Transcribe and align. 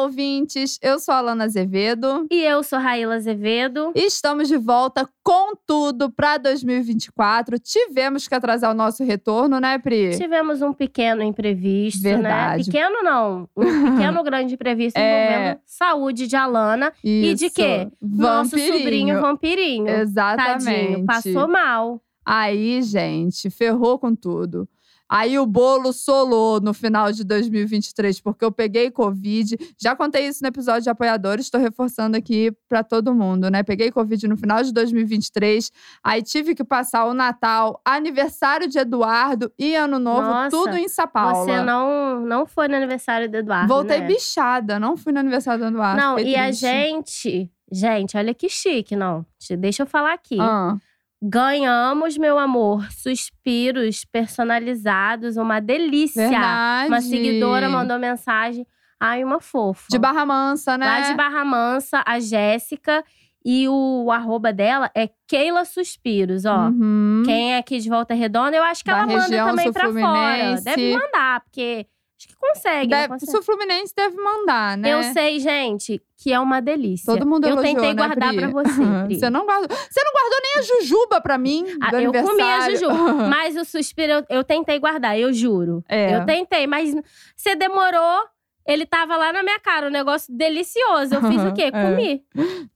Olá, 0.00 0.06
ouvintes! 0.06 0.78
Eu 0.80 0.98
sou 0.98 1.12
a 1.12 1.18
Alana 1.18 1.44
Azevedo. 1.44 2.26
E 2.30 2.42
eu 2.42 2.62
sou 2.62 2.78
Raíla 2.78 3.16
Azevedo. 3.16 3.92
E 3.94 4.06
estamos 4.06 4.48
de 4.48 4.56
volta 4.56 5.06
com 5.22 5.52
tudo 5.66 6.10
para 6.10 6.38
2024. 6.38 7.58
Tivemos 7.58 8.26
que 8.26 8.34
atrasar 8.34 8.70
o 8.70 8.74
nosso 8.74 9.04
retorno, 9.04 9.60
né, 9.60 9.78
Pri? 9.78 10.16
Tivemos 10.16 10.62
um 10.62 10.72
pequeno 10.72 11.22
imprevisto, 11.22 12.02
Verdade. 12.02 12.60
né? 12.60 12.64
Pequeno 12.64 13.02
não, 13.02 13.46
um 13.54 13.64
pequeno 13.94 14.22
grande 14.24 14.54
imprevisto 14.54 14.96
É. 14.96 15.02
envolvendo 15.34 15.60
saúde 15.66 16.26
de 16.26 16.34
Alana 16.34 16.92
e 17.04 17.34
de 17.34 17.46
Isso. 17.46 17.54
quê? 17.54 17.86
Nosso 18.00 18.50
Vampirinho. 18.56 18.78
sobrinho 18.78 19.20
vampirinho. 19.20 19.88
Exatamente. 19.88 20.64
Tadinho, 20.64 21.04
passou 21.04 21.46
mal. 21.46 22.00
Aí, 22.24 22.80
gente, 22.80 23.50
ferrou 23.50 23.98
com 23.98 24.14
tudo. 24.14 24.66
Aí 25.10 25.36
o 25.40 25.44
bolo 25.44 25.92
solou 25.92 26.60
no 26.60 26.72
final 26.72 27.10
de 27.10 27.24
2023, 27.24 28.20
porque 28.20 28.44
eu 28.44 28.52
peguei 28.52 28.92
Covid. 28.92 29.56
Já 29.76 29.96
contei 29.96 30.28
isso 30.28 30.38
no 30.42 30.48
episódio 30.48 30.82
de 30.82 30.90
apoiadores, 30.90 31.46
estou 31.46 31.60
reforçando 31.60 32.16
aqui 32.16 32.52
para 32.68 32.84
todo 32.84 33.12
mundo, 33.12 33.50
né? 33.50 33.64
Peguei 33.64 33.90
Covid 33.90 34.28
no 34.28 34.36
final 34.36 34.62
de 34.62 34.72
2023. 34.72 35.72
Aí 36.04 36.22
tive 36.22 36.54
que 36.54 36.62
passar 36.62 37.06
o 37.06 37.14
Natal, 37.14 37.80
aniversário 37.84 38.68
de 38.68 38.78
Eduardo 38.78 39.52
e 39.58 39.74
Ano 39.74 39.98
Novo, 39.98 40.22
Nossa, 40.22 40.50
tudo 40.50 40.76
em 40.76 40.88
São 40.88 41.08
Paulo. 41.08 41.44
Você 41.44 41.60
não, 41.60 42.20
não 42.20 42.46
foi 42.46 42.68
no 42.68 42.76
aniversário 42.76 43.28
do 43.28 43.36
Eduardo, 43.36 43.66
Voltei 43.66 43.98
né? 43.98 44.06
bichada, 44.06 44.78
não 44.78 44.96
fui 44.96 45.12
no 45.12 45.18
aniversário 45.18 45.64
do 45.64 45.70
Eduardo. 45.70 46.00
Não, 46.00 46.18
e 46.20 46.36
a 46.36 46.44
triste. 46.44 46.60
gente… 46.60 47.50
Gente, 47.72 48.16
olha 48.16 48.34
que 48.34 48.48
chique, 48.48 48.96
não. 48.96 49.24
Deixa 49.58 49.84
eu 49.84 49.86
falar 49.86 50.12
aqui. 50.12 50.36
Ah, 50.40 50.76
Ganhamos, 51.22 52.16
meu 52.16 52.38
amor, 52.38 52.90
suspiros 52.90 54.04
personalizados, 54.06 55.36
uma 55.36 55.60
delícia. 55.60 56.28
verdade. 56.28 56.88
Uma 56.88 57.00
seguidora 57.00 57.68
mandou 57.68 57.98
mensagem. 57.98 58.66
Ai, 58.98 59.22
uma 59.22 59.40
fofa. 59.40 59.86
De 59.90 59.98
Barra 59.98 60.24
Mansa, 60.24 60.76
né? 60.78 60.86
Lá 60.86 61.00
de 61.00 61.14
Barra 61.14 61.44
Mansa, 61.44 62.02
a 62.06 62.18
Jéssica. 62.18 63.04
E 63.42 63.66
o 63.68 64.10
arroba 64.10 64.52
dela 64.52 64.90
é 64.94 65.08
Keila 65.26 65.64
Suspiros, 65.64 66.44
ó. 66.44 66.68
Uhum. 66.68 67.22
Quem 67.24 67.54
é 67.54 67.58
aqui 67.58 67.78
de 67.78 67.88
Volta 67.88 68.12
Redonda, 68.12 68.54
eu 68.54 68.62
acho 68.62 68.84
que 68.84 68.90
Da 68.90 68.98
ela 68.98 69.06
manda 69.06 69.44
também 69.44 69.72
pra 69.72 69.90
fora. 69.90 70.60
Deve 70.62 70.92
mandar, 70.94 71.40
porque 71.40 71.86
acho 72.20 72.28
que 72.28 72.36
consegue. 72.36 72.90
Deve, 72.90 73.08
consegue? 73.08 73.38
o 73.38 73.42
Fluminense 73.42 73.94
deve 73.96 74.16
mandar, 74.16 74.76
né? 74.76 74.92
Eu 74.92 75.02
sei, 75.12 75.38
gente, 75.38 76.02
que 76.16 76.32
é 76.32 76.38
uma 76.38 76.60
delícia. 76.60 77.12
Todo 77.12 77.26
mundo 77.26 77.46
Eu 77.46 77.52
elogiou, 77.52 77.74
tentei 77.74 77.94
né, 77.94 78.06
guardar 78.06 78.28
Pri? 78.28 78.38
pra 78.38 78.48
você, 78.62 79.04
Pri. 79.06 79.18
Você 79.18 79.30
não 79.30 79.46
guardou. 79.46 79.76
Você 79.76 80.00
não 80.04 80.12
guardou 80.12 80.38
nem 80.42 80.52
a 80.58 80.62
jujuba 80.62 81.20
pra 81.20 81.38
mim 81.38 81.64
Ah, 81.80 82.02
eu 82.02 82.12
comi 82.12 82.42
a 82.42 82.70
jujuba, 82.70 83.12
mas 83.28 83.56
o 83.56 83.64
suspiro 83.64 84.12
eu, 84.12 84.24
eu 84.28 84.44
tentei 84.44 84.78
guardar, 84.78 85.18
eu 85.18 85.32
juro. 85.32 85.82
É. 85.88 86.16
Eu 86.16 86.26
tentei, 86.26 86.66
mas 86.66 86.94
você 87.34 87.54
demorou. 87.56 88.28
Ele 88.66 88.84
tava 88.86 89.16
lá 89.16 89.32
na 89.32 89.42
minha 89.42 89.58
cara, 89.58 89.88
um 89.88 89.90
negócio 89.90 90.32
delicioso. 90.36 91.14
Eu 91.14 91.22
fiz 91.22 91.42
o 91.44 91.52
quê? 91.52 91.70
É. 91.72 91.90
Comi. 91.90 92.22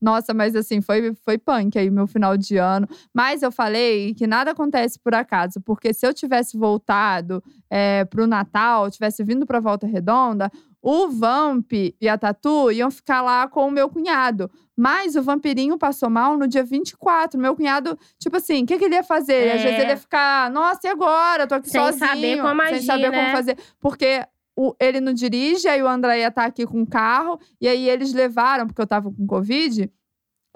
Nossa, 0.01 0.33
mas 0.33 0.55
assim, 0.55 0.81
foi, 0.81 1.13
foi 1.23 1.37
punk 1.37 1.77
aí 1.77 1.89
meu 1.89 2.07
final 2.07 2.35
de 2.35 2.57
ano. 2.57 2.87
Mas 3.13 3.41
eu 3.43 3.51
falei 3.51 4.13
que 4.13 4.27
nada 4.27 4.51
acontece 4.51 4.99
por 4.99 5.13
acaso, 5.13 5.61
porque 5.61 5.93
se 5.93 6.05
eu 6.05 6.13
tivesse 6.13 6.57
voltado 6.57 7.41
é, 7.69 8.03
pro 8.05 8.27
Natal, 8.27 8.89
tivesse 8.91 9.23
vindo 9.23 9.45
pra 9.45 9.59
Volta 9.59 9.85
Redonda, 9.87 10.51
o 10.81 11.07
Vamp 11.09 11.71
e 11.73 12.07
a 12.07 12.17
Tatu 12.17 12.71
iam 12.71 12.91
ficar 12.91 13.21
lá 13.21 13.47
com 13.47 13.67
o 13.67 13.71
meu 13.71 13.89
cunhado. 13.89 14.51
Mas 14.77 15.15
o 15.15 15.23
vampirinho 15.23 15.77
passou 15.77 16.09
mal 16.09 16.37
no 16.37 16.47
dia 16.47 16.63
24. 16.63 17.39
Meu 17.39 17.55
cunhado, 17.55 17.97
tipo 18.19 18.35
assim, 18.35 18.63
o 18.63 18.65
que, 18.65 18.77
que 18.77 18.83
ele 18.85 18.95
ia 18.95 19.03
fazer? 19.03 19.51
Às 19.53 19.61
É. 19.61 19.63
vezes 19.63 19.79
ele 19.79 19.89
ia 19.91 19.97
ficar, 19.97 20.51
nossa, 20.51 20.81
e 20.83 20.87
agora? 20.89 21.47
Tô 21.47 21.55
aqui 21.55 21.69
Sem 21.69 21.81
sozinho. 21.81 22.05
saber 22.07 22.41
como 22.41 22.61
Sem 22.63 22.73
agir, 22.75 22.85
saber 22.85 23.09
né? 23.09 23.17
como 23.23 23.31
fazer. 23.37 23.57
Porque 23.79 24.21
o- 24.55 24.75
ele 24.79 24.99
não 25.01 25.13
dirige, 25.13 25.67
aí 25.67 25.81
o 25.83 25.87
André 25.87 26.19
ia 26.19 26.27
estar 26.29 26.45
aqui 26.45 26.65
com 26.65 26.81
o 26.81 26.87
carro. 26.87 27.39
E 27.59 27.67
aí 27.67 27.89
eles 27.89 28.13
levaram, 28.13 28.65
porque 28.67 28.81
eu 28.81 28.87
tava 28.87 29.11
com 29.11 29.25
Covid, 29.27 29.91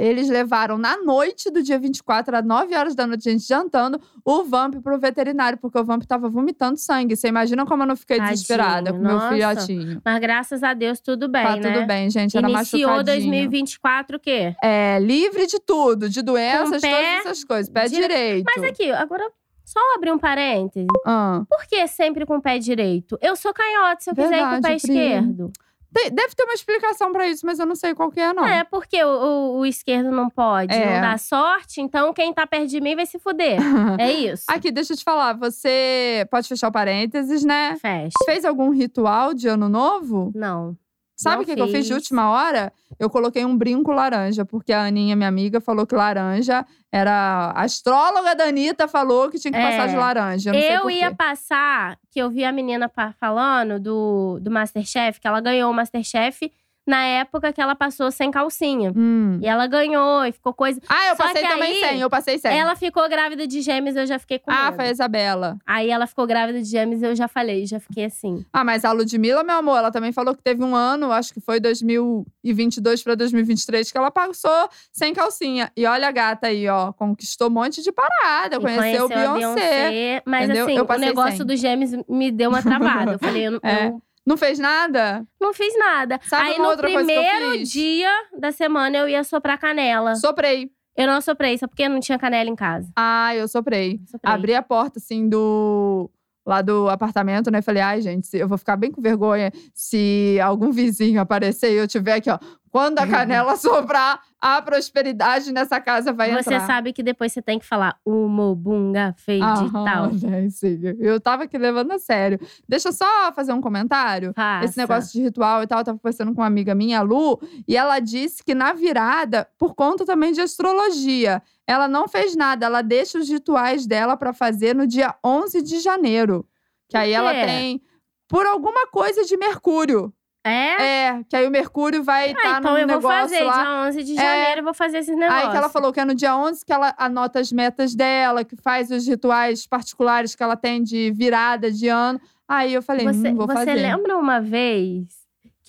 eles 0.02 0.30
levaram 0.30 0.78
na 0.78 0.96
noite 1.04 1.52
do 1.52 1.62
dia 1.62 1.78
24, 1.78 2.34
às 2.38 2.46
9 2.46 2.74
horas 2.74 2.96
da 2.96 3.06
noite, 3.06 3.28
a 3.28 3.32
gente 3.34 3.46
jantando, 3.46 4.00
o 4.24 4.44
Vamp 4.46 4.76
pro 4.82 4.98
veterinário, 4.98 5.58
porque 5.58 5.78
o 5.78 5.84
Vamp 5.84 6.04
tava 6.06 6.30
vomitando 6.30 6.78
sangue. 6.80 7.18
Você 7.18 7.28
imagina 7.28 7.66
como 7.66 7.84
eu 7.84 7.88
não 7.88 7.98
fiquei 7.98 8.16
Tadinho, 8.16 8.34
desesperada 8.34 8.94
com 8.94 9.00
meu 9.00 9.12
nossa. 9.16 9.28
filhotinho. 9.30 10.02
Mas 10.06 10.20
graças 10.22 10.64
a 10.64 10.74
Deus, 10.74 11.02
tudo 11.02 11.28
bem, 11.28 11.44
tá 11.44 11.56
né? 11.58 11.74
tudo 11.74 11.86
bem, 11.86 12.10
gente. 12.10 12.38
Era 12.38 12.50
Iniciou 12.50 12.92
machucadinho. 12.92 13.04
2024 13.04 14.16
o 14.16 14.20
quê? 14.22 14.56
É, 14.64 15.00
livre 15.02 15.46
de 15.48 15.60
tudo, 15.60 16.08
de 16.10 16.22
doenças, 16.22 16.82
pé 16.82 16.90
todas 16.90 17.26
essas 17.26 17.44
coisas. 17.44 17.70
Pé 17.70 17.88
dire- 17.90 18.02
direito. 18.08 18.46
Mas 18.56 18.64
aqui, 18.64 18.90
agora, 18.92 19.30
só 19.72 19.80
abrir 19.96 20.12
um 20.12 20.18
parêntese. 20.20 20.88
Ah, 21.06 21.44
Por 21.50 21.66
que 21.68 21.88
sempre 21.88 22.26
com 22.26 22.38
o 22.38 22.42
pé 22.42 22.58
direito? 22.60 23.18
Eu 23.22 23.36
sou 23.36 23.54
canhota, 23.54 23.98
se 24.02 24.10
eu 24.10 24.16
quiser 24.16 24.38
ir 24.38 24.40
com 24.40 24.46
o 24.46 24.50
Verdade, 24.52 24.62
pé 24.82 24.88
Pri. 24.88 24.94
esquerdo. 24.98 25.52
tem- 25.94 26.12
deve 26.12 26.36
ter 26.36 26.44
uma 26.44 26.54
explicação 26.54 27.12
pra 27.12 27.28
isso, 27.28 27.46
mas 27.46 27.58
eu 27.60 27.66
não 27.66 27.76
sei 27.76 27.96
qual 27.96 28.12
que 28.12 28.20
é, 28.20 28.32
não. 28.32 28.46
É, 28.46 28.64
porque 28.64 29.04
o, 29.04 29.08
o- 29.10 29.58
o 29.60 29.66
esquerdo 29.66 30.12
não 30.12 30.30
pode, 30.30 30.74
É. 30.74 30.94
não 30.96 31.02
dá 31.02 31.18
sorte, 31.18 31.82
então 31.82 32.14
quem 32.14 32.32
tá 32.34 32.46
perto 32.46 32.68
de 32.68 32.80
mim 32.80 32.96
vai 32.96 33.06
se 33.08 33.18
fuder. 33.20 33.58
É 34.00 34.12
isso. 34.12 34.44
Aqui, 34.48 34.72
deixa 34.72 34.94
eu 34.94 34.98
te 34.98 35.04
falar. 35.04 35.34
Você 35.38 36.28
pode 36.30 36.48
fechar 36.48 36.68
o 36.68 36.72
parênteses, 36.72 37.44
né? 37.44 37.76
Fecha. 37.82 38.14
Fez 38.26 38.46
algum 38.46 38.70
ritual 38.70 39.34
de 39.34 39.48
ano 39.48 39.68
novo? 39.68 40.32
Não. 40.36 40.76
Sabe 41.22 41.44
o 41.44 41.46
que, 41.46 41.56
que 41.56 41.62
eu 41.62 41.68
fiz 41.68 41.86
de 41.86 41.94
última 41.94 42.30
hora? 42.30 42.72
Eu 42.98 43.10
coloquei 43.10 43.44
um 43.46 43.58
brinco 43.58 43.92
laranja, 43.92 44.46
porque 44.46 44.72
a 44.72 44.84
Aninha, 44.86 45.16
minha 45.16 45.28
amiga, 45.28 45.60
falou 45.60 45.86
que 45.86 45.94
laranja 45.96 46.66
era. 46.92 47.52
A 47.56 47.64
astróloga 47.64 48.36
da 48.36 48.46
Anitta 48.46 48.88
falou 48.88 49.30
que 49.30 49.38
tinha 49.38 49.52
que 49.52 49.58
É. 49.58 49.70
passar 49.72 49.88
de 49.90 49.96
laranja. 49.98 50.52
Eu, 50.56 50.84
Eu 50.84 50.90
ia 50.90 51.14
passar, 51.14 51.98
que 52.12 52.20
eu 52.20 52.30
vi 52.30 52.44
a 52.46 52.52
menina 52.52 52.90
falando 53.20 53.80
do, 53.80 54.40
do 54.42 54.50
Masterchef, 54.50 55.20
que 55.20 55.28
ela 55.28 55.42
ganhou 55.42 55.70
o 55.70 55.74
Masterchef 55.74 56.50
na 56.90 57.04
época 57.06 57.54
que 57.54 57.62
ela 57.62 57.76
passou 57.76 58.10
sem 58.12 58.32
calcinha. 58.32 58.92
Hum. 58.96 59.38
E 59.42 59.48
ela 59.48 59.68
ganhou 59.68 60.26
e 60.26 60.32
ficou 60.32 60.54
coisa. 60.54 60.82
Ah, 60.90 61.10
eu 61.10 61.16
Só 61.16 61.24
passei 61.24 61.48
também 61.48 61.72
aí, 61.74 61.80
sem. 61.80 62.00
Eu 62.02 62.10
passei 62.10 62.38
sem. 62.40 62.58
Ela 62.58 62.76
ficou 62.76 63.08
grávida 63.08 63.46
de 63.46 63.62
gêmeos, 63.62 63.96
eu 63.96 64.08
já 64.08 64.18
fiquei 64.18 64.40
com 64.40 64.50
Ah, 64.52 64.66
medo. 64.66 64.76
foi 64.78 64.86
a 64.88 64.92
Isabela. 64.92 65.58
Aí 65.68 65.90
ela 65.92 66.08
ficou 66.08 66.26
grávida 66.26 66.60
de 66.62 66.68
gêmeos, 66.68 67.04
eu 67.04 67.16
já 67.16 67.28
falei, 67.28 67.66
já 67.68 67.80
fiquei 67.80 68.06
assim. 68.06 68.44
Ah, 68.52 68.64
mas 68.64 68.84
a 68.84 68.92
Ludmilla, 68.92 69.44
meu 69.44 69.58
amor, 69.58 69.78
ela 69.78 69.92
também 69.92 70.12
falou 70.12 70.36
que 70.36 70.42
teve 70.42 70.64
um 70.64 70.76
ano, 70.76 71.12
acho 71.12 71.32
que 71.34 71.40
foi 71.40 71.60
2022 71.60 73.04
pra 73.04 73.16
2023, 73.16 73.92
que 73.92 73.98
ela 73.98 74.10
passou 74.12 74.70
sem 74.92 75.14
calcinha. 75.14 75.72
E 75.78 75.86
olha 75.86 76.08
a 76.08 76.12
gata 76.12 76.48
aí, 76.48 76.68
ó, 76.68 76.92
conquistou 76.94 77.48
um 77.50 77.52
monte 77.52 77.82
de 77.84 77.92
parada, 77.92 78.56
E 78.56 78.60
conheceu, 78.60 79.04
o 79.08 79.14
a 79.14 79.34
Beyoncé. 79.34 80.24
Mas 80.26 80.46
entendeu? 80.46 80.66
assim, 80.66 80.80
o 80.80 80.98
negócio 80.98 81.38
sem. 81.38 81.46
dos 81.46 81.60
gêmeos 81.60 81.92
me 82.08 82.32
deu 82.32 82.50
uma 82.50 82.62
travada. 82.62 83.14
Eu 83.14 83.20
falei, 83.20 83.48
eu, 83.48 83.60
É. 83.64 83.88
eu 83.88 84.02
Não 84.30 84.38
fez 84.38 84.60
nada? 84.60 85.26
não 85.42 85.52
fiz 85.52 85.76
nada. 85.76 86.20
Sabe 86.22 86.50
Aí 86.50 86.56
uma 86.58 86.66
no 86.66 86.70
outra 86.70 86.88
coisa 86.88 87.12
que 87.12 87.18
eu 87.18 87.24
primeiro 87.24 87.64
dia 87.64 88.12
da 88.40 88.52
semana 88.52 88.96
eu 88.96 89.10
ia 89.10 89.24
soprar 89.24 89.58
canela. 89.58 90.16
Soprei. 90.16 90.70
Eu 90.96 91.08
não 91.08 91.20
soprei, 91.20 91.58
só 91.58 91.66
porque 91.66 91.90
não 91.90 92.00
tinha 92.00 92.20
canela 92.20 92.48
em 92.48 92.56
casa. 92.56 92.92
Ah, 92.96 93.36
eu 93.36 93.48
soprei. 93.48 94.00
Soprei. 94.06 94.32
Abri 94.32 94.54
a 94.54 94.62
porta, 94.62 95.00
assim, 95.00 95.28
do. 95.28 96.12
Lá 96.46 96.62
do 96.62 96.88
apartamento, 96.90 97.50
né? 97.50 97.60
Falei, 97.62 97.82
ai, 97.82 98.02
gente, 98.02 98.30
eu 98.38 98.48
vou 98.48 98.58
ficar 98.58 98.76
bem 98.76 98.92
com 98.92 99.02
vergonha 99.02 99.52
se 99.74 100.38
algum 100.44 100.72
vizinho 100.72 101.20
aparecer 101.20 101.72
e 101.74 101.78
eu 101.78 101.88
tiver 101.88 102.14
aqui, 102.14 102.30
ó. 102.30 102.38
Quando 102.72 103.00
a 103.00 103.08
canela 103.08 103.56
soprar, 103.56 104.22
a 104.40 104.62
prosperidade 104.62 105.52
nessa 105.52 105.82
casa 105.82 106.14
vai 106.14 106.32
Você 106.32 106.54
entrar. 106.54 106.66
sabe 106.66 106.94
que 106.94 107.04
depois 107.04 107.32
você 107.34 107.42
tem 107.42 107.60
que 107.60 107.66
falar 107.66 107.98
o 108.06 108.28
Mobunga 108.28 109.14
fez 109.18 109.40
de 109.40 109.72
tal. 109.72 110.12
Sim. 110.50 110.80
Eu 111.00 111.20
tava 111.20 111.44
aqui 111.44 111.58
levando 111.58 111.92
a 111.92 112.00
sério. 112.00 112.40
Deixa 112.68 112.90
eu 112.90 112.94
só 112.94 113.32
fazer 113.34 113.52
um 113.54 113.62
comentário. 113.62 114.34
Faça. 114.34 114.66
Esse 114.66 114.78
negócio 114.78 115.12
de 115.12 115.22
ritual 115.22 115.64
e 115.64 115.68
tal, 115.68 115.80
eu 115.80 115.86
tava 115.86 115.98
conversando 115.98 116.34
com 116.34 116.42
uma 116.42 116.48
amiga 116.48 116.74
minha, 116.74 117.00
a 117.00 117.02
Lu, 117.02 117.40
e 117.68 117.76
ela 117.76 118.00
disse 118.00 118.44
que 118.44 118.56
na 118.56 118.74
virada, 118.74 119.48
por 119.58 119.76
conta 119.76 120.06
também 120.06 120.32
de 120.32 120.42
astrologia, 120.42 121.42
ela 121.68 121.88
não 121.88 122.08
fez 122.08 122.36
nada, 122.36 122.66
ela 122.66 122.82
deixa 122.82 123.18
os 123.20 123.30
rituais 123.30 123.86
dela 123.86 124.16
pra 124.16 124.34
fazer 124.34 124.76
no 124.76 124.88
dia 124.88 125.16
11 125.24 125.62
de 125.62 125.80
janeiro. 125.80 126.46
Que 126.88 126.98
aí 126.98 127.12
ela 127.14 127.32
tem 127.32 127.82
por 128.28 128.46
alguma 128.46 128.88
coisa 128.88 129.24
de 129.26 129.36
Mercúrio. 129.38 130.14
É? 130.44 131.08
É, 131.10 131.24
que 131.28 131.36
aí 131.36 131.46
o 131.46 131.52
Mercúrio 131.52 132.02
vai 132.04 132.30
Ah, 132.30 132.32
estar 132.32 132.60
então 132.60 132.72
no 132.74 132.78
eu 132.80 132.88
vou 133.02 133.12
fazer. 133.12 133.44
lá. 133.44 133.62
Dia 133.62 133.88
11 133.88 134.04
de 134.04 134.14
É. 134.14 134.16
janeiro 134.22 134.60
eu 134.62 134.64
vou 134.64 134.74
fazer 134.74 135.00
esses 135.00 135.16
negócios. 135.16 135.44
Aí 135.46 135.52
que 135.52 135.58
ela 135.58 135.70
falou 135.70 135.92
que 135.92 136.00
é 136.00 136.06
no 136.06 136.16
dia 136.16 136.36
11 136.36 136.66
que 136.66 136.72
ela 136.72 136.94
anota 136.98 137.40
as 137.40 137.52
metas 137.52 137.94
dela, 137.94 138.44
que 138.46 138.56
faz 138.56 138.90
os 138.90 139.06
rituais 139.06 139.68
particulares 139.68 140.36
que 140.36 140.42
ela 140.44 140.56
tem 140.56 140.82
de 140.82 141.12
virada 141.12 141.70
de 141.72 141.88
ano. 141.90 142.20
Aí 142.48 142.74
eu 142.74 142.82
falei, 142.82 143.06
Você, 143.06 143.30
hum, 143.30 143.36
vou 143.36 143.46
você 143.48 143.54
fazer. 143.54 143.74
lembra 143.74 144.18
uma 144.18 144.40
vez 144.40 145.19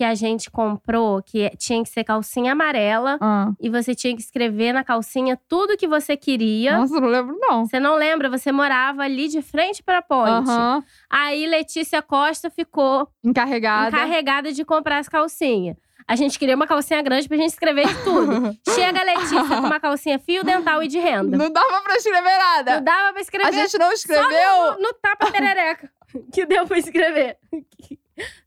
que 0.01 0.05
a 0.05 0.15
gente 0.15 0.51
comprou, 0.51 1.23
que 1.23 1.51
tinha 1.59 1.83
que 1.83 1.89
ser 1.91 2.05
calcinha 2.05 2.53
amarela. 2.53 3.19
Ah. 3.21 3.51
E 3.61 3.69
você 3.69 3.95
tinha 3.95 4.17
que 4.17 4.23
escrever 4.23 4.73
na 4.73 4.83
calcinha 4.83 5.39
tudo 5.47 5.77
que 5.77 5.87
você 5.87 6.17
queria. 6.17 6.79
Nossa, 6.79 6.99
não 6.99 7.07
lembro, 7.07 7.37
não. 7.39 7.67
Você 7.67 7.79
não 7.79 7.97
lembra? 7.97 8.31
Você 8.31 8.51
morava 8.51 9.03
ali 9.03 9.29
de 9.29 9.43
frente 9.43 9.83
pra 9.83 10.01
ponte. 10.01 10.49
Aham. 10.49 10.83
Aí 11.11 11.45
Letícia 11.47 12.01
Costa 12.01 12.49
ficou 12.49 13.09
Encarregada. 13.23 13.89
encarregada 13.95 14.53
de 14.53 14.65
comprar 14.65 15.01
as 15.01 15.09
calcinhas. 15.09 15.77
A 16.09 16.17
gente 16.17 16.39
queria 16.39 16.57
uma 16.57 16.67
calcinha 16.67 17.03
grande 17.03 17.29
pra 17.29 17.37
gente 17.37 17.51
escrever 17.51 17.87
de 17.87 18.03
tudo. 18.03 18.57
Chega 18.75 19.01
a 19.01 19.05
Letícia 19.05 19.45
com 19.45 19.55
uma 19.67 19.79
calcinha 19.79 20.19
fio 20.19 20.43
dental 20.43 20.83
e 20.83 20.89
de 20.89 20.99
renda. 20.99 21.37
Não 21.37 21.53
dava 21.53 21.83
pra 21.83 21.97
escrever 21.97 22.39
nada. 22.39 22.77
Não 22.77 22.85
dava 22.85 23.13
pra 23.13 23.21
escrever 23.21 23.49
A 23.49 23.53
gente 23.53 23.77
não 23.77 23.93
escreveu. 23.93 24.73
no, 24.77 24.81
no 24.81 24.95
tapa 24.95 25.31
perereca. 25.31 25.93
que 26.33 26.47
deu 26.47 26.67
pra 26.67 26.79
escrever. 26.79 27.37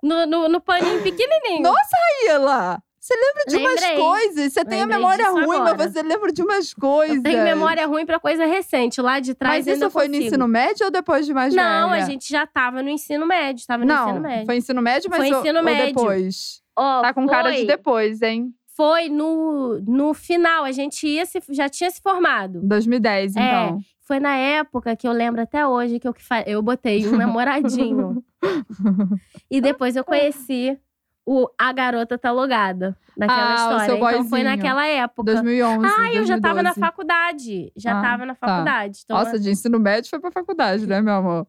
No, 0.01 0.25
no, 0.25 0.47
no 0.49 0.61
paninho 0.61 1.01
pequenininho. 1.01 1.61
Nossa, 1.63 1.97
Ila! 2.29 2.81
Você 2.99 3.13
lembra 3.15 3.43
de 3.47 3.57
umas 3.57 3.81
Lembrei. 3.81 3.97
coisas. 3.97 4.53
Você 4.53 4.63
tem 4.63 4.81
a 4.81 4.85
memória 4.85 5.29
ruim, 5.29 5.43
agora. 5.57 5.75
mas 5.77 5.91
você 5.91 6.01
lembra 6.01 6.31
de 6.31 6.41
umas 6.41 6.73
coisas. 6.73 7.17
Eu 7.17 7.23
tenho 7.23 7.43
memória 7.43 7.85
ruim 7.85 8.05
pra 8.05 8.17
coisa 8.17 8.45
recente. 8.45 9.01
Lá 9.01 9.19
de 9.19 9.33
trás 9.35 9.65
Mas 9.65 9.75
isso 9.77 9.89
foi 9.89 10.07
no 10.07 10.13
consigo. 10.13 10.27
ensino 10.27 10.47
médio 10.47 10.85
ou 10.85 10.91
depois 10.91 11.25
de 11.25 11.33
mais 11.33 11.53
Não, 11.53 11.89
velha? 11.89 12.01
a 12.01 12.05
gente 12.05 12.29
já 12.29 12.47
tava 12.47 12.81
no 12.81 12.87
ensino 12.89 13.25
médio. 13.25 13.65
Tava 13.67 13.83
no 13.83 13.93
Não, 13.93 14.05
ensino 14.05 14.21
médio. 14.21 14.45
foi 14.45 14.55
ensino 14.55 14.81
médio, 14.81 15.09
mas 15.09 15.19
Foi 15.19 15.33
ou- 15.33 15.39
ensino 15.41 15.59
ou 15.59 15.65
médio. 15.65 15.87
depois? 15.87 16.61
Ó, 16.77 17.01
Tá 17.01 17.13
com 17.13 17.27
cara 17.27 17.49
de 17.51 17.57
foi- 17.57 17.65
depois, 17.67 18.21
hein? 18.21 18.53
Foi 18.75 19.09
no, 19.09 19.81
no 19.85 20.13
final. 20.13 20.63
A 20.63 20.71
gente 20.71 21.05
ia 21.05 21.25
se, 21.25 21.41
já 21.49 21.67
tinha 21.67 21.91
se 21.91 22.01
formado. 22.01 22.61
2010, 22.63 23.35
É. 23.35 23.75
Foi 24.05 24.19
na 24.19 24.35
época 24.35 24.95
que 24.95 25.07
eu 25.07 25.11
lembro 25.13 25.41
até 25.41 25.65
hoje 25.65 25.99
que 25.99 26.07
eu, 26.07 26.15
eu 26.45 26.61
botei 26.61 27.07
um 27.07 27.15
namoradinho. 27.17 28.23
e 29.49 29.61
depois 29.61 29.95
eu 29.95 30.03
conheci 30.03 30.77
o 31.25 31.47
A 31.57 31.71
Garota 31.71 32.17
Tá 32.17 32.31
Logada. 32.31 32.97
Naquela 33.15 33.51
Ah, 33.51 33.55
história. 33.85 33.95
então 33.95 34.25
foi 34.25 34.43
naquela 34.43 34.85
época. 34.87 35.31
2011. 35.31 35.87
Ah, 35.87 36.11
eu 36.13 36.25
já 36.25 36.37
tava 36.41 36.61
na 36.63 36.71
2012. 36.71 36.79
faculdade. 36.81 37.71
Já 37.77 37.97
Ah, 37.97 38.01
tava 38.01 38.25
na 38.25 38.35
tá. 38.35 38.45
faculdade. 38.47 38.99
Então, 39.05 39.17
Nossa, 39.17 39.39
de 39.39 39.51
ensino 39.51 39.79
médio 39.79 40.09
foi 40.09 40.19
pra 40.19 40.31
faculdade, 40.31 40.85
né, 40.87 40.99
meu 40.99 41.13
amor? 41.13 41.47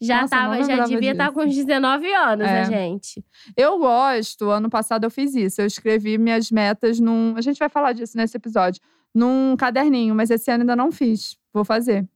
já 0.00 0.22
nossa, 0.22 0.36
tava, 0.36 0.62
já 0.62 0.84
devia 0.84 1.10
estar 1.12 1.24
disso. 1.24 1.34
com 1.34 1.42
uns 1.44 1.54
19 1.54 2.14
anos, 2.14 2.46
É. 2.46 2.60
a 2.60 2.64
gente. 2.64 3.22
Eu 3.56 3.78
gosto, 3.78 4.48
ano 4.48 4.70
passado 4.70 5.04
eu 5.04 5.10
fiz 5.10 5.34
isso. 5.34 5.60
Eu 5.60 5.66
escrevi 5.66 6.16
minhas 6.16 6.50
metas 6.50 6.98
num. 7.00 7.34
A 7.36 7.40
gente 7.42 7.58
vai 7.58 7.68
falar 7.68 7.92
disso 7.92 8.16
nesse 8.16 8.36
episódio. 8.36 8.80
Num 9.14 9.56
caderninho, 9.56 10.14
mas 10.14 10.30
esse 10.30 10.50
ano 10.50 10.62
ainda 10.62 10.76
não 10.76 10.92
fiz. 10.92 11.36
Vou 11.52 11.64
fazer. 11.64 12.06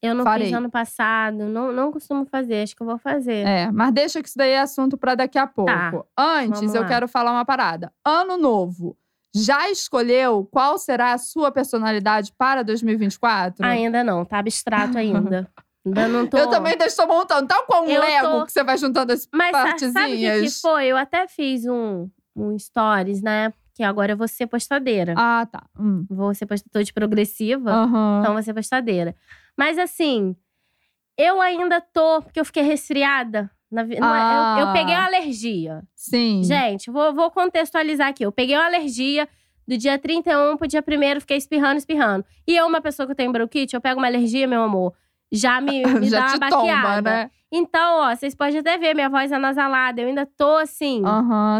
Eu 0.00 0.14
não 0.14 0.22
Farei. 0.24 0.46
fiz 0.46 0.56
ano 0.56 0.70
passado, 0.70 1.36
não, 1.46 1.72
não 1.72 1.90
costumo 1.90 2.24
fazer, 2.24 2.62
acho 2.62 2.76
que 2.76 2.82
eu 2.82 2.86
vou 2.86 2.98
fazer. 2.98 3.44
É, 3.46 3.70
mas 3.72 3.92
deixa 3.92 4.22
que 4.22 4.28
isso 4.28 4.38
daí 4.38 4.50
é 4.52 4.60
assunto 4.60 4.96
pra 4.96 5.16
daqui 5.16 5.36
a 5.36 5.46
pouco. 5.46 5.70
Tá, 5.72 5.92
Antes, 6.16 6.72
eu 6.74 6.86
quero 6.86 7.08
falar 7.08 7.32
uma 7.32 7.44
parada. 7.44 7.92
Ano 8.04 8.36
novo. 8.36 8.96
Já 9.34 9.68
escolheu 9.68 10.48
qual 10.50 10.78
será 10.78 11.12
a 11.12 11.18
sua 11.18 11.50
personalidade 11.50 12.32
para 12.38 12.62
2024? 12.62 13.64
Ainda 13.66 14.02
não, 14.04 14.24
tá 14.24 14.38
abstrato 14.38 14.96
ainda. 14.98 15.50
ainda 15.84 16.08
não 16.08 16.26
tô. 16.26 16.38
Eu 16.38 16.48
também 16.48 16.72
ainda 16.72 16.86
estou 16.86 17.06
montando. 17.06 17.46
Tal 17.48 17.64
qual 17.66 17.84
um 17.84 17.88
Eu 17.90 18.00
Lego 18.00 18.26
tô- 18.40 18.46
que 18.46 18.52
você 18.52 18.62
vai 18.64 18.78
juntando 18.78 19.12
as 19.12 19.28
Mas 19.34 19.50
partezinhas. 19.50 19.92
sabe 19.92 20.14
o 20.14 20.16
que, 20.16 20.40
que 20.48 20.60
foi? 20.60 20.86
Eu 20.86 20.96
até 20.96 21.26
fiz 21.28 21.66
um, 21.66 22.08
um 22.36 22.56
stories, 22.58 23.20
né? 23.20 23.52
Que 23.78 23.84
agora 23.84 24.10
eu 24.10 24.16
vou 24.16 24.26
ser 24.26 24.48
postadeira. 24.48 25.14
Ah, 25.16 25.46
tá. 25.48 25.62
Hum. 25.78 26.04
Vou 26.10 26.34
ser 26.34 26.46
postadeira 26.46 26.84
de 26.84 26.92
progressiva, 26.92 27.70
Aham. 27.70 28.18
então 28.20 28.32
vou 28.32 28.42
ser 28.42 28.52
postadeira. 28.52 29.14
Mas 29.56 29.78
assim, 29.78 30.34
eu 31.16 31.40
ainda 31.40 31.80
tô, 31.80 32.20
porque 32.22 32.40
eu 32.40 32.44
fiquei 32.44 32.64
resfriada. 32.64 33.48
na 33.70 33.82
é- 33.82 33.84
eu, 33.84 34.62
eu 34.62 34.68
Ah. 34.68 34.72
peguei 34.72 34.96
uma 34.96 35.04
alergia. 35.06 35.82
Sim. 35.94 36.42
Gente, 36.42 36.90
vou, 36.90 37.14
vou 37.14 37.30
contextualizar 37.30 38.08
aqui. 38.08 38.24
Eu 38.24 38.32
peguei 38.32 38.56
uma 38.56 38.66
alergia 38.66 39.28
do 39.66 39.76
dia 39.78 39.96
31 39.96 40.56
pro 40.56 40.66
dia 40.66 40.82
1 40.82 41.20
fiquei 41.20 41.36
espirrando, 41.36 41.76
espirrando. 41.78 42.24
E 42.48 42.56
eu, 42.56 42.66
uma 42.66 42.80
pessoa 42.80 43.06
que 43.06 43.14
tem 43.14 43.30
bronquite, 43.30 43.74
eu 43.76 43.80
pego 43.80 44.00
uma 44.00 44.08
alergia, 44.08 44.48
meu 44.48 44.62
amor, 44.62 44.92
já 45.30 45.60
me, 45.60 45.82
me 46.02 46.08
Já 46.08 46.20
dá 46.20 46.26
uma 46.36 46.50
tomba, 46.50 46.62
baqueada. 46.72 47.02
né? 47.10 47.30
Então, 47.52 48.00
ó, 48.00 48.16
vocês 48.16 48.34
podem 48.34 48.58
até 48.58 48.76
ver, 48.76 48.92
minha 48.94 49.08
voz 49.08 49.30
é 49.30 49.36
anasalada. 49.36 50.00
Eu 50.00 50.08
ainda 50.08 50.26
tô 50.26 50.56
assim. 50.56 51.02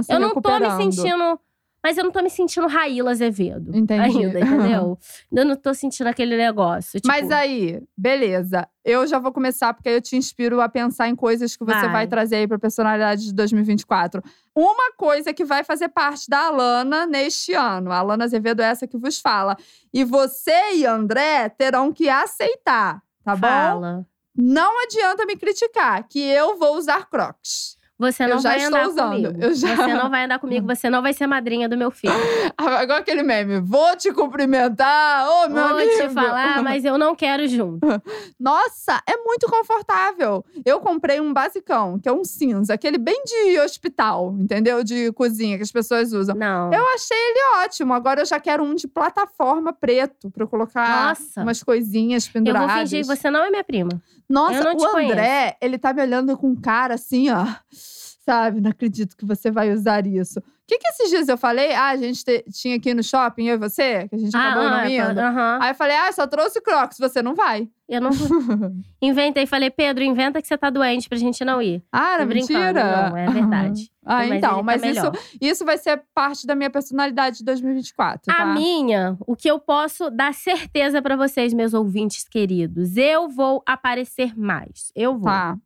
Se 0.03 0.13
eu 0.13 0.19
não 0.19 0.35
tô 0.35 0.59
me 0.59 0.71
sentindo. 0.73 1.39
Mas 1.83 1.97
eu 1.97 2.05
não 2.05 2.11
tô 2.11 2.21
me 2.21 2.29
sentindo 2.29 2.67
Raíla 2.67 3.13
Azevedo. 3.13 3.77
Entendi. 3.77 4.03
Ainda, 4.03 4.41
entendeu? 4.41 4.99
ainda 5.31 5.45
não 5.45 5.57
tô 5.57 5.73
sentindo 5.73 6.09
aquele 6.09 6.37
negócio. 6.37 7.01
Tipo, 7.01 7.07
Mas 7.07 7.31
aí, 7.31 7.81
beleza. 7.97 8.69
Eu 8.85 9.07
já 9.07 9.19
vou 9.19 9.33
começar, 9.33 9.73
porque 9.73 9.89
aí 9.89 9.95
eu 9.95 10.01
te 10.01 10.17
inspiro 10.17 10.61
a 10.61 10.69
pensar 10.69 11.09
em 11.09 11.15
coisas 11.15 11.57
que 11.57 11.65
você 11.65 11.83
vai, 11.83 11.93
Vai. 11.93 12.07
trazer 12.07 12.37
aí 12.37 12.49
pra 12.49 12.59
personalidade 12.59 13.27
de 13.27 13.33
2024. 13.33 14.23
Uma 14.55 14.93
coisa 14.97 15.33
que 15.33 15.45
vai 15.45 15.63
fazer 15.63 15.89
parte 15.89 16.29
da 16.29 16.47
Alana 16.47 17.07
neste 17.07 17.55
ano. 17.55 17.93
A 17.93 17.99
Alana 17.99 18.25
Azevedo 18.25 18.61
é 18.61 18.67
essa 18.67 18.87
que 18.87 18.99
vos 18.99 19.21
fala. 19.21 19.57
E 19.93 20.03
você 20.05 20.75
e 20.75 20.85
André 20.85 21.49
terão 21.49 21.93
que 21.93 22.09
aceitar, 22.09 23.01
tá 23.25 23.37
bom? 23.37 23.47
fala. 23.47 24.07
Não 24.37 24.83
adianta 24.85 25.27
me 25.27 25.37
criticar, 25.37 26.07
que 26.09 26.21
eu 26.21 26.57
vou 26.57 26.77
usar 26.77 27.09
crocs. 27.09 27.78
Você 27.99 28.25
Eu 28.25 28.29
não 28.29 28.41
vai 28.41 28.63
andar 28.63 28.89
usando. 28.89 29.11
comigo. 29.11 29.39
Eu 29.45 29.55
já- 29.55 29.75
Você 29.75 29.95
não 29.95 30.09
vai 30.09 30.25
andar 30.25 30.39
comigo, 30.39 30.67
você 30.67 30.89
não 30.89 31.03
vai 31.03 31.13
ser 31.13 31.27
madrinha 31.27 31.69
do 31.69 31.77
meu 31.77 31.91
filho. 31.91 32.13
Igual 32.83 32.99
aquele 32.99 33.23
meme. 33.25 33.61
Vou 33.61 33.97
te 33.97 34.13
cumprimentar, 34.13 35.29
ô 35.29 35.49
meu 35.49 35.63
Vou 35.69 35.79
amigo. 35.79 35.91
te 35.97 36.09
falar, 36.11 36.63
mas 36.63 36.85
eu 36.85 36.97
não 36.97 37.15
quero 37.17 37.47
junto. 37.49 37.81
Nossa, 38.39 39.03
é 39.07 39.17
muito 39.17 39.49
confortável. 39.49 40.45
Eu 40.65 40.81
comprei 40.81 41.21
um 41.21 41.33
basicão, 41.33 41.99
que 41.99 42.09
é 42.09 42.13
um 42.13 42.23
cinza, 42.25 42.75
aquele 42.75 42.99
bem 42.99 43.23
de 43.25 43.59
hospital, 43.61 44.35
entendeu? 44.39 44.85
De 44.85 45.11
cozinha 45.13 45.57
que 45.57 45.63
as 45.63 45.73
pessoas 45.73 46.13
usam. 46.13 46.37
Não. 46.37 46.73
Eu 46.73 46.85
achei 46.95 47.17
ele 47.17 47.65
ótimo. 47.65 47.93
Agora 47.95 48.21
eu 48.21 48.27
já 48.27 48.39
quero 48.39 48.63
um 48.63 48.75
de 48.75 48.87
plataforma 48.87 49.73
preto 49.73 50.31
pra 50.31 50.45
eu 50.45 50.49
colocar 50.49 51.09
Nossa. 51.09 51.43
umas 51.43 51.63
coisinhas 51.63 52.27
Eu 52.27 52.33
penduradas. 52.33 52.71
vou 52.71 52.79
fingir 52.81 53.01
que 53.01 53.07
você 53.07 53.31
não 53.31 53.43
é 53.45 53.51
minha 53.51 53.65
prima. 53.65 53.91
Nossa, 54.29 54.75
o 54.75 54.97
André, 54.97 55.57
ele 55.61 55.79
tá 55.79 55.93
me 55.93 56.03
olhando 56.03 56.37
com 56.37 56.55
cara 56.55 56.95
assim, 56.95 57.31
ó. 57.31 57.47
Sabe, 57.71 58.61
não 58.61 58.71
acredito 58.71 59.17
que 59.17 59.25
você 59.25 59.51
vai 59.51 59.73
usar 59.73 60.07
isso. 60.07 60.43
O 60.69 60.71
que 60.71 60.79
que 60.81 60.89
esses 60.89 61.09
dias 61.09 61.29
eu 61.29 61.39
falei? 61.39 61.73
Ah, 61.73 61.89
a 61.89 61.97
gente 61.97 62.23
te- 62.23 62.45
tinha 62.53 62.77
aqui 62.77 62.93
no 62.93 63.03
shopping, 63.03 63.47
eu 63.47 63.55
e 63.55 63.59
você, 63.59 64.07
que 64.07 64.15
a 64.15 64.19
gente 64.19 64.37
acabou 64.37 64.63
ah, 64.65 64.71
não 64.71 64.77
ah, 64.77 64.91
indo. 64.91 65.19
aham. 65.19 65.59
Aí 65.63 65.71
eu 65.71 65.75
falei, 65.75 65.97
ah, 65.97 66.13
só 66.13 66.27
trouxe 66.27 66.61
Crocs, 66.61 66.99
você 66.99 67.23
não 67.23 67.35
vai. 67.35 67.71
Eu 67.89 68.03
não 68.03 68.11
inventei, 69.01 69.47
falei, 69.47 69.71
Pedro, 69.71 70.05
inventa 70.05 70.43
que 70.43 70.47
você 70.47 70.59
tá 70.59 70.69
doente 70.69 71.09
pra 71.09 71.17
gente 71.17 71.43
não 71.43 71.63
ir. 71.63 71.83
Ah, 71.91 72.13
era 72.17 72.27
mentira? 72.27 73.09
não, 73.11 73.17
é 73.17 73.31
verdade. 73.31 73.91
Ah, 74.05 74.19
Mas 74.27 74.33
então, 74.33 74.57
tá 74.57 74.63
mas 74.63 74.83
isso, 74.83 75.11
isso 75.41 75.65
vai 75.65 75.79
ser 75.79 76.03
parte 76.15 76.47
da 76.47 76.55
minha 76.55 76.69
personalidade 76.69 77.39
de 77.39 77.45
2024, 77.45 78.27
tá? 78.27 78.43
A 78.43 78.47
minha, 78.53 79.17
o 79.27 79.35
que 79.35 79.51
eu 79.51 79.59
posso 79.59 80.11
dar 80.11 80.35
certeza 80.35 81.01
pra 81.01 81.17
vocês, 81.17 81.55
meus 81.55 81.73
ouvintes 81.73 82.29
queridos, 82.29 82.95
eu 82.99 83.27
vou 83.31 83.63
aparecer 83.67 84.39
mais. 84.39 84.93
Eu 84.95 85.15
vou. 85.15 85.31
Tá. 85.31 85.57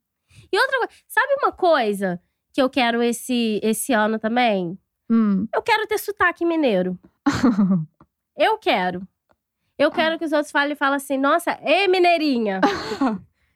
E 0.53 0.57
outra 0.57 0.79
coisa, 0.79 0.93
sabe 1.09 1.35
uma 1.43 1.50
coisa 1.50 2.21
que 2.53 2.62
eu 2.62 2.71
quero 2.71 3.03
esse, 3.03 3.59
esse 3.65 3.93
ano 3.93 4.19
também? 4.19 4.79
Hum. 5.12 5.47
Eu 5.54 5.61
quero 5.62 5.87
ter 5.87 5.99
sotaque 5.99 6.45
mineiro. 6.45 6.99
Eu 8.37 8.57
quero. 8.59 9.07
Eu 9.78 9.90
quero 9.90 10.19
que 10.19 10.25
os 10.25 10.33
outros 10.33 10.50
falem 10.50 10.73
e 10.73 10.76
falem 10.76 10.97
assim, 10.97 11.19
nossa, 11.19 11.59
ê 11.62 11.87
mineirinha. 11.88 12.61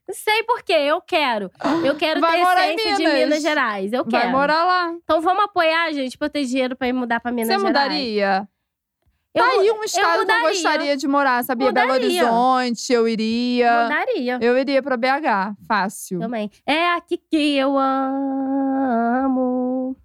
Não 0.08 0.14
sei 0.14 0.42
por 0.44 0.62
quê, 0.62 0.72
eu 0.72 1.00
quero. 1.00 1.50
Eu 1.84 1.96
quero 1.96 2.20
Vai 2.20 2.40
ter 2.40 2.42
essência 2.80 2.96
de 2.96 3.02
Minas. 3.12 3.42
Gerais. 3.42 3.92
Eu 3.92 4.04
Vai 4.04 4.20
quero. 4.22 4.32
morar 4.32 4.64
lá. 4.64 4.92
Então 5.02 5.20
vamos 5.20 5.42
apoiar, 5.44 5.90
gente, 5.92 6.16
pra 6.16 6.26
eu 6.26 6.30
ter 6.30 6.44
dinheiro 6.44 6.76
pra 6.76 6.86
ir 6.86 6.92
mudar 6.92 7.18
pra 7.18 7.32
Minas 7.32 7.48
Você 7.48 7.66
Gerais. 7.66 7.86
mudaria? 7.88 8.48
Eu 9.34 9.42
tá 9.44 9.50
aí 9.50 9.68
um 9.72 9.82
estado 9.82 10.25
que 10.25 10.30
eu 10.32 10.40
gostaria 10.42 10.96
de 10.96 11.08
morar, 11.08 11.42
sabia? 11.42 11.72
Belo 11.72 11.88
Mudaria. 11.94 12.22
Horizonte, 12.25 12.92
eu 12.92 13.08
iria. 13.08 13.82
mudaria 13.82 14.38
Eu 14.40 14.56
iria 14.56 14.80
pra 14.82 14.96
BH, 14.96 15.56
fácil. 15.66 16.20
também. 16.20 16.50
É 16.64 16.92
aqui 16.94 17.18
que 17.18 17.56
eu 17.56 17.76
amo. 19.06 19.96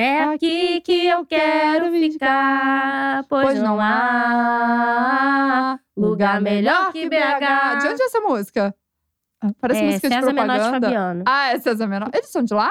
É 0.00 0.22
aqui 0.22 0.80
que 0.82 1.08
eu 1.08 1.26
quero 1.26 1.90
ficar, 1.90 3.24
pois 3.28 3.60
não 3.60 3.80
há 3.80 5.76
lugar 5.96 6.40
melhor 6.40 6.92
que 6.92 7.08
BH. 7.08 7.80
De 7.80 7.88
onde 7.88 8.02
é 8.02 8.04
essa 8.04 8.20
música? 8.20 8.72
Parece 9.60 9.80
é, 9.80 9.86
música 9.86 10.08
de 10.08 10.14
César 10.14 10.32
Menor 10.32 10.52
de 10.54 10.60
propaganda. 10.60 10.86
Fabiano. 10.86 11.24
Ah, 11.26 11.48
é 11.48 11.58
César 11.58 11.88
Menor. 11.88 12.10
Eles 12.14 12.30
são 12.30 12.44
de 12.44 12.54
lá? 12.54 12.70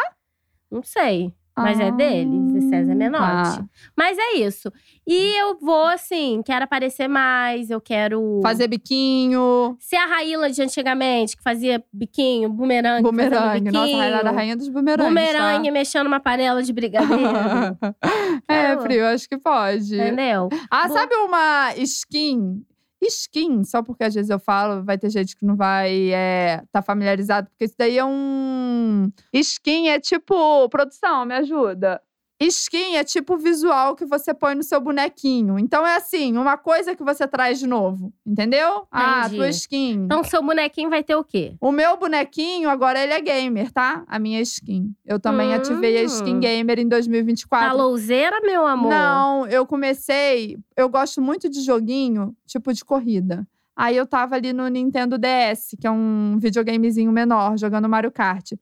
Não 0.72 0.82
sei. 0.82 1.34
Mas 1.58 1.80
é 1.80 1.92
deles, 1.92 2.56
é 2.56 2.70
César 2.70 2.96
Menotti. 2.96 3.58
Tá. 3.60 3.66
Mas 3.96 4.18
é 4.18 4.36
isso. 4.38 4.72
E 5.08 5.40
eu 5.40 5.58
vou, 5.60 5.86
assim, 5.88 6.42
quero 6.46 6.64
aparecer 6.66 7.08
mais, 7.08 7.70
eu 7.70 7.82
quero. 7.82 8.40
Fazer 8.44 8.68
biquinho, 8.68 9.76
Ser 9.80 9.96
a 9.96 10.06
Raíla 10.06 10.50
de 10.50 10.62
antigamente, 10.62 11.36
que 11.36 11.44
fazia 11.44 11.84
biquinho, 11.92 12.50
bumerangue. 12.50 13.04
bumerangue. 13.04 13.72
Nossa, 13.72 13.80
a 13.80 13.84
biquinho, 13.84 13.98
Raíla 14.00 14.18
era 14.18 14.30
a 14.30 14.34
rainha 14.34 14.56
dos 14.56 14.68
bumerangues. 14.70 15.08
Bumerangue, 15.10 15.72
mexendo 15.72 16.08
uma 16.08 16.20
panela 16.20 16.62
de 16.62 16.72
brigadeiro. 16.74 17.24
Tá? 17.24 17.78
é, 18.48 18.74
eu 18.74 19.06
acho 19.08 19.28
que 19.28 19.38
pode. 19.38 19.96
entendeu? 19.96 20.50
Ah, 20.70 20.88
Bu- 20.88 20.94
sabe 20.94 21.16
uma 21.16 21.74
skin? 21.78 22.64
Skin, 23.02 23.64
só 23.64 23.84
porque 23.84 24.04
às 24.04 24.14
vezes 24.14 24.30
eu 24.30 24.40
falo, 24.40 24.84
vai 24.84 24.98
ter 24.98 25.10
gente 25.10 25.36
que 25.36 25.46
não 25.46 25.56
vai 25.56 26.12
é, 26.14 26.64
tá 26.72 26.82
familiarizado, 26.82 27.50
porque 27.50 27.66
isso 27.66 27.76
daí 27.78 27.98
é 27.98 28.06
um. 28.06 29.12
Skin 29.34 29.90
é 29.90 30.00
tipo. 30.00 30.68
Produção, 30.70 31.26
me 31.26 31.36
ajuda. 31.36 32.02
Skin 32.40 32.96
é 32.98 33.04
tipo 33.04 33.34
o 33.34 33.38
visual 33.38 33.96
que 33.96 34.06
você 34.06 34.32
põe 34.34 34.54
no 34.54 34.62
seu 34.62 34.80
bonequinho. 34.80 35.58
Então 35.58 35.86
é 35.86 35.96
assim, 35.96 36.38
uma 36.38 36.56
coisa 36.56 36.96
que 36.96 37.04
você 37.04 37.28
traz 37.28 37.58
de 37.58 37.66
novo, 37.66 38.14
entendeu? 38.26 38.88
Ah, 38.92 39.22
Entendi. 39.22 39.36
tua 39.38 39.50
skin. 39.50 40.04
Então, 40.06 40.24
seu 40.24 40.44
bonequinho 40.44 40.90
vai 40.90 41.04
ter 41.04 41.16
o 41.16 41.24
quê? 41.24 41.56
O 41.60 41.72
meu 41.72 41.98
bonequinho, 41.98 42.70
agora 42.70 43.02
ele 43.04 43.14
é 43.14 43.20
gamer, 43.22 43.72
tá? 43.72 44.04
A 44.08 44.20
minha 44.20 44.40
skin. 44.42 44.94
Eu 45.04 45.20
também 45.20 45.52
Hum. 45.52 45.56
ativei 45.56 45.98
a 45.98 46.04
skin 46.04 46.40
gamer 46.40 46.78
em 46.80 46.88
2024. 46.88 47.70
Tá 47.70 47.74
louzeira, 47.74 48.40
meu 48.42 48.68
amor? 48.68 48.90
Não, 48.92 49.48
eu 49.48 49.66
comecei. 49.66 50.58
Eu 50.76 50.88
gosto 50.90 51.20
muito 51.22 51.50
de 51.50 51.62
joguinho, 51.62 52.36
tipo 52.46 52.72
de 52.72 52.86
corrida. 52.86 53.48
Aí 53.76 53.96
eu 53.98 54.06
tava 54.08 54.36
ali 54.36 54.54
no 54.54 54.68
Nintendo 54.68 55.18
DS, 55.20 55.76
que 55.80 55.86
é 55.86 55.92
um 55.92 56.38
videogamezinho 56.40 57.12
menor, 57.12 57.58
jogando 57.58 57.88
Mario 57.88 58.12
Kart. 58.12 58.54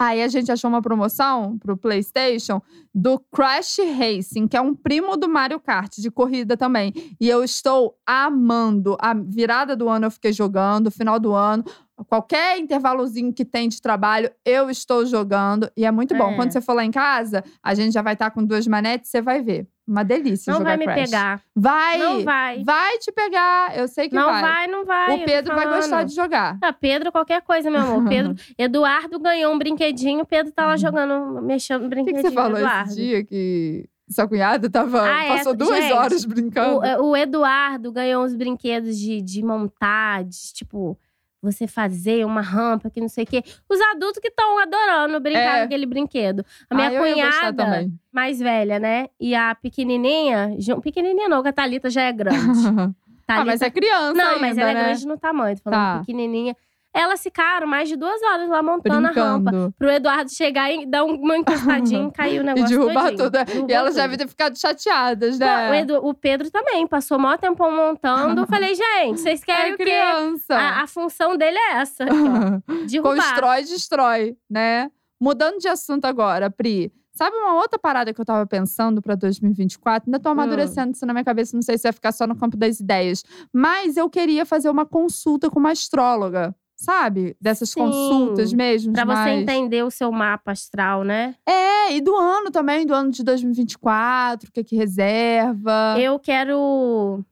Aí 0.00 0.22
a 0.22 0.28
gente 0.28 0.52
achou 0.52 0.68
uma 0.68 0.80
promoção 0.80 1.58
pro 1.58 1.76
PlayStation 1.76 2.62
do 2.94 3.18
Crash 3.32 3.78
Racing, 3.98 4.46
que 4.46 4.56
é 4.56 4.60
um 4.60 4.72
primo 4.72 5.16
do 5.16 5.28
Mario 5.28 5.58
Kart, 5.58 5.96
de 5.98 6.08
corrida 6.08 6.56
também. 6.56 6.92
E 7.20 7.28
eu 7.28 7.42
estou 7.42 7.96
amando. 8.06 8.96
A 9.00 9.12
virada 9.12 9.74
do 9.74 9.88
ano 9.88 10.06
eu 10.06 10.10
fiquei 10.10 10.32
jogando, 10.32 10.88
final 10.88 11.18
do 11.18 11.34
ano. 11.34 11.64
Qualquer 12.06 12.58
intervalozinho 12.58 13.32
que 13.32 13.44
tem 13.44 13.68
de 13.68 13.80
trabalho, 13.82 14.30
eu 14.44 14.70
estou 14.70 15.04
jogando. 15.06 15.70
E 15.76 15.84
é 15.84 15.90
muito 15.90 16.16
bom. 16.16 16.30
É. 16.32 16.36
Quando 16.36 16.52
você 16.52 16.60
for 16.60 16.74
lá 16.74 16.84
em 16.84 16.90
casa, 16.90 17.42
a 17.62 17.74
gente 17.74 17.92
já 17.92 18.02
vai 18.02 18.12
estar 18.12 18.30
com 18.30 18.44
duas 18.44 18.66
manetes, 18.66 19.10
você 19.10 19.20
vai 19.20 19.42
ver. 19.42 19.66
Uma 19.86 20.04
delícia 20.04 20.52
Não 20.52 20.62
vai 20.62 20.76
me 20.76 20.84
Crash. 20.84 21.10
pegar. 21.10 21.42
Vai! 21.56 21.98
Não 21.98 22.22
vai. 22.22 22.62
Vai 22.62 22.98
te 22.98 23.10
pegar. 23.10 23.76
Eu 23.76 23.88
sei 23.88 24.08
que 24.08 24.14
Não 24.14 24.26
vai. 24.26 24.42
vai, 24.42 24.66
não 24.66 24.84
vai. 24.84 25.16
O 25.16 25.24
Pedro 25.24 25.54
vai 25.54 25.66
gostar 25.66 26.04
de 26.04 26.14
jogar. 26.14 26.58
Ah, 26.62 26.72
Pedro, 26.74 27.10
qualquer 27.10 27.40
coisa, 27.40 27.70
meu 27.70 27.80
amor. 27.80 28.06
Pedro, 28.06 28.34
Eduardo 28.58 29.18
ganhou 29.18 29.52
um 29.54 29.58
brinquedinho, 29.58 30.26
Pedro 30.26 30.52
tá 30.52 30.66
lá 30.66 30.76
jogando, 30.76 31.40
mexendo 31.42 31.80
no 31.80 31.86
O 31.86 31.88
que, 31.90 31.94
brinquedinho. 31.96 32.22
que 32.22 32.28
você 32.28 32.34
falou 32.34 32.58
Eduardo. 32.58 32.90
esse 32.90 32.96
dia 32.96 33.24
que 33.24 33.88
sua 34.10 34.28
cunhada 34.28 34.68
tava, 34.70 35.02
Ah, 35.02 35.24
é, 35.24 35.36
passou 35.38 35.54
duas 35.54 35.78
gente, 35.82 35.92
horas 35.94 36.24
brincando? 36.26 36.78
O, 36.80 36.84
é, 36.84 36.98
o 37.00 37.16
Eduardo 37.16 37.90
ganhou 37.90 38.22
uns 38.24 38.34
brinquedos 38.34 38.96
de, 38.98 39.22
de 39.22 39.42
montar, 39.42 40.22
de, 40.24 40.52
tipo, 40.52 40.98
você 41.42 41.66
fazer 41.66 42.24
uma 42.26 42.40
rampa, 42.40 42.90
que 42.90 43.00
não 43.00 43.08
sei 43.08 43.24
o 43.24 43.26
quê. 43.26 43.42
Os 43.68 43.80
adultos 43.94 44.18
que 44.20 44.28
estão 44.28 44.58
adorando 44.58 45.20
brincar 45.20 45.56
É. 45.56 45.58
com 45.60 45.64
aquele 45.66 45.86
brinquedo. 45.86 46.44
A 46.68 46.74
minha 46.74 46.88
ah, 46.88 47.02
cunhada, 47.02 47.90
mais 48.12 48.38
velha, 48.40 48.78
né? 48.78 49.06
E 49.20 49.34
a 49.34 49.54
pequenininha, 49.54 50.50
pequenininha 50.82 51.28
não, 51.28 51.42
que 51.42 51.48
a 51.48 51.52
Thalita 51.52 51.88
já 51.90 52.02
é 52.02 52.12
grande. 52.12 52.36
ah, 53.28 53.44
mas 53.44 53.62
é 53.62 53.70
criança 53.70 54.14
Não, 54.14 54.26
ainda, 54.34 54.40
mas 54.40 54.58
ela 54.58 54.72
né? 54.74 54.80
é 54.80 54.84
grande 54.84 55.06
no 55.06 55.16
tamanho, 55.18 55.56
tô 55.56 55.62
falando 55.62 55.78
Tá. 55.78 55.98
pequenininha. 56.00 56.56
Elas 56.94 57.22
ficaram 57.22 57.66
mais 57.66 57.88
de 57.88 57.96
duas 57.96 58.20
horas 58.22 58.48
lá 58.48 58.62
montando 58.62 59.06
a 59.06 59.10
rampa. 59.10 59.50
Brincando. 59.50 59.74
Pro 59.78 59.90
Eduardo 59.90 60.30
chegar 60.32 60.72
e 60.72 60.86
dar 60.86 61.04
um- 61.04 61.14
uma 61.16 61.36
encostadinha 61.36 62.08
e 62.08 62.10
cair 62.12 62.38
o 62.40 62.42
E 62.42 62.46
negócio 62.46 62.68
derrubar 62.78 63.10
todinho. 63.14 63.30
tudo. 63.30 63.70
E 63.70 63.72
elas 63.72 63.90
tudo. 63.94 64.02
devem 64.02 64.16
ter 64.18 64.28
ficado 64.28 64.58
chateadas, 64.58 65.38
Pô, 65.38 65.44
O, 65.44 65.48
né? 65.48 65.80
Edu- 65.80 66.06
o 66.06 66.14
Pedro 66.14 66.50
também 66.50 66.86
passou 66.86 67.18
maior 67.18 67.38
tempão 67.38 67.70
montando. 67.74 68.46
Falei, 68.48 68.74
gente, 68.74 69.20
vocês 69.20 69.44
querem 69.44 69.72
é 69.72 69.74
o 69.74 69.76
quê? 69.76 69.84
criança. 69.84 70.54
A, 70.56 70.82
a 70.82 70.86
função 70.86 71.36
dele 71.36 71.58
é 71.58 71.72
essa, 71.76 72.04
aqui, 72.04 72.86
derrubar. 72.90 73.14
Constrói, 73.16 73.62
destrói, 73.62 74.36
né? 74.50 74.90
Mudando 75.20 75.58
de 75.58 75.68
assunto 75.68 76.04
agora, 76.06 76.50
Pri. 76.50 76.92
Sabe 77.12 77.36
uma 77.36 77.54
outra 77.56 77.78
parada 77.80 78.14
que 78.14 78.20
eu 78.20 78.24
tava 78.24 78.46
pensando 78.46 79.02
pra 79.02 79.16
2024? 79.16 80.08
Ainda 80.08 80.20
tô 80.20 80.28
amadurecendo 80.28 80.92
isso 80.92 81.04
na 81.04 81.12
minha 81.12 81.24
cabeça, 81.24 81.56
não 81.56 81.62
sei 81.62 81.76
se 81.76 81.82
vai 81.82 81.92
ficar 81.92 82.12
só 82.12 82.26
no 82.28 82.36
campo 82.36 82.56
das 82.56 82.78
ideias. 82.78 83.24
Mas 83.52 83.96
eu 83.96 84.08
queria 84.08 84.46
fazer 84.46 84.70
uma 84.70 84.86
consulta 84.86 85.50
com 85.50 85.58
uma 85.58 85.72
astróloga, 85.72 86.54
sabe? 86.78 87.36
Dessas 87.40 87.70
Sim. 87.70 87.80
consultas 87.80 88.52
mesmo. 88.52 88.92
Pra 88.92 89.04
você 89.04 89.12
mais- 89.14 89.42
entender 89.42 89.82
o 89.82 89.90
seu 89.90 90.10
mapa 90.12 90.52
astral, 90.52 91.02
né? 91.04 91.34
É, 91.46 91.94
e 91.94 92.00
do 92.00 92.14
ano 92.16 92.50
também, 92.50 92.86
do 92.86 92.94
ano 92.94 93.10
de 93.10 93.22
2024, 93.24 94.48
o 94.48 94.52
que 94.52 94.60
é 94.60 94.64
que 94.64 94.76
reserva. 94.76 95.96
Eu 95.98 96.18
quero. 96.18 97.24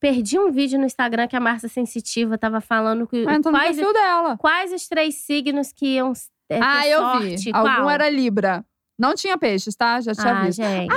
Perdi 0.00 0.36
um 0.38 0.50
vídeo 0.50 0.80
no 0.80 0.86
Instagram 0.86 1.28
que 1.28 1.36
a 1.36 1.40
Márcia 1.40 1.68
Sensitiva 1.68 2.36
tava 2.36 2.60
falando 2.60 3.06
que 3.06 3.24
Ah, 3.28 3.34
então 3.36 3.52
no 3.52 3.58
quais, 3.58 3.76
perfil 3.76 3.92
dela. 3.92 4.36
quais 4.36 4.72
os 4.72 4.88
três 4.88 5.14
signos 5.16 5.72
que 5.72 5.86
iam 5.94 6.12
é, 6.50 6.58
Ah, 6.60 6.88
eu 6.88 6.98
sorte. 6.98 7.36
vi. 7.36 7.52
Qual? 7.52 7.66
Algum 7.66 7.88
era 7.90 8.08
Libra. 8.10 8.64
Não 8.98 9.14
tinha 9.14 9.38
peixes, 9.38 9.76
tá? 9.76 10.00
Já 10.00 10.12
tinha 10.12 10.32
ah, 10.40 10.44
visto. 10.44 10.60
gente. 10.62 10.92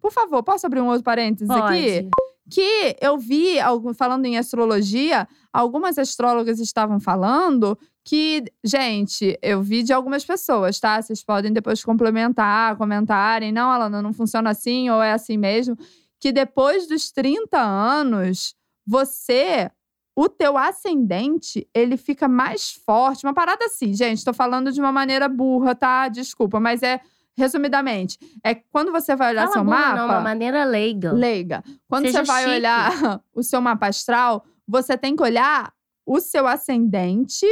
Por 0.00 0.10
favor, 0.10 0.42
posso 0.42 0.66
abrir 0.66 0.80
um 0.80 0.86
outro 0.88 1.02
parênteses 1.04 1.48
aqui? 1.48 2.08
Que 2.50 2.96
eu 3.00 3.18
vi, 3.18 3.56
falando 3.94 4.26
em 4.26 4.36
astrologia, 4.36 5.28
algumas 5.52 5.96
astrólogas 5.98 6.58
estavam 6.58 6.98
falando 6.98 7.78
que, 8.04 8.44
gente, 8.64 9.38
eu 9.40 9.62
vi 9.62 9.82
de 9.82 9.92
algumas 9.92 10.24
pessoas, 10.24 10.80
tá? 10.80 11.00
Vocês 11.00 11.22
podem 11.22 11.52
depois 11.52 11.84
complementar, 11.84 12.76
comentarem. 12.76 13.52
Não, 13.52 13.70
Alana, 13.70 14.02
não 14.02 14.12
funciona 14.12 14.50
assim 14.50 14.90
ou 14.90 15.00
é 15.02 15.12
assim 15.12 15.36
mesmo. 15.36 15.76
Que 16.18 16.32
depois 16.32 16.88
dos 16.88 17.12
30 17.12 17.60
anos, 17.60 18.54
você, 18.86 19.70
o 20.16 20.28
teu 20.28 20.58
ascendente, 20.58 21.68
ele 21.72 21.96
fica 21.96 22.26
mais 22.26 22.72
forte. 22.72 23.24
Uma 23.24 23.34
parada 23.34 23.64
assim, 23.64 23.94
gente, 23.94 24.24
tô 24.24 24.32
falando 24.32 24.72
de 24.72 24.80
uma 24.80 24.92
maneira 24.92 25.28
burra, 25.28 25.74
tá? 25.74 26.08
Desculpa, 26.08 26.58
mas 26.58 26.82
é. 26.82 27.00
Resumidamente, 27.36 28.18
é 28.44 28.54
quando 28.54 28.92
você 28.92 29.16
vai 29.16 29.30
olhar 29.32 29.42
Fala 29.42 29.52
seu 29.54 29.64
mapa. 29.64 29.96
não, 29.96 30.04
uma 30.06 30.20
maneira 30.20 30.64
leiga. 30.64 31.12
Leiga. 31.12 31.62
Quando 31.88 32.06
Seja 32.06 32.18
você 32.20 32.24
vai 32.30 32.42
chique. 32.44 32.56
olhar 32.56 32.90
o 33.34 33.42
seu 33.42 33.60
mapa 33.60 33.88
astral, 33.88 34.44
você 34.68 34.96
tem 34.98 35.16
que 35.16 35.22
olhar 35.22 35.72
o 36.06 36.20
seu 36.20 36.46
ascendente 36.46 37.46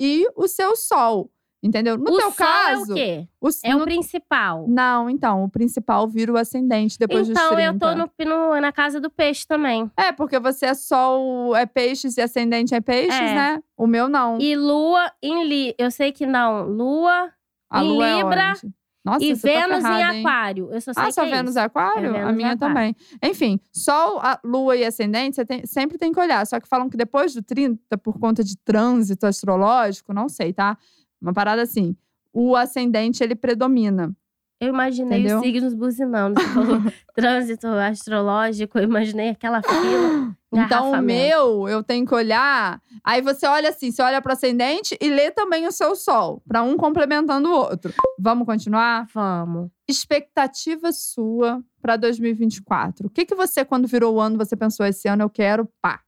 e 0.00 0.24
o 0.36 0.46
seu 0.46 0.76
sol. 0.76 1.30
Entendeu? 1.62 1.96
No 1.96 2.02
o 2.12 2.16
teu 2.18 2.20
sol 2.30 2.32
caso. 2.32 2.90
é 2.90 2.92
o 2.92 2.94
quê? 2.94 3.28
o- 3.40 3.48
É 3.64 3.72
no- 3.74 3.80
o 3.80 3.84
principal. 3.84 4.66
Não, 4.68 5.08
então, 5.08 5.44
o 5.44 5.48
principal 5.48 6.06
vira 6.06 6.30
o 6.30 6.36
ascendente 6.36 6.98
depois 6.98 7.26
dos 7.26 7.30
então, 7.30 7.54
30. 7.54 7.62
eu 7.72 7.78
tô 7.78 7.94
no, 7.94 8.10
no- 8.54 8.60
na 8.60 8.70
casa 8.70 9.00
do 9.00 9.08
peixe 9.10 9.46
também. 9.46 9.90
É, 9.96 10.12
porque 10.12 10.38
você 10.38 10.66
é 10.66 10.74
sol, 10.74 11.56
é 11.56 11.64
peixes 11.64 12.18
e 12.18 12.20
ascendente 12.20 12.74
é 12.74 12.82
peixes, 12.82 13.18
É. 13.18 13.34
né? 13.34 13.62
O 13.78 13.86
meu 13.86 14.08
não. 14.10 14.38
E 14.38 14.54
lua 14.54 15.10
em 15.22 15.44
li. 15.48 15.74
Eu 15.78 15.90
sei 15.90 16.12
que 16.12 16.26
não. 16.26 16.66
Lua 16.66 17.32
a 17.70 17.82
em 17.82 17.88
lua 17.88 18.12
Libra 18.18 18.52
é? 18.52 18.68
Nossa, 19.04 19.22
e 19.24 19.36
você 19.36 19.52
tá 19.52 19.60
Vênus 19.66 19.82
ferrada, 19.82 20.14
em 20.16 20.20
aquário. 20.20 20.68
Eu 20.72 20.80
só 20.80 20.92
sei 20.94 21.02
Ah, 21.04 21.12
só 21.12 21.24
é 21.26 21.30
Vênus 21.30 21.56
é 21.56 21.60
aquário? 21.60 22.08
É 22.08 22.12
Vênus 22.12 22.28
a 22.28 22.32
minha 22.32 22.52
aquário. 22.52 22.74
também. 22.74 22.96
Enfim, 23.22 23.60
Sol, 23.70 24.18
a 24.20 24.40
Lua 24.42 24.74
e 24.76 24.84
Ascendente, 24.84 25.36
você 25.36 25.44
tem- 25.44 25.66
sempre 25.66 25.98
tem 25.98 26.10
que 26.10 26.18
olhar. 26.18 26.46
Só 26.46 26.58
que 26.58 26.66
falam 26.66 26.88
que 26.88 26.96
depois 26.96 27.34
do 27.34 27.42
30, 27.42 27.98
por 27.98 28.18
conta 28.18 28.42
de 28.42 28.56
trânsito 28.56 29.26
astrológico, 29.26 30.14
não 30.14 30.28
sei, 30.28 30.52
tá? 30.54 30.78
Uma 31.20 31.34
parada 31.34 31.60
assim. 31.62 31.94
O 32.32 32.56
ascendente, 32.56 33.22
ele 33.22 33.34
predomina. 33.34 34.14
Eu 34.60 34.68
imaginei 34.68 35.18
Entendeu? 35.18 35.38
os 35.38 35.44
signos 35.44 35.74
buzinando. 35.74 36.34
Trânsito 37.14 37.66
astrológico, 37.66 38.78
eu 38.78 38.84
imaginei 38.84 39.28
aquela 39.30 39.60
fila. 39.62 40.34
Então, 40.56 40.92
o 40.92 41.02
meu, 41.02 41.68
eu 41.68 41.82
tenho 41.82 42.06
que 42.06 42.14
olhar. 42.14 42.80
Aí 43.02 43.20
você 43.20 43.46
olha 43.46 43.68
assim, 43.68 43.90
você 43.90 44.02
olha 44.02 44.20
pro 44.22 44.32
ascendente 44.32 44.96
e 45.00 45.08
lê 45.10 45.30
também 45.30 45.66
o 45.66 45.72
seu 45.72 45.94
sol, 45.96 46.42
pra 46.46 46.62
um 46.62 46.76
complementando 46.76 47.48
o 47.48 47.52
outro. 47.52 47.92
Vamos 48.18 48.46
continuar? 48.46 49.06
Vamos. 49.12 49.70
Expectativa 49.88 50.92
sua 50.92 51.62
pra 51.80 51.96
2024. 51.96 53.06
O 53.06 53.10
que 53.10 53.24
que 53.26 53.34
você, 53.34 53.64
quando 53.64 53.86
virou 53.88 54.14
o 54.14 54.20
ano, 54.20 54.36
você 54.38 54.56
pensou 54.56 54.86
esse 54.86 55.08
ano 55.08 55.22
eu 55.22 55.30
quero, 55.30 55.68
pá. 55.82 56.00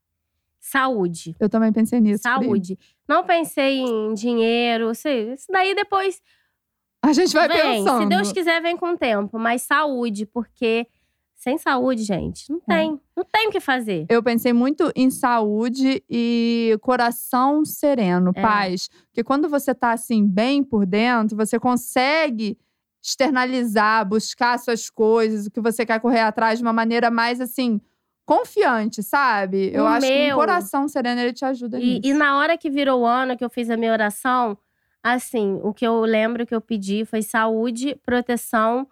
Saúde. 0.61 1.37
Eu 1.39 1.49
também 1.49 1.73
pensei 1.73 2.01
nisso. 2.01 2.23
Pri. 2.23 2.33
Saúde. 2.47 2.79
Não 3.09 3.25
pensei 3.25 3.79
em 3.79 4.15
dinheiro. 4.15 4.93
sei, 4.95 5.33
Isso 5.35 5.47
daí 5.51 5.75
depois 5.75 6.21
A 7.03 7.13
gente 7.13 7.33
vai 7.33 7.47
vem. 7.47 7.85
pensando. 7.85 8.03
Se 8.03 8.09
Deus 8.09 8.33
quiser, 8.33 8.61
vem 8.61 8.77
com 8.77 8.93
o 8.95 8.97
tempo. 8.99 9.39
Mas 9.39 9.63
saúde, 9.63 10.27
porque 10.27 10.89
sem 11.47 11.59
saúde, 11.59 12.03
gente, 12.03 12.51
não 12.51 12.59
É. 12.69 12.75
tem. 12.77 13.01
Não 13.17 13.25
tem 13.25 13.47
o 13.47 13.51
que 13.53 13.61
fazer. 13.61 14.05
Eu 14.09 14.21
pensei 14.21 14.53
muito 14.53 14.91
em 14.97 15.11
saúde 15.11 16.03
e 16.11 16.77
coração 16.83 17.65
sereno, 17.65 18.33
É. 18.35 18.43
paz. 18.43 18.89
Porque 19.07 19.23
quando 19.23 19.49
você 19.49 19.73
tá 19.73 19.93
assim, 19.93 20.27
bem 20.27 20.65
por 20.65 20.85
dentro, 20.85 21.37
você 21.37 21.57
consegue 21.61 22.59
externalizar, 23.01 24.05
buscar 24.09 24.59
suas 24.59 24.91
coisas, 24.91 25.47
o 25.47 25.51
que 25.53 25.61
você 25.61 25.87
quer 25.87 26.01
correr 26.01 26.21
atrás 26.21 26.59
de 26.59 26.65
uma 26.65 26.73
maneira 26.73 27.11
mais 27.13 27.41
assim, 27.41 27.81
confiante, 28.25 29.05
sabe? 29.05 29.71
Eu 29.73 29.85
O 29.85 29.87
acho 29.87 30.05
que 30.07 30.13
um 30.13 30.27
meu- 30.27 30.37
coração 30.37 30.89
sereno 30.89 31.21
ele 31.21 31.33
te 31.33 31.45
ajuda 31.45 31.79
E, 31.79 31.85
nisso. 31.85 32.01
e 32.05 32.13
na 32.13 32.37
hora 32.39 32.59
que 32.59 32.69
virou 32.69 33.03
o 33.03 33.07
ano 33.07 33.37
que 33.37 33.45
eu 33.45 33.49
fiz 33.51 33.71
a 33.71 33.77
minha 33.77 33.93
oração, 33.93 34.59
assim, 35.01 35.61
o 35.63 35.73
que 35.73 35.87
eu 35.87 36.01
lembro 36.01 36.45
que 36.45 36.53
eu 36.55 36.61
pedi 36.61 37.05
foi 37.05 37.23
saúde, 37.23 37.95
proteção 38.05 38.89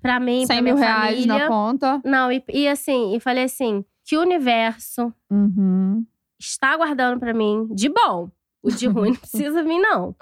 pra 0.00 0.18
mim, 0.20 0.46
100 0.46 0.56
pra 0.56 0.62
mil 0.62 0.74
minha 0.74 0.86
reais 0.86 1.14
família. 1.24 1.38
na 1.38 1.46
conta. 1.48 2.00
Não, 2.04 2.30
e, 2.32 2.42
e 2.48 2.68
assim, 2.68 3.14
e 3.14 3.20
falei 3.20 3.44
assim, 3.44 3.84
que 4.04 4.16
o 4.16 4.20
universo 4.22 5.12
Uhum. 5.30 6.04
está 6.38 6.76
guardando 6.76 7.18
pra 7.20 7.32
mim 7.34 7.68
de 7.72 7.88
bom. 7.88 8.30
O 8.62 8.70
de 8.70 8.86
ruim 8.86 9.10
não 9.10 9.16
precisa 9.20 9.62
vir, 9.62 9.78
não. 9.78 10.14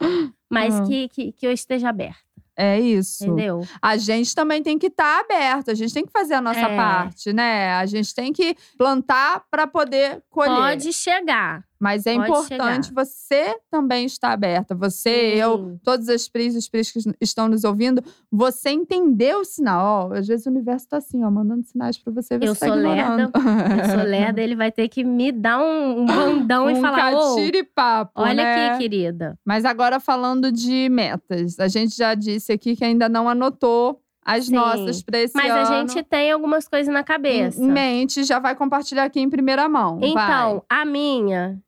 Mas 0.50 0.74
Uhum. 0.80 0.86
que, 0.86 1.08
que, 1.08 1.32
que 1.32 1.46
eu 1.46 1.52
esteja 1.52 1.88
aberta, 1.88 2.18
É 2.56 2.78
isso. 2.80 3.24
entendeu? 3.24 3.60
a 3.82 3.96
gente 3.96 4.34
também 4.34 4.62
tem 4.62 4.78
que 4.78 4.86
estar 4.86 5.20
aberto, 5.20 5.70
a 5.70 5.74
gente 5.74 5.92
tem 5.92 6.04
que 6.06 6.12
fazer 6.12 6.34
a 6.34 6.40
nossa 6.40 6.60
É. 6.60 6.76
parte, 6.76 7.32
né? 7.32 7.72
A 7.74 7.84
gente 7.86 8.14
tem 8.14 8.32
que 8.32 8.56
plantar 8.76 9.44
para 9.50 9.66
poder 9.66 10.22
colher. 10.30 10.54
Pode 10.56 10.92
chegar. 10.92 11.64
Mas 11.80 12.06
é 12.06 12.14
Pode 12.16 12.28
importante 12.28 12.92
você 12.92 13.56
também 13.70 14.04
estar 14.04 14.32
aberta. 14.32 14.74
Você, 14.74 15.34
eu, 15.36 15.56
Sim. 15.56 15.80
todas 15.84 16.08
as 16.08 16.28
pris 16.28 16.54
e 16.54 16.58
os 16.58 16.68
pris 16.68 16.90
que 16.90 16.98
estão 17.20 17.48
nos 17.48 17.62
ouvindo, 17.62 18.02
você 18.30 18.70
entender 18.70 19.36
o 19.36 19.44
sinal. 19.44 20.10
Ó, 20.10 20.14
às 20.14 20.26
vezes 20.26 20.46
o 20.46 20.50
universo 20.50 20.88
tá 20.88 20.96
assim, 20.96 21.22
ó, 21.24 21.30
mandando 21.30 21.64
sinais 21.64 21.96
pra 21.96 22.12
você 22.12 22.36
ver 22.36 22.48
Eu 22.48 22.56
tá 22.56 22.66
sou 22.66 22.76
ignorando. 22.76 23.30
Eu 23.32 23.98
sou 23.98 24.08
lerda, 24.08 24.42
ele 24.42 24.56
vai 24.56 24.72
ter 24.72 24.88
que 24.88 25.04
me 25.04 25.30
dar 25.30 25.60
um, 25.60 26.00
um 26.00 26.06
bandão 26.06 26.68
e 26.68 26.74
um 26.74 26.80
falar: 26.80 27.14
Ô, 27.14 27.36
catire-papo, 27.36 28.12
olha 28.16 28.34
né? 28.34 28.68
aqui, 28.70 28.78
querida. 28.78 29.38
Mas 29.44 29.64
agora 29.64 30.00
falando 30.00 30.50
de 30.50 30.88
metas. 30.88 31.58
A 31.60 31.68
gente 31.68 31.96
já 31.96 32.14
disse 32.14 32.52
aqui 32.52 32.74
que 32.74 32.84
ainda 32.84 33.08
não 33.08 33.28
anotou 33.28 34.00
as 34.24 34.46
Sim. 34.46 34.56
nossas 34.56 35.02
pra 35.02 35.18
esse 35.20 35.34
Mas 35.34 35.50
a 35.50 35.74
ano. 35.74 35.88
gente 35.88 36.02
tem 36.02 36.30
algumas 36.32 36.68
coisas 36.68 36.92
na 36.92 37.02
cabeça. 37.02 37.62
em 37.62 37.66
mente, 37.70 38.24
já 38.24 38.38
vai 38.38 38.54
compartilhar 38.54 39.04
aqui 39.04 39.20
em 39.20 39.30
primeira 39.30 39.66
mão. 39.68 39.98
Então, 40.02 40.62
a 40.68 40.84
minha 40.84 41.58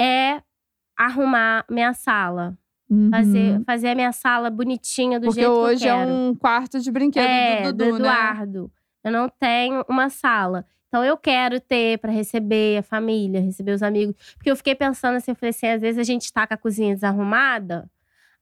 é 0.00 0.42
arrumar 0.96 1.64
minha 1.70 1.92
sala. 1.94 2.56
Uhum. 2.90 3.10
Fazer, 3.10 3.62
fazer 3.66 3.88
a 3.88 3.94
minha 3.94 4.12
sala 4.12 4.48
bonitinha 4.48 5.20
do 5.20 5.26
Porque 5.26 5.40
jeito 5.40 5.52
hoje 5.52 5.82
que 5.82 5.88
eu 5.90 5.94
é 5.94 6.06
quero. 6.06 6.10
um 6.10 6.34
quarto 6.34 6.80
de 6.80 6.90
brinquedo 6.90 7.22
é, 7.26 7.62
do 7.64 7.72
Dudu, 7.72 7.84
do 7.84 7.98
né? 7.98 8.08
Eduardo. 8.08 8.72
Eu 9.04 9.12
não 9.12 9.28
tenho 9.28 9.84
uma 9.88 10.08
sala. 10.08 10.64
Então 10.88 11.04
eu 11.04 11.16
quero 11.18 11.60
ter 11.60 11.98
pra 11.98 12.10
receber 12.10 12.78
a 12.78 12.82
família, 12.82 13.42
receber 13.42 13.72
os 13.72 13.82
amigos. 13.82 14.16
Porque 14.34 14.50
eu 14.50 14.56
fiquei 14.56 14.74
pensando 14.74 15.16
assim, 15.16 15.32
eu 15.32 15.34
falei 15.34 15.50
assim, 15.50 15.66
às 15.66 15.82
vezes 15.82 15.98
a 15.98 16.02
gente 16.02 16.32
tá 16.32 16.46
com 16.46 16.54
a 16.54 16.56
cozinha 16.56 16.94
desarrumada, 16.94 17.90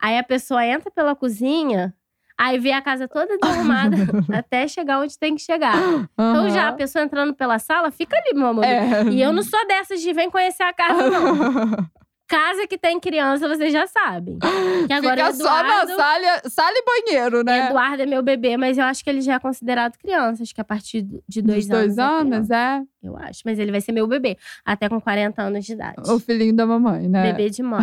aí 0.00 0.16
a 0.16 0.22
pessoa 0.22 0.64
entra 0.64 0.90
pela 0.92 1.16
cozinha, 1.16 1.92
aí 2.38 2.59
vê 2.59 2.73
a 2.73 2.83
casa 2.83 3.09
toda 3.09 3.38
desarrumada 3.38 3.97
até 4.37 4.69
chegar 4.69 5.00
onde 5.00 5.19
tem 5.19 5.35
que 5.35 5.43
chegar. 5.43 5.76
Então 6.12 6.50
já 6.50 6.69
a 6.69 6.73
pessoa 6.73 7.05
entrando 7.05 7.35
pela 7.35 7.59
sala, 7.59 7.90
fica 7.90 8.16
ali, 8.16 8.35
meu 8.35 8.49
amor. 8.49 8.64
É. 8.64 9.05
E 9.05 9.21
eu 9.21 9.33
não 9.33 9.43
sou 9.43 9.66
dessas 9.66 10.00
de 10.00 10.12
vem 10.12 10.31
conhecer 10.31 10.62
a 10.62 10.73
casa, 10.73 11.11
não. 11.11 11.88
Casa 12.28 12.66
que 12.66 12.76
tem 12.76 12.99
criança, 12.99 13.49
vocês 13.49 13.73
já 13.73 13.87
sabem. 13.87 14.38
Que 14.87 14.92
agora 14.92 15.26
Fica 15.26 15.30
o 15.30 15.47
só 15.47 15.62
na 15.62 15.83
Eduardo, 15.83 15.92
sala, 15.95 16.42
sala 16.47 16.75
e 16.76 16.85
banheiro, 16.85 17.45
né? 17.45 17.66
Eduardo 17.68 18.02
é 18.02 18.06
meu 18.06 18.23
bebê, 18.23 18.56
mas 18.56 18.78
eu 18.78 18.85
acho 18.85 19.04
que 19.04 19.11
ele 19.11 19.21
já 19.21 19.35
é 19.35 19.38
considerado 19.38 19.97
criança. 19.97 20.42
Acho 20.42 20.54
que 20.54 20.61
a 20.61 20.64
partir 20.64 21.02
de 21.28 21.40
dois 21.40 21.66
Dos 21.66 21.68
dois 21.68 21.99
anos. 21.99 21.99
é 21.99 22.02
anos, 22.02 22.49
criança, 22.49 22.56
é? 22.56 23.06
eu 23.06 23.16
acho. 23.16 23.42
Mas 23.45 23.59
ele 23.61 23.71
vai 23.71 23.80
ser 23.80 23.92
meu 23.92 24.09
bebê. 24.09 24.37
Até 24.64 24.88
com 24.88 25.00
40 25.00 25.40
anos 25.40 25.64
de 25.64 25.73
idade. 25.73 26.11
O 26.11 26.18
filhinho 26.18 26.54
da 26.54 26.66
mamãe, 26.66 27.09
né? 27.09 27.33
Bebê 27.33 27.49
de 27.49 27.62
mãe. 27.62 27.80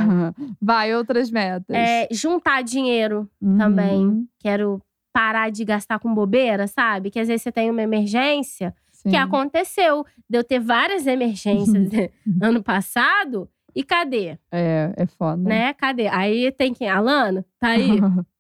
Vai, 0.62 0.94
outras 0.94 1.32
metas. 1.32 1.76
É, 1.76 2.08
juntar 2.12 2.64
dinheiro. 2.64 3.30
Uhum. 3.42 3.58
também. 3.58 4.28
Quero 4.40 4.82
parar 5.14 5.52
de 5.52 5.64
gastar 5.64 6.00
com 6.00 6.14
bobeira, 6.14 6.68
sabe? 6.68 7.10
Que 7.12 7.20
às 7.20 7.28
vezes 7.28 7.44
você 7.44 7.52
tem 7.52 7.70
uma 7.70 7.82
emergência. 7.82 8.74
Sim. 8.92 9.12
Que 9.12 9.16
aconteceu. 9.16 10.06
De 10.30 10.38
eu 10.38 10.44
ter 10.44 10.60
várias 10.60 11.06
emergências 11.08 11.90
ano 12.42 12.62
passado. 12.64 13.48
E 13.76 13.84
cadê? 13.84 14.38
É, 14.52 14.94
é 14.96 15.06
foda. 15.06 15.42
Né? 15.42 15.74
Cadê? 15.74 16.08
Aí 16.08 16.52
tem 16.52 16.74
quem? 16.74 16.90
Alana? 16.90 17.46
Tá 17.60 17.70
aí? 17.70 18.00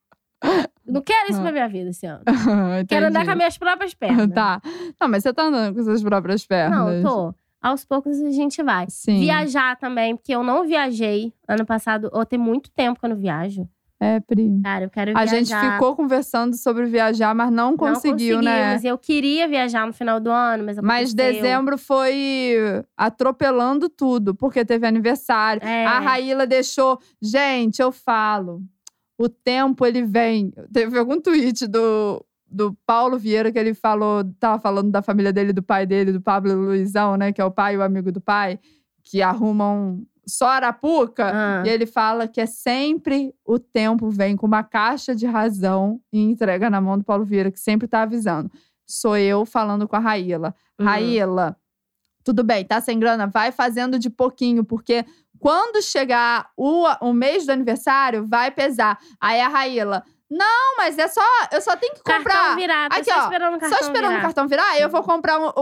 Não 0.85 1.01
quero 1.01 1.31
isso 1.31 1.41
pra 1.41 1.51
minha 1.51 1.67
vida 1.69 1.89
esse 1.91 2.05
ano. 2.05 2.23
Quero 2.89 3.07
andar 3.07 3.23
com 3.23 3.31
as 3.31 3.37
minhas 3.37 3.57
próprias 3.57 3.93
pernas. 3.93 4.29
Tá. 4.31 4.61
Não, 4.99 5.07
mas 5.07 5.23
você 5.23 5.33
tá 5.33 5.43
andando 5.43 5.73
com 5.73 5.83
suas 5.83 6.03
próprias 6.03 6.45
pernas. 6.45 7.01
Não, 7.01 7.09
tô. 7.09 7.35
Aos 7.61 7.85
poucos 7.85 8.19
a 8.19 8.29
gente 8.29 8.61
vai. 8.61 8.87
Sim. 8.89 9.21
Viajar 9.21 9.77
também, 9.77 10.17
porque 10.17 10.35
eu 10.35 10.43
não 10.43 10.67
viajei 10.67 11.33
ano 11.47 11.65
passado. 11.65 12.09
Ou 12.11 12.25
tem 12.25 12.37
muito 12.37 12.69
tempo 12.71 12.99
que 12.99 13.05
eu 13.05 13.11
não 13.11 13.15
viajo. 13.15 13.65
É, 14.03 14.19
Pri. 14.19 14.59
Cara, 14.61 14.85
eu 14.85 14.89
quero 14.89 15.11
A 15.11 15.25
viajar. 15.25 15.35
gente 15.35 15.71
ficou 15.73 15.95
conversando 15.95 16.55
sobre 16.57 16.85
viajar, 16.85 17.33
mas 17.33 17.51
não 17.51 17.71
Não 17.71 17.77
conseguiu, 17.77 18.41
né? 18.41 18.73
conseguimos. 18.73 18.83
Eu 18.85 18.97
queria 18.97 19.47
viajar 19.47 19.87
no 19.87 19.93
final 19.93 20.19
do 20.19 20.29
ano, 20.29 20.65
mas 20.65 20.77
Mas 20.79 21.13
dezembro 21.13 21.77
foi 21.77 22.55
atropelando 22.97 23.89
tudo, 23.89 24.35
porque 24.35 24.65
teve 24.65 24.85
aniversário. 24.87 25.63
É. 25.63 25.85
A 25.85 25.99
Raíla 25.99 26.45
deixou. 26.45 26.99
Gente, 27.21 27.81
eu 27.81 27.91
falo. 27.91 28.61
O 29.17 29.29
tempo, 29.29 29.85
ele 29.85 30.03
vem. 30.03 30.51
Teve 30.73 30.97
algum 30.97 31.21
tweet 31.21 31.67
do, 31.67 32.25
do 32.49 32.75
Paulo 32.85 33.17
Vieira 33.17 33.51
que 33.51 33.59
ele 33.59 33.73
falou, 33.73 34.23
tava 34.39 34.59
falando 34.59 34.91
da 34.91 35.01
família 35.01 35.31
dele, 35.31 35.53
do 35.53 35.63
pai 35.63 35.85
dele, 35.85 36.11
do 36.11 36.19
Pablo 36.21 36.53
Luizão, 36.53 37.15
né? 37.15 37.31
Que 37.31 37.39
é 37.39 37.45
o 37.45 37.51
pai 37.51 37.75
e 37.75 37.77
o 37.77 37.83
amigo 37.83 38.11
do 38.11 38.19
pai, 38.19 38.59
que 39.03 39.21
arrumam 39.21 40.03
só 40.25 40.47
Arapuca. 40.47 41.31
Ah. 41.33 41.63
E 41.65 41.69
ele 41.69 41.85
fala 41.85 42.27
que 42.27 42.41
é 42.41 42.45
sempre 42.45 43.33
o 43.45 43.59
tempo 43.59 44.09
vem 44.09 44.35
com 44.35 44.47
uma 44.47 44.63
caixa 44.63 45.15
de 45.15 45.25
razão 45.25 45.99
e 46.11 46.19
entrega 46.19 46.69
na 46.69 46.81
mão 46.81 46.97
do 46.97 47.03
Paulo 47.03 47.25
Vieira, 47.25 47.51
que 47.51 47.59
sempre 47.59 47.87
tá 47.87 48.01
avisando. 48.01 48.51
Sou 48.85 49.17
eu 49.17 49.45
falando 49.45 49.87
com 49.87 49.95
a 49.95 49.99
Raíla. 49.99 50.55
Uhum. 50.79 50.85
Raíla, 50.85 51.57
tudo 52.23 52.43
bem, 52.43 52.65
tá 52.65 52.79
sem 52.79 52.99
grana? 52.99 53.27
Vai 53.27 53.51
fazendo 53.51 53.99
de 53.99 54.09
pouquinho, 54.09 54.63
porque 54.63 55.05
quando 55.39 55.83
chegar 55.83 56.49
o, 56.55 56.85
o 57.01 57.13
mês 57.13 57.45
do 57.45 57.51
aniversário, 57.51 58.25
vai 58.25 58.49
pesar. 58.49 58.97
Aí 59.19 59.41
a 59.41 59.49
Raíla, 59.49 60.03
não, 60.37 60.77
mas 60.77 60.97
é 60.97 61.07
só, 61.07 61.21
eu 61.51 61.61
só 61.61 61.75
tenho 61.75 61.93
que 61.93 62.01
Cartão 62.03 62.23
comprar. 62.23 62.55
virado. 62.55 62.93
Aqui, 62.93 63.05
só 63.11 63.19
ó, 63.19 63.23
esperando 63.23 63.55
o 63.55 63.59
cartão 63.59 63.77
Só 63.79 63.85
esperando 63.85 64.09
virar. 64.09 64.19
o 64.19 64.21
cartão 64.23 64.47
virar, 64.47 64.79
eu 64.79 64.89
vou 64.89 65.03
comprar 65.03 65.39
o, 65.39 65.53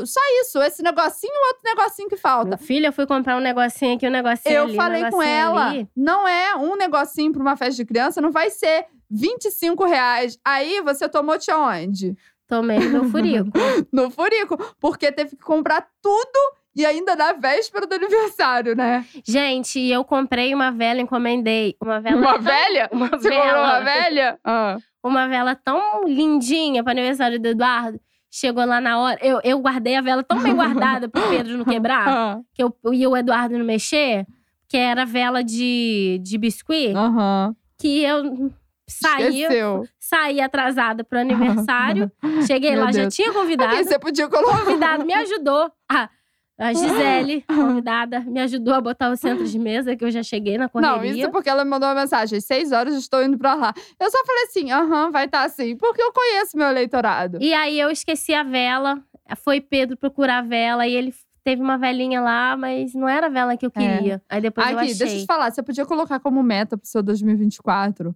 o- 0.00 0.06
Só 0.06 0.20
isso, 0.40 0.60
esse 0.62 0.82
negocinho 0.82 1.32
e 1.32 1.46
outro 1.48 1.62
negocinho 1.64 2.08
que 2.08 2.16
falta. 2.16 2.48
Meu 2.50 2.58
filho, 2.58 2.86
eu 2.86 2.92
fui 2.92 3.06
comprar 3.06 3.36
um 3.36 3.40
negocinho 3.40 3.96
aqui, 3.96 4.06
um 4.06 4.10
negocinho 4.10 4.54
Eu 4.54 4.62
ali, 4.64 4.72
um 4.72 4.76
falei 4.76 5.00
com 5.02 5.18
negocinho 5.18 5.28
ela, 5.34 5.66
ali. 5.68 5.88
não 5.96 6.26
é 6.26 6.56
um 6.56 6.76
negocinho 6.76 7.32
pra 7.32 7.42
uma 7.42 7.56
festa 7.56 7.74
de 7.74 7.84
criança, 7.84 8.20
não 8.20 8.30
vai 8.32 8.50
ser 8.50 8.86
25 9.10 9.84
reais. 9.84 10.38
Aí 10.44 10.80
você 10.80 11.08
tomou 11.08 11.36
de 11.38 11.50
onde? 11.52 12.16
Tomei 12.48 12.78
no 12.78 13.08
furico. 13.10 13.50
No 13.92 14.10
Furico. 14.10 14.56
Porque 14.80 15.10
teve 15.10 15.30
que 15.36 15.42
comprar 15.42 15.86
tudo 16.00 16.38
e 16.76 16.84
ainda 16.84 17.16
na 17.16 17.32
véspera 17.32 17.86
do 17.86 17.94
aniversário, 17.94 18.76
né? 18.76 19.04
Gente, 19.26 19.80
eu 19.80 20.04
comprei 20.04 20.54
uma 20.54 20.70
vela, 20.70 21.00
encomendei. 21.00 21.74
Uma 21.82 22.00
vela. 22.00 22.16
Uma 22.16 22.32
tão- 22.34 22.42
velha? 22.42 22.88
Uma 22.92 23.08
Você 23.08 23.30
comprou 23.30 23.42
vela. 23.44 23.60
uma 23.62 23.80
velha? 23.80 24.38
Ah. 24.44 24.76
Uma 25.02 25.26
vela 25.28 25.54
tão 25.54 26.04
lindinha 26.06 26.82
pro 26.82 26.90
aniversário 26.92 27.40
do 27.40 27.46
Eduardo. 27.48 27.98
Chegou 28.30 28.64
lá 28.66 28.80
na 28.80 28.98
hora. 28.98 29.18
Eu, 29.22 29.40
eu 29.42 29.58
guardei 29.60 29.96
a 29.96 30.00
vela 30.02 30.22
tão 30.22 30.38
bem 30.42 30.52
guardada 30.54 31.08
pro 31.08 31.22
Pedro 31.28 31.56
não 31.56 31.64
quebrar. 31.64 32.06
Ah. 32.08 32.40
que 32.52 32.62
eu 32.62 32.74
e 32.92 33.06
o 33.06 33.16
Eduardo 33.16 33.56
não 33.56 33.64
mexer. 33.64 34.26
Que 34.68 34.76
era 34.76 35.06
vela 35.06 35.42
de, 35.44 36.20
de 36.22 36.36
biscuit. 36.36 36.92
Aham. 36.94 37.54
Que 37.78 38.02
eu 38.02 38.50
saí, 38.88 39.42
Esqueceu. 39.42 39.84
saí 39.98 40.40
atrasada 40.40 41.04
pro 41.04 41.18
aniversário. 41.20 42.10
Cheguei 42.46 42.72
Meu 42.72 42.80
lá, 42.84 42.92
já 42.92 43.02
Deus. 43.02 43.14
tinha 43.14 43.32
convidado. 43.32 43.74
Aqui, 43.74 43.84
você 43.84 43.98
podia 43.98 44.28
colocar. 44.28 44.58
convidado 44.64 45.04
me 45.04 45.14
ajudou. 45.14 45.70
A, 45.90 46.08
a 46.58 46.72
Gisele, 46.72 47.42
convidada, 47.48 48.20
me 48.20 48.40
ajudou 48.40 48.74
a 48.74 48.80
botar 48.80 49.10
o 49.10 49.16
centro 49.16 49.46
de 49.46 49.58
mesa, 49.58 49.94
que 49.94 50.04
eu 50.04 50.10
já 50.10 50.22
cheguei 50.22 50.56
na 50.56 50.68
correria. 50.68 50.96
Não, 50.96 51.04
isso 51.04 51.30
porque 51.30 51.48
ela 51.50 51.64
me 51.64 51.70
mandou 51.70 51.88
uma 51.88 51.94
mensagem. 51.94 52.40
Seis 52.40 52.72
horas 52.72 52.94
estou 52.94 53.22
indo 53.22 53.36
pra 53.38 53.54
lá. 53.54 53.74
Eu 54.00 54.10
só 54.10 54.24
falei 54.24 54.44
assim, 54.44 54.70
aham, 54.70 55.10
vai 55.10 55.26
estar 55.26 55.42
assim. 55.44 55.76
Porque 55.76 56.02
eu 56.02 56.12
conheço 56.12 56.56
meu 56.56 56.68
eleitorado. 56.68 57.38
E 57.40 57.52
aí 57.52 57.78
eu 57.78 57.90
esqueci 57.90 58.32
a 58.32 58.42
vela. 58.42 59.02
Foi 59.44 59.60
Pedro 59.60 59.96
procurar 59.96 60.38
a 60.38 60.42
vela 60.42 60.86
e 60.86 60.94
ele 60.94 61.14
teve 61.44 61.60
uma 61.62 61.76
velinha 61.78 62.20
lá, 62.20 62.56
mas 62.56 62.94
não 62.94 63.08
era 63.08 63.26
a 63.26 63.30
vela 63.30 63.56
que 63.56 63.66
eu 63.66 63.70
queria. 63.70 64.22
Aí 64.28 64.40
depois 64.40 64.66
eu 64.66 64.72
É. 64.72 64.82
Aqui, 64.82 64.84
achei. 64.92 64.98
deixa 64.98 65.14
eu 65.16 65.20
te 65.20 65.26
falar. 65.26 65.50
Você 65.50 65.62
podia 65.62 65.84
colocar 65.86 66.18
como 66.20 66.42
meta 66.42 66.76
pro 66.76 66.86
seu 66.88 67.02
2024 67.02 68.14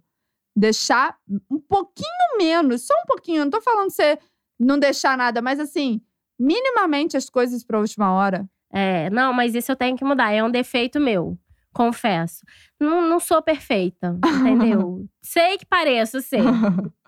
deixar 0.55 1.15
um 1.49 1.59
pouquinho 1.59 2.37
menos, 2.37 2.85
só 2.85 2.93
um 2.93 3.05
pouquinho. 3.05 3.37
Eu 3.39 3.45
não 3.45 3.51
tô 3.51 3.61
falando 3.61 3.89
você 3.89 4.19
não 4.59 4.77
deixar 4.77 5.17
nada, 5.17 5.41
mas 5.41 5.59
assim, 5.59 6.01
minimamente 6.41 7.15
as 7.15 7.29
coisas 7.29 7.63
pra 7.63 7.79
última 7.79 8.11
hora. 8.13 8.45
É, 8.71 9.09
não, 9.09 9.31
mas 9.33 9.53
isso 9.53 9.71
eu 9.71 9.75
tenho 9.75 9.95
que 9.97 10.03
mudar. 10.03 10.31
É 10.31 10.43
um 10.43 10.49
defeito 10.49 10.99
meu. 10.99 11.37
Confesso. 11.73 12.43
Não, 12.79 13.07
não 13.07 13.19
sou 13.19 13.41
perfeita, 13.41 14.17
entendeu? 14.41 15.05
sei 15.21 15.57
que 15.57 15.65
pareço 15.65 16.19
ser. 16.21 16.41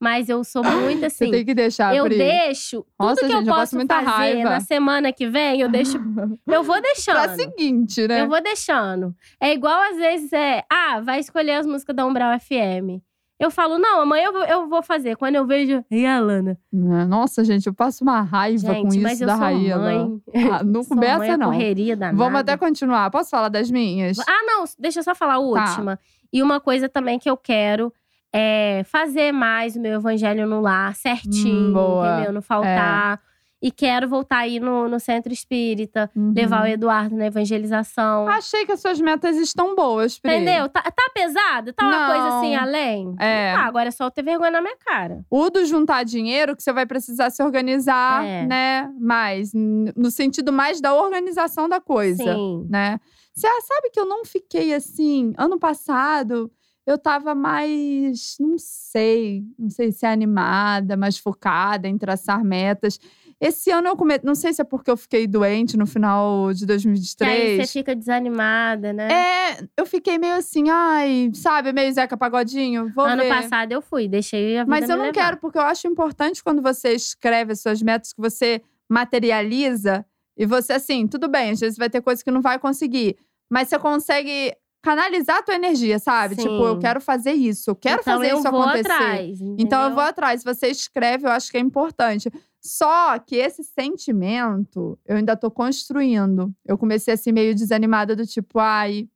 Mas 0.00 0.28
eu 0.28 0.44
sou 0.44 0.62
muito 0.62 1.00
Você 1.00 1.06
assim. 1.06 1.30
tem 1.32 1.44
que 1.44 1.52
deixar, 1.52 1.92
eu 1.96 2.04
Pri. 2.04 2.18
deixo 2.18 2.82
tudo 2.82 2.94
Nossa, 3.00 3.20
que 3.20 3.26
gente, 3.26 3.34
eu 3.34 3.40
eu 3.40 3.52
posso 3.52 3.74
muita 3.74 3.96
fazer 3.96 4.06
raiva. 4.08 4.50
na 4.50 4.60
semana 4.60 5.12
que 5.12 5.26
vem, 5.26 5.60
eu 5.60 5.68
deixo. 5.68 5.98
Eu 6.46 6.62
vou 6.62 6.80
deixando. 6.80 7.14
pra 7.16 7.34
seguinte, 7.34 8.06
né? 8.06 8.20
Eu 8.20 8.28
vou 8.28 8.40
deixando. 8.40 9.12
É 9.40 9.52
igual 9.52 9.76
às 9.90 9.96
vezes 9.96 10.32
é, 10.32 10.62
ah, 10.70 11.00
vai 11.00 11.18
escolher 11.18 11.54
as 11.54 11.66
músicas 11.66 11.96
da 11.96 12.06
Umbral 12.06 12.38
FM. 12.38 13.02
Eu 13.38 13.52
falo, 13.52 13.78
não, 13.78 14.00
amanhã 14.00 14.24
eu 14.26 14.32
vou, 14.32 14.44
eu 14.44 14.68
vou 14.68 14.82
fazer. 14.82 15.16
Quando 15.16 15.36
eu 15.36 15.46
vejo, 15.46 15.84
e 15.90 16.04
a 16.04 16.16
Alana? 16.16 16.58
Nossa, 16.72 17.44
gente, 17.44 17.68
eu 17.68 17.72
passo 17.74 18.02
uma 18.02 18.20
raiva 18.20 18.74
com 18.74 18.90
Gente, 18.90 18.98
mas 19.00 19.12
isso 19.14 19.22
eu 19.22 19.26
da 19.28 19.36
Raíla. 19.36 19.78
mãe. 19.78 20.22
Ah, 20.52 20.62
não 20.66 20.80
mãe, 20.80 20.84
começa, 20.88 21.32
a 21.34 21.36
não. 21.36 21.46
correria 21.50 21.96
danada. 21.96 22.18
Vamos 22.18 22.40
até 22.40 22.56
continuar. 22.56 23.08
Posso 23.10 23.30
falar 23.30 23.48
das 23.48 23.70
minhas? 23.70 24.18
Ah, 24.20 24.42
não, 24.44 24.64
deixa 24.78 24.98
eu 24.98 25.04
só 25.04 25.14
falar 25.14 25.34
a 25.34 25.38
última. 25.38 26.00
E 26.32 26.42
uma 26.42 26.60
coisa 26.60 26.88
também 26.88 27.16
que 27.18 27.30
eu 27.30 27.36
quero 27.36 27.92
é 28.32 28.82
fazer 28.84 29.30
mais 29.32 29.76
o 29.76 29.80
meu 29.80 29.94
evangelho 29.94 30.46
no 30.46 30.60
lar 30.60 30.94
certinho, 30.96 31.78
Hum, 31.78 32.04
entendeu? 32.04 32.32
Não 32.32 32.42
faltar. 32.42 33.20
E 33.60 33.72
quero 33.72 34.08
voltar 34.08 34.38
aí 34.38 34.60
no, 34.60 34.88
no 34.88 35.00
centro 35.00 35.32
espírita, 35.32 36.08
Uhum. 36.14 36.32
levar 36.32 36.62
o 36.62 36.66
Eduardo 36.68 37.16
na 37.16 37.26
evangelização. 37.26 38.28
Achei 38.28 38.64
que 38.64 38.70
as 38.70 38.80
suas 38.80 39.00
metas 39.00 39.36
estão 39.36 39.74
boas, 39.74 40.16
Pri. 40.16 40.32
Entendeu? 40.32 40.68
Tá, 40.68 40.80
tá 40.82 41.10
pesado? 41.12 41.72
Tá 41.72 41.84
uma 41.84 41.98
Não. 41.98 42.06
coisa 42.14 42.36
assim 42.38 42.54
além? 42.54 43.16
É. 43.18 43.54
Ah, 43.54 43.66
agora 43.66 43.88
é 43.88 43.90
só 43.90 44.04
eu 44.04 44.10
ter 44.12 44.22
vergonha 44.22 44.52
na 44.52 44.60
minha 44.60 44.76
cara. 44.76 45.24
O 45.28 45.50
do 45.50 45.64
juntar 45.66 46.04
dinheiro, 46.04 46.54
que 46.54 46.62
você 46.62 46.72
vai 46.72 46.86
precisar 46.86 47.30
se 47.30 47.42
organizar, 47.42 48.24
É. 48.24 48.46
né? 48.46 48.92
Mais. 49.00 49.50
No 49.54 50.10
sentido 50.10 50.52
mais 50.52 50.80
da 50.80 50.94
organização 50.94 51.68
da 51.68 51.80
coisa, 51.80 52.22
Sim. 52.22 52.64
né? 52.70 53.00
Você 53.34 53.46
ah, 53.46 53.60
sabe 53.62 53.90
que 53.90 53.98
eu 53.98 54.06
não 54.06 54.24
fiquei 54.24 54.72
assim. 54.72 55.32
Ano 55.36 55.58
passado, 55.58 56.48
eu 56.86 56.96
tava 56.96 57.34
mais. 57.34 58.36
Não 58.38 58.56
sei. 58.56 59.42
Não 59.58 59.68
sei 59.70 59.90
se 59.90 60.06
é 60.06 60.12
animada, 60.12 60.96
mais 60.96 61.18
focada 61.18 61.88
em 61.88 61.98
traçar 61.98 62.44
metas. 62.44 63.00
Esse 63.40 63.70
ano 63.70 63.86
eu 63.88 63.96
comecei. 63.96 64.22
Não 64.24 64.34
sei 64.34 64.52
se 64.52 64.60
é 64.60 64.64
porque 64.64 64.90
eu 64.90 64.96
fiquei 64.96 65.26
doente 65.26 65.76
no 65.76 65.86
final 65.86 66.52
de 66.52 66.66
Que 66.66 66.72
aí 66.72 66.76
2023. 66.78 67.66
você 67.68 67.78
fica 67.78 67.94
desanimada, 67.94 68.92
né? 68.92 69.08
É, 69.12 69.64
eu 69.76 69.86
fiquei 69.86 70.18
meio 70.18 70.34
assim, 70.34 70.68
ai, 70.70 71.30
sabe, 71.34 71.72
meio 71.72 71.92
Zeca 71.92 72.16
Pagodinho. 72.16 72.92
Vou 72.94 73.04
ano 73.04 73.22
ver. 73.22 73.28
passado 73.28 73.70
eu 73.72 73.80
fui, 73.80 74.08
deixei 74.08 74.58
a 74.58 74.64
vida 74.64 74.70
Mas 74.70 74.88
eu 74.90 74.96
não 74.96 75.04
levar. 75.06 75.14
quero, 75.14 75.36
porque 75.36 75.56
eu 75.56 75.62
acho 75.62 75.86
importante 75.86 76.42
quando 76.42 76.60
você 76.60 76.94
escreve 76.94 77.52
as 77.52 77.60
suas 77.60 77.80
metas, 77.80 78.12
que 78.12 78.20
você 78.20 78.60
materializa 78.88 80.04
e 80.36 80.44
você, 80.46 80.72
assim, 80.74 81.06
tudo 81.06 81.28
bem, 81.28 81.50
às 81.50 81.60
vezes 81.60 81.78
vai 81.78 81.88
ter 81.90 82.00
coisa 82.00 82.22
que 82.22 82.30
não 82.30 82.40
vai 82.40 82.58
conseguir, 82.58 83.16
mas 83.50 83.68
você 83.68 83.78
consegue 83.78 84.52
canalizar 84.82 85.38
a 85.38 85.42
tua 85.42 85.54
energia, 85.56 85.98
sabe? 85.98 86.36
Sim. 86.36 86.42
Tipo, 86.42 86.64
eu 86.66 86.78
quero 86.78 87.00
fazer 87.00 87.32
isso, 87.32 87.70
eu 87.70 87.76
quero 87.76 88.00
então 88.00 88.14
fazer 88.14 88.32
eu 88.32 88.38
isso 88.38 88.50
vou 88.50 88.62
acontecer. 88.62 88.92
atrás. 88.92 89.38
Então 89.58 89.82
eu 89.82 89.90
vou 89.90 90.02
atrás. 90.02 90.40
Se 90.40 90.44
você 90.44 90.68
escreve, 90.68 91.26
eu 91.26 91.30
acho 91.32 91.50
que 91.50 91.56
é 91.56 91.60
importante. 91.60 92.30
Só 92.60 93.18
que 93.18 93.36
esse 93.36 93.62
sentimento 93.64 94.98
eu 95.06 95.16
ainda 95.16 95.36
tô 95.36 95.50
construindo. 95.50 96.52
Eu 96.66 96.76
comecei 96.76 97.14
assim 97.14 97.32
meio 97.32 97.54
desanimada 97.54 98.14
do 98.16 98.26
tipo, 98.26 98.58
ai, 98.58 99.08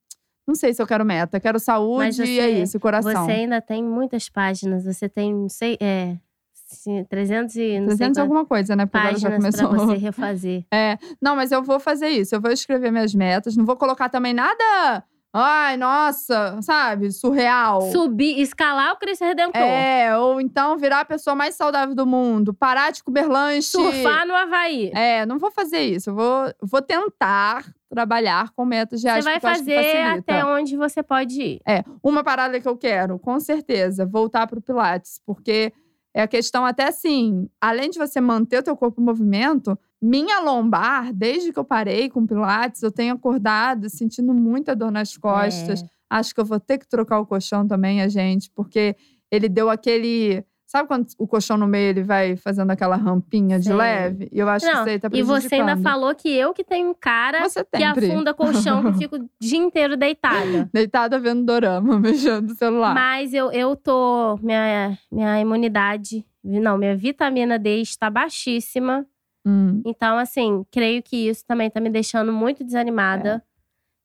não 0.47 0.55
sei 0.55 0.73
se 0.75 0.83
eu 0.83 0.87
quero 0.87 1.05
meta, 1.05 1.41
quero 1.41 1.59
saúde 1.59 2.23
e 2.23 2.39
é 2.39 2.51
você- 2.51 2.63
isso, 2.63 2.81
coração. 2.81 3.25
Você 3.27 3.33
ainda 3.33 3.61
tem 3.61 3.83
muitas 3.83 4.29
páginas. 4.29 4.85
Você 4.85 5.09
tem, 5.09 5.35
não 5.35 5.49
sei, 5.49 5.77
é. 5.81 6.17
sim, 6.55 7.05
300 7.05 7.55
e 7.57 7.79
não 7.81 7.87
300 7.89 8.15
sei 8.17 8.23
alguma 8.23 8.47
coisa, 8.47 8.75
né? 8.75 8.87
Porque 8.87 8.97
agora 8.99 9.19
já 9.19 9.29
páginas 9.31 9.57
pra 9.57 9.67
começou. 9.69 9.87
você 9.89 9.97
refazer. 9.99 10.65
É, 10.73 10.99
não, 11.21 11.37
mas 11.37 11.53
eu 11.53 11.63
vou 11.63 11.79
fazer 11.79 12.09
isso. 12.09 12.35
Eu 12.35 12.41
vou 12.41 12.51
escrever 12.51 12.91
minhas 12.91 13.15
metas. 13.15 13.57
Não 13.57 13.65
vou 13.67 13.77
colocar 13.77 14.09
também 14.09 14.33
nada. 14.33 15.05
Ai, 15.33 15.79
nossa, 15.79 16.61
sabe? 16.61 17.11
Surreal. 17.11 17.91
Subir, 17.91 18.39
escalar 18.41 18.93
o 18.93 18.97
Cristo 18.99 19.25
Redentor. 19.25 19.63
É, 19.63 20.17
ou 20.19 20.41
então 20.41 20.77
virar 20.77 21.01
a 21.01 21.05
pessoa 21.05 21.35
mais 21.35 21.55
saudável 21.55 21.95
do 21.95 22.07
mundo. 22.07 22.53
Parar 22.53 22.93
de 22.93 23.03
comer 23.03 23.27
lanche. 23.27 23.69
Surfar 23.69 24.27
no 24.27 24.35
Havaí. 24.35 24.91
É, 24.95 25.25
não 25.25 25.39
vou 25.39 25.51
fazer 25.51 25.81
isso. 25.81 26.11
Eu 26.11 26.15
vou, 26.15 26.53
vou 26.61 26.83
tentar 26.83 27.65
trabalhar 27.89 28.51
com 28.55 28.65
metas 28.67 29.01
Você 29.01 29.09
reais. 29.09 29.25
vai 29.25 29.41
fazer 29.41 30.03
até 30.03 30.45
onde 30.45 30.77
você 30.77 31.03
pode 31.03 31.41
ir. 31.41 31.61
É, 31.67 31.83
uma 32.03 32.23
parada 32.23 32.61
que 32.61 32.69
eu 32.69 32.77
quero, 32.77 33.19
com 33.19 33.41
certeza, 33.41 34.05
voltar 34.05 34.47
pro 34.47 34.61
Pilates, 34.61 35.21
porque 35.25 35.73
é 36.15 36.23
a 36.23 36.29
questão 36.29 36.65
até 36.67 36.89
assim, 36.89 37.49
além 37.61 37.89
de 37.89 37.99
você 37.99 38.21
manter 38.21 38.59
o 38.59 38.63
teu 38.63 38.77
corpo 38.77 39.01
em 39.01 39.05
movimento, 39.05 39.79
minha 40.03 40.41
lombar, 40.41 41.13
desde 41.13 41.53
que 41.53 41.59
eu 41.59 41.65
parei 41.65 42.11
com 42.11 42.27
Pilates, 42.27 42.83
eu 42.83 42.91
tenho 42.91 43.15
acordado 43.15 43.89
sentindo 43.89 44.35
muita 44.35 44.75
dor 44.75 44.91
nas 44.91 45.17
costas. 45.17 45.83
É. 45.83 45.87
Acho 46.11 46.35
que 46.35 46.41
eu 46.41 46.45
vou 46.45 46.59
ter 46.59 46.79
que 46.79 46.89
trocar 46.89 47.21
o 47.21 47.27
colchão 47.27 47.67
também, 47.67 48.03
a 48.03 48.09
gente, 48.09 48.51
porque 48.51 48.97
ele 49.31 49.49
deu 49.49 49.71
aquele 49.71 50.45
Sabe 50.73 50.89
quando 50.89 51.07
o 51.19 51.29
colchão 51.29 51.59
no 51.59 51.69
meio 51.69 51.91
ele 51.91 52.03
vai 52.03 52.35
fazendo 52.35 52.71
aquela 52.71 52.97
rampinha 52.97 53.59
de 53.59 53.67
Sei. 53.67 53.75
leve? 53.75 54.27
E 54.33 54.39
eu 54.39 54.49
acho 54.49 54.65
que 54.65 54.73
Não, 54.73 54.81
isso 54.81 54.89
aí 54.89 54.99
tá 54.99 55.11
e 55.13 55.23
você 55.23 55.57
ainda 55.57 55.77
falou 55.77 56.15
que 56.15 56.31
eu 56.31 56.55
que 56.55 56.65
tenho 56.65 56.89
um 56.89 56.95
cara 56.95 57.47
Você 57.47 57.63
que 57.63 57.85
afunda 57.85 58.33
colchão, 58.33 58.91
que 58.91 58.97
fico 58.97 59.17
o 59.21 59.29
dia 59.39 59.59
inteiro 59.59 59.99
deitada. 59.99 60.71
Deitada 60.73 61.19
vendo 61.19 61.45
dorama, 61.45 62.01
mexendo 62.01 62.49
no 62.49 62.55
celular. 62.55 62.95
Mas 62.95 63.35
eu, 63.35 63.53
eu 63.53 63.77
tô. 63.77 64.39
Minha, 64.43 64.99
minha 65.11 65.39
imunidade. 65.39 66.25
Não, 66.43 66.79
minha 66.79 66.97
vitamina 66.97 67.59
D 67.59 67.83
está 67.83 68.09
baixíssima. 68.09 69.07
Hum. 69.45 69.83
Então, 69.85 70.19
assim, 70.19 70.65
creio 70.71 71.03
que 71.03 71.29
isso 71.29 71.45
também 71.47 71.71
tá 71.71 71.81
me 71.81 71.91
deixando 71.91 72.33
muito 72.33 72.63
desanimada. 72.65 73.43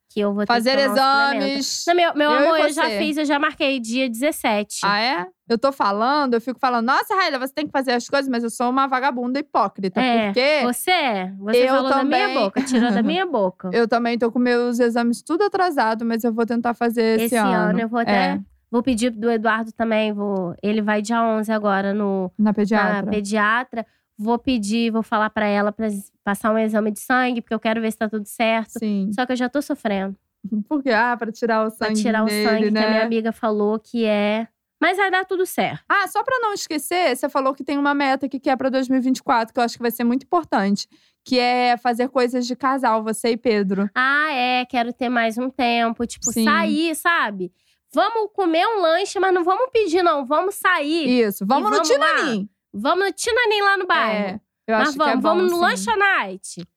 Que 0.09 0.21
eu 0.21 0.33
vou 0.33 0.45
ter 0.45 0.47
Fazer 0.47 0.77
que 0.77 0.87
um 0.87 0.91
exames. 0.93 1.83
Não, 1.85 1.95
meu, 1.95 2.15
meu 2.15 2.31
Eu 2.31 2.37
amor, 2.37 2.59
eu 2.61 2.71
já 2.71 2.85
fiz, 2.91 3.17
eu 3.17 3.25
já 3.25 3.37
marquei 3.37 3.77
dia 3.77 4.09
17. 4.09 4.79
Ah, 4.85 4.99
é? 5.01 5.27
Eu 5.49 5.57
tô 5.57 5.69
falando, 5.69 6.33
eu 6.33 6.39
fico 6.39 6.57
falando, 6.59 6.85
nossa, 6.85 7.13
Raíla, 7.13 7.37
você 7.37 7.53
tem 7.53 7.65
que 7.65 7.73
fazer 7.73 7.91
as 7.91 8.07
coisas, 8.07 8.29
mas 8.29 8.41
eu 8.41 8.49
sou 8.49 8.69
uma 8.69 8.87
vagabunda 8.87 9.37
hipócrita. 9.37 9.99
É, 9.99 10.27
porque 10.27 10.61
Você 10.63 10.91
é. 10.91 11.33
Você 11.37 11.63
Eu 11.63 11.67
falou 11.67 11.89
da 11.89 12.03
minha 12.05 12.19
também. 12.27 12.33
boca, 12.35 12.63
tirou 12.63 12.89
da 12.89 13.03
minha 13.03 13.25
boca. 13.25 13.69
eu 13.73 13.85
também 13.85 14.17
tô 14.17 14.31
com 14.31 14.39
meus 14.39 14.79
exames 14.79 15.21
tudo 15.21 15.43
atrasado, 15.43 16.05
mas 16.05 16.23
eu 16.23 16.33
vou 16.33 16.45
tentar 16.45 16.73
fazer 16.73 17.19
esse, 17.19 17.25
Esse 17.25 17.35
ano 17.35 17.81
eu 17.81 17.89
vou 17.89 17.99
até. 17.99 18.11
É, 18.35 18.39
Vou 18.71 18.81
pedir 18.83 19.09
do 19.11 19.29
Eduardo 19.29 19.71
também. 19.73 20.11
Vou, 20.13 20.55
ele 20.63 20.81
vai 20.81 21.01
dia 21.01 21.21
11 21.21 21.51
agora 21.51 21.93
no, 21.93 22.31
na 22.37 22.53
pediatra. 22.53 23.01
na 23.01 23.11
pediatra. 23.11 23.85
Vou 24.17 24.39
pedir, 24.39 24.91
vou 24.91 25.03
falar 25.03 25.29
pra 25.29 25.45
ela 25.45 25.71
pra 25.71 25.87
passar 26.23 26.51
um 26.51 26.57
exame 26.57 26.91
de 26.91 26.99
sangue, 26.99 27.41
porque 27.41 27.53
eu 27.53 27.59
quero 27.59 27.79
ver 27.79 27.91
se 27.91 27.97
tá 27.97 28.09
tudo 28.09 28.25
certo. 28.25 28.79
Sim. 28.79 29.11
Só 29.13 29.25
que 29.25 29.33
eu 29.33 29.35
já 29.37 29.47
tô 29.47 29.61
sofrendo. 29.61 30.15
Porque, 30.67 30.89
ah, 30.91 31.15
pra 31.17 31.31
tirar 31.31 31.67
o 31.67 31.71
Pra 31.71 31.87
sangue 31.87 32.01
tirar 32.01 32.23
o 32.23 32.29
sangue 32.29 32.71
né? 32.71 32.79
que 32.81 32.85
a 32.85 32.89
minha 32.89 33.03
amiga 33.03 33.31
falou 33.31 33.77
que 33.79 34.05
é. 34.05 34.47
Mas 34.79 34.97
vai 34.97 35.09
dar 35.09 35.25
tudo 35.25 35.45
certo. 35.45 35.83
Ah, 35.89 36.07
só 36.07 36.23
pra 36.23 36.37
não 36.39 36.53
esquecer, 36.53 37.15
você 37.15 37.27
falou 37.27 37.53
que 37.53 37.63
tem 37.63 37.77
uma 37.77 37.93
meta 37.95 38.29
que 38.29 38.49
é 38.49 38.55
pra 38.55 38.69
2024, 38.69 39.53
que 39.53 39.59
eu 39.59 39.63
acho 39.63 39.75
que 39.75 39.81
vai 39.81 39.89
ser 39.91 40.03
muito 40.03 40.23
importante. 40.23 40.87
Que 41.25 41.39
é 41.39 41.75
fazer 41.77 42.07
coisas 42.09 42.45
de 42.45 42.55
casal, 42.55 43.03
você 43.03 43.29
e 43.31 43.37
Pedro. 43.37 43.89
Ah, 43.93 44.31
é, 44.31 44.65
quero 44.65 44.93
ter 44.93 45.09
mais 45.09 45.37
um 45.37 45.49
tempo. 45.49 46.05
Tipo, 46.05 46.31
Sim. 46.31 46.45
sair, 46.45 46.95
sabe? 46.95 47.51
Vamos 47.91 48.29
comer 48.33 48.65
um 48.67 48.79
lanche, 48.81 49.19
mas 49.19 49.33
não 49.33 49.43
vamos 49.43 49.69
pedir, 49.73 50.03
não. 50.03 50.25
Vamos 50.25 50.55
sair. 50.55 51.09
Isso, 51.25 51.45
vamos, 51.45 51.69
vamos 51.69 51.89
no? 51.89 51.93
Tinanim. 51.95 52.49
Vamos 52.79 53.05
no 53.05 53.11
Tinanim 53.13 53.61
lá 53.61 53.77
no 53.77 53.87
bairro. 53.87 54.25
É, 54.25 54.41
eu 54.67 54.77
mas 54.77 54.89
acho 54.89 54.97
vamos, 54.97 55.13
que 55.13 55.17
é 55.17 55.21
bom, 55.21 55.21
vamos 55.21 55.51
no 55.51 55.57
sim. 55.57 55.61
lanchonite. 55.61 56.67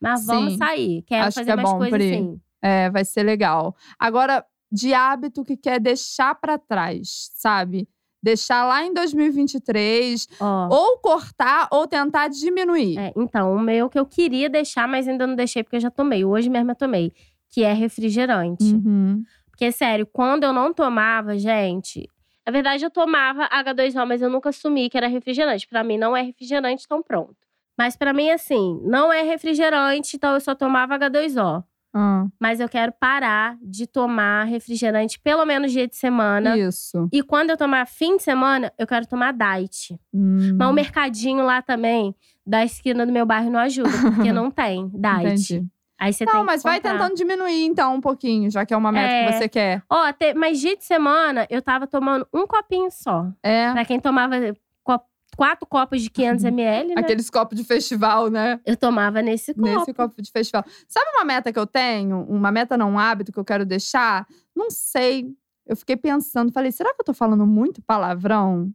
Mas 0.00 0.24
vamos 0.24 0.52
Sim. 0.52 0.58
sair. 0.58 1.02
Quero 1.02 1.26
Acho 1.26 1.34
que 1.34 1.40
fazer 1.40 1.50
é 1.50 1.56
mais 1.56 1.70
bom, 1.70 1.78
coisas 1.78 1.98
Pri. 1.98 2.14
assim. 2.14 2.40
É, 2.62 2.90
vai 2.90 3.04
ser 3.04 3.22
legal. 3.22 3.76
Agora, 3.98 4.44
de 4.72 4.94
hábito 4.94 5.44
que 5.44 5.56
quer 5.56 5.78
deixar 5.78 6.34
pra 6.34 6.58
trás, 6.58 7.30
sabe? 7.34 7.86
Deixar 8.22 8.64
lá 8.66 8.84
em 8.84 8.92
2023, 8.94 10.26
Ó. 10.40 10.68
ou 10.70 10.98
cortar 10.98 11.68
ou 11.70 11.86
tentar 11.86 12.28
diminuir. 12.28 12.98
É, 12.98 13.12
então, 13.16 13.54
o 13.54 13.60
meu 13.60 13.88
que 13.88 13.98
eu 13.98 14.06
queria 14.06 14.48
deixar, 14.48 14.86
mas 14.88 15.08
ainda 15.08 15.26
não 15.26 15.34
deixei 15.34 15.62
porque 15.62 15.76
eu 15.76 15.80
já 15.80 15.90
tomei. 15.90 16.24
Hoje 16.24 16.48
mesmo 16.48 16.70
eu 16.70 16.76
tomei. 16.76 17.12
Que 17.48 17.62
é 17.62 17.72
refrigerante. 17.72 18.64
Uhum. 18.64 19.22
Porque, 19.50 19.72
sério, 19.72 20.06
quando 20.06 20.44
eu 20.44 20.52
não 20.52 20.72
tomava, 20.72 21.36
gente. 21.38 22.08
Na 22.46 22.52
verdade, 22.52 22.84
eu 22.84 22.90
tomava 22.90 23.48
H2O, 23.48 24.06
mas 24.06 24.22
eu 24.22 24.30
nunca 24.30 24.48
assumi 24.48 24.88
que 24.88 24.96
era 24.96 25.06
refrigerante. 25.08 25.66
Pra 25.68 25.84
mim, 25.84 25.98
não 25.98 26.16
é 26.16 26.22
refrigerante, 26.22 26.84
então 26.84 27.02
pronto. 27.02 27.36
Mas 27.78 27.96
pra 27.96 28.12
mim, 28.12 28.30
assim, 28.30 28.80
não 28.84 29.12
é 29.12 29.22
refrigerante, 29.22 30.16
então 30.16 30.34
eu 30.34 30.40
só 30.40 30.54
tomava 30.54 30.98
H2O. 30.98 31.64
Ah, 31.92 32.26
Mas 32.38 32.60
eu 32.60 32.68
quero 32.68 32.92
parar 32.92 33.56
de 33.60 33.84
tomar 33.86 34.44
refrigerante 34.44 35.18
pelo 35.18 35.44
menos 35.44 35.72
dia 35.72 35.88
de 35.88 35.96
semana. 35.96 36.56
isso. 36.56 37.08
E 37.12 37.20
quando 37.22 37.50
eu 37.50 37.56
tomar 37.56 37.84
fim 37.86 38.16
de 38.16 38.22
semana, 38.22 38.72
eu 38.78 38.86
quero 38.86 39.06
tomar 39.06 39.32
diet. 39.32 39.98
Hum, 40.14 40.56
Mas 40.56 40.68
o 40.68 40.72
mercadinho 40.72 41.44
lá 41.44 41.60
também, 41.60 42.14
da 42.46 42.64
esquina 42.64 43.04
do 43.04 43.12
meu 43.12 43.26
bairro, 43.26 43.50
não 43.50 43.58
ajuda, 43.58 43.90
porque 44.14 44.30
não 44.32 44.50
tem 44.52 44.88
diet. 44.90 45.26
Entendi. 45.54 45.66
Aí 46.00 46.14
você 46.14 46.24
tem 46.24 46.32
Não, 46.32 46.40
que 46.40 46.46
mas 46.46 46.62
vai 46.62 46.80
tentando 46.80 47.14
diminuir 47.14 47.66
então 47.66 47.94
um 47.94 48.00
pouquinho, 48.00 48.50
já 48.50 48.64
que 48.64 48.72
é 48.72 48.76
uma 48.76 48.90
meta 48.90 49.12
É. 49.12 49.26
que 49.26 49.32
você 49.38 49.48
quer. 49.50 49.82
Ó, 49.90 50.10
te- 50.14 50.32
mas 50.32 50.58
dia 50.58 50.74
de 50.74 50.82
semana, 50.84 51.46
eu 51.50 51.60
tava 51.60 51.86
tomando 51.86 52.26
um 52.32 52.46
copinho 52.46 52.90
só. 52.90 53.26
É. 53.42 53.70
Pra 53.72 53.84
quem 53.84 54.00
tomava 54.00 54.34
co- 54.82 55.00
quatro 55.36 55.66
copos 55.66 56.00
de 56.00 56.08
500 56.08 56.42
ml, 56.48 56.88
né? 56.94 56.94
Aqueles 56.96 57.28
copos 57.28 57.58
de 57.58 57.64
festival, 57.64 58.30
né? 58.30 58.58
Eu 58.64 58.78
tomava 58.78 59.20
nesse 59.20 59.52
copo. 59.52 59.66
Nesse 59.68 59.92
copo 59.92 60.22
de 60.22 60.30
festival. 60.30 60.64
Sabe 60.88 61.06
uma 61.10 61.24
meta 61.26 61.52
que 61.52 61.58
eu 61.58 61.66
tenho? 61.66 62.22
Uma 62.28 62.50
meta 62.50 62.78
não 62.78 62.92
um 62.92 62.98
hábito 62.98 63.30
que 63.30 63.38
eu 63.38 63.44
quero 63.44 63.66
deixar? 63.66 64.26
Não 64.56 64.70
sei. 64.70 65.28
Eu 65.66 65.76
fiquei 65.76 65.96
pensando, 65.98 66.50
falei, 66.50 66.72
será 66.72 66.94
que 66.94 67.00
eu 67.02 67.04
tô 67.04 67.12
falando 67.12 67.46
muito 67.46 67.82
palavrão? 67.82 68.72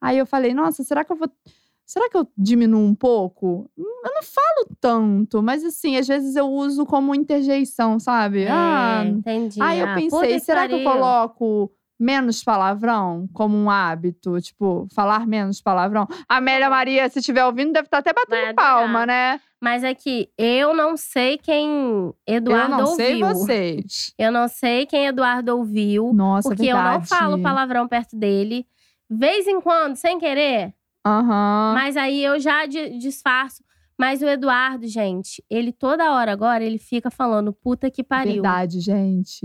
Aí 0.00 0.18
eu 0.18 0.26
falei, 0.26 0.52
nossa, 0.52 0.84
será 0.84 1.02
que 1.02 1.10
eu 1.10 1.16
vou. 1.16 1.28
Será 1.88 2.10
que 2.10 2.18
eu 2.18 2.28
diminuo 2.36 2.84
um 2.84 2.94
pouco? 2.94 3.70
Hum, 3.78 3.82
Eu 4.04 4.14
não 4.14 4.22
falo 4.22 4.76
tanto, 4.78 5.42
mas 5.42 5.64
assim, 5.64 5.96
às 5.96 6.06
vezes 6.06 6.36
eu 6.36 6.46
uso 6.46 6.84
como 6.84 7.14
interjeição, 7.14 7.98
sabe? 7.98 8.42
É, 8.42 8.50
ah, 8.50 9.02
entendi. 9.06 9.58
Aí 9.62 9.80
eu 9.80 9.86
Ah, 9.88 9.94
pensei, 9.94 10.38
será 10.38 10.68
que 10.68 10.74
eu 10.74 10.84
coloco 10.84 11.72
menos 11.98 12.44
palavrão 12.44 13.26
como 13.32 13.56
um 13.56 13.70
hábito? 13.70 14.38
Tipo, 14.38 14.86
falar 14.94 15.26
menos 15.26 15.62
palavrão? 15.62 16.06
A 16.28 16.36
Amélia 16.36 16.68
Maria, 16.68 17.08
se 17.08 17.20
estiver 17.20 17.44
ouvindo, 17.46 17.72
deve 17.72 17.86
estar 17.86 17.98
até 17.98 18.12
Vai 18.12 18.24
batendo 18.26 18.54
palma, 18.54 19.06
né? 19.06 19.40
Mas 19.60 19.82
é 19.82 19.94
que 19.94 20.28
eu 20.38 20.74
não 20.74 20.94
sei 20.96 21.38
quem 21.38 22.12
Eduardo 22.26 22.74
eu 22.74 22.78
não 22.78 22.90
ouviu. 22.90 22.96
sei 22.96 23.18
vocês. 23.24 24.14
Eu 24.18 24.30
não 24.30 24.46
sei 24.46 24.84
quem 24.84 25.06
Eduardo 25.06 25.56
ouviu. 25.56 26.12
Nossa, 26.12 26.50
porque 26.50 26.66
eu 26.66 26.76
não 26.76 26.82
verdade. 27.00 27.08
falo 27.08 27.38
palavrão 27.42 27.88
perto 27.88 28.14
dele. 28.14 28.66
Vez 29.10 29.46
em 29.48 29.58
quando, 29.60 29.96
sem 29.96 30.18
querer. 30.18 30.74
Aham. 31.08 31.72
Mas 31.74 31.96
aí 31.96 32.22
eu 32.22 32.38
já 32.38 32.66
di- 32.66 32.98
disfarço. 32.98 33.62
Mas 33.98 34.22
o 34.22 34.26
Eduardo, 34.26 34.86
gente, 34.86 35.42
ele 35.50 35.72
toda 35.72 36.12
hora 36.12 36.30
agora, 36.30 36.62
ele 36.62 36.78
fica 36.78 37.10
falando, 37.10 37.52
puta 37.52 37.90
que 37.90 38.04
pariu. 38.04 38.34
Verdade, 38.34 38.80
gente. 38.80 39.44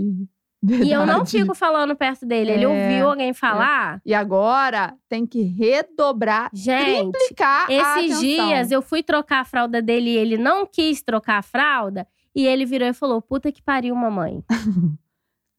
E 0.62 0.90
eu 0.92 1.00
não 1.00 1.16
Verdade. 1.24 1.30
fico 1.32 1.54
falando 1.54 1.94
perto 1.96 2.24
dele. 2.24 2.52
Ele 2.52 2.64
É, 2.64 2.68
ouviu 2.68 3.08
alguém 3.10 3.34
falar. 3.34 4.00
E 4.06 4.14
agora 4.14 4.94
tem 5.08 5.26
que 5.26 5.42
redobrar, 5.42 6.50
Gente, 6.54 7.10
triplicar 7.12 7.66
a 7.68 7.72
esses 7.72 8.16
atenção. 8.16 8.20
dias 8.20 8.70
eu 8.70 8.80
fui 8.80 9.02
trocar 9.02 9.40
a 9.40 9.44
fralda 9.44 9.82
dele 9.82 10.10
e 10.10 10.16
ele 10.16 10.38
não 10.38 10.64
quis 10.66 11.02
trocar 11.02 11.38
a 11.38 11.42
fralda. 11.42 12.06
E 12.34 12.46
ele 12.46 12.64
virou 12.64 12.88
e 12.88 12.94
falou: 12.94 13.20
Puta 13.20 13.52
que 13.52 13.60
pariu, 13.62 13.94
mamãe. 13.94 14.42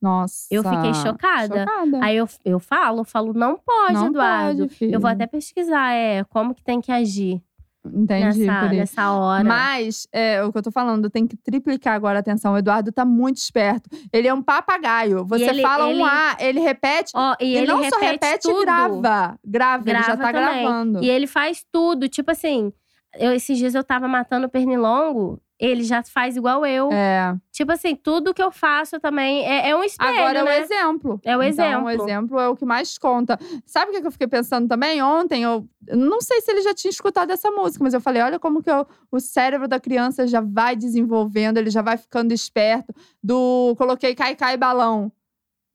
Nossa. 0.06 0.46
Eu 0.50 0.62
fiquei 0.62 0.94
chocada. 0.94 1.58
Chocada. 1.60 1.98
Aí 2.04 2.16
eu, 2.16 2.28
eu 2.44 2.60
falo, 2.60 3.00
eu 3.00 3.04
falo, 3.04 3.32
não 3.32 3.58
pode, 3.58 3.94
não 3.94 4.06
Eduardo. 4.06 4.58
pode, 4.62 4.74
filho. 4.74 4.94
eu 4.94 5.00
vou 5.00 5.10
até 5.10 5.26
pesquisar, 5.26 5.92
é, 5.92 6.22
como 6.24 6.54
que 6.54 6.62
tem 6.62 6.80
que 6.80 6.92
agir 6.92 7.42
Entendi, 7.84 8.46
nessa, 8.46 8.68
nessa 8.68 9.10
hora. 9.12 9.44
Mas, 9.44 10.08
é, 10.12 10.42
o 10.42 10.50
que 10.50 10.58
eu 10.58 10.62
tô 10.62 10.72
falando, 10.72 11.08
tem 11.08 11.24
que 11.24 11.36
triplicar 11.36 11.94
agora 11.94 12.18
a 12.18 12.20
atenção. 12.20 12.54
O 12.54 12.58
Eduardo 12.58 12.90
tá 12.90 13.04
muito 13.04 13.36
esperto. 13.36 13.88
Ele 14.12 14.26
é 14.26 14.34
um 14.34 14.42
papagaio. 14.42 15.24
Você 15.24 15.44
ele- 15.44 15.62
fala 15.62 15.88
ele- 15.88 16.00
um 16.00 16.04
A, 16.04 16.36
ele 16.40 16.58
repete. 16.60 17.12
Ó, 17.14 17.36
e 17.40 17.54
ele 17.56 17.66
não 17.68 17.76
repete 17.80 17.94
só 17.94 18.00
repete, 18.10 18.48
tudo. 18.48 18.60
grava. 18.62 19.38
Grava, 19.44 19.84
ele 19.88 19.98
já 20.00 20.16
Grava 20.16 20.22
tá 20.22 20.32
também. 20.32 20.62
gravando. 20.64 21.02
E 21.04 21.08
ele 21.08 21.28
faz 21.28 21.64
tudo. 21.70 22.08
Tipo 22.08 22.32
assim, 22.32 22.72
eu, 23.18 23.32
esses 23.32 23.56
dias 23.56 23.74
eu 23.76 23.84
tava 23.84 24.08
matando 24.08 24.46
o 24.46 24.50
pernilongo, 24.50 25.40
ele 25.58 25.82
já 25.84 26.02
faz 26.02 26.36
igual 26.36 26.66
eu. 26.66 26.90
É. 26.92 27.34
Tipo 27.50 27.72
assim, 27.72 27.94
tudo 27.96 28.34
que 28.34 28.42
eu 28.42 28.50
faço 28.52 29.00
também 29.00 29.44
é, 29.46 29.70
é 29.70 29.76
um 29.76 29.82
espelho, 29.82 30.10
Agora 30.18 30.38
é 30.38 30.42
o 30.42 30.44
né? 30.46 30.58
exemplo. 30.58 31.20
É 31.24 31.36
o 31.36 31.42
Então, 31.42 31.64
exemplo. 31.64 31.84
o 31.84 31.90
exemplo 31.90 32.40
é 32.40 32.48
o 32.48 32.56
que 32.56 32.64
mais 32.66 32.98
conta. 32.98 33.38
Sabe 33.64 33.90
o 33.96 34.00
que 34.00 34.06
eu 34.06 34.12
fiquei 34.12 34.26
pensando 34.28 34.68
também? 34.68 35.02
Ontem, 35.02 35.42
eu 35.42 35.66
eu 35.88 35.96
não 35.96 36.20
sei 36.20 36.40
se 36.40 36.50
ele 36.50 36.62
já 36.62 36.74
tinha 36.74 36.90
escutado 36.90 37.30
essa 37.30 37.50
música, 37.50 37.82
mas 37.84 37.94
eu 37.94 38.00
falei: 38.00 38.20
olha 38.20 38.38
como 38.38 38.62
que 38.62 38.70
eu- 38.70 38.86
o 39.10 39.20
cérebro 39.20 39.66
da 39.68 39.78
criança 39.80 40.26
já 40.26 40.40
vai 40.40 40.74
desenvolvendo, 40.76 41.58
ele 41.58 41.70
já 41.70 41.80
vai 41.80 41.96
ficando 41.96 42.32
esperto. 42.32 42.92
Do 43.22 43.74
coloquei 43.78 44.14
cai, 44.14 44.34
cai, 44.34 44.56
balão. 44.56 45.10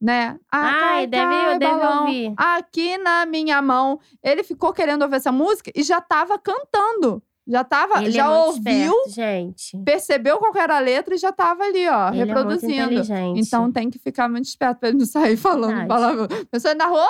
Né? 0.00 0.36
Ah, 0.50 0.58
Ai, 0.66 0.80
cai, 0.80 1.06
deve- 1.06 1.24
cai, 1.32 1.58
deve 1.60 1.72
balão, 1.80 2.00
ouvir. 2.06 2.34
Aqui 2.36 2.98
na 2.98 3.24
minha 3.24 3.62
mão. 3.62 4.00
Ele 4.22 4.42
ficou 4.42 4.72
querendo 4.72 5.02
ouvir 5.02 5.16
essa 5.16 5.30
música 5.30 5.70
e 5.74 5.82
já 5.84 6.00
tava 6.00 6.36
cantando. 6.38 7.22
Já 7.46 7.64
tava, 7.64 8.00
Ele 8.02 8.12
já 8.12 8.26
é 8.26 8.28
ouviu, 8.28 8.94
esperto, 9.06 9.10
gente. 9.10 9.76
percebeu 9.84 10.38
qual 10.38 10.52
que 10.52 10.60
era 10.60 10.76
a 10.76 10.80
letra 10.80 11.14
e 11.14 11.18
já 11.18 11.32
tava 11.32 11.64
ali, 11.64 11.88
ó, 11.88 12.10
Ele 12.10 12.20
é 12.20 12.24
reproduzindo. 12.24 12.72
inteligente. 12.72 13.40
Então 13.40 13.70
tem 13.72 13.90
que 13.90 13.98
ficar 13.98 14.28
muito 14.28 14.44
esperto 14.44 14.78
pra 14.78 14.90
ele 14.90 14.98
não 14.98 15.06
sair 15.06 15.36
falando 15.36 15.66
Verdade. 15.76 15.88
palavra. 15.88 16.28
Pessoa 16.50 16.72
na 16.74 16.86
rua, 16.86 17.08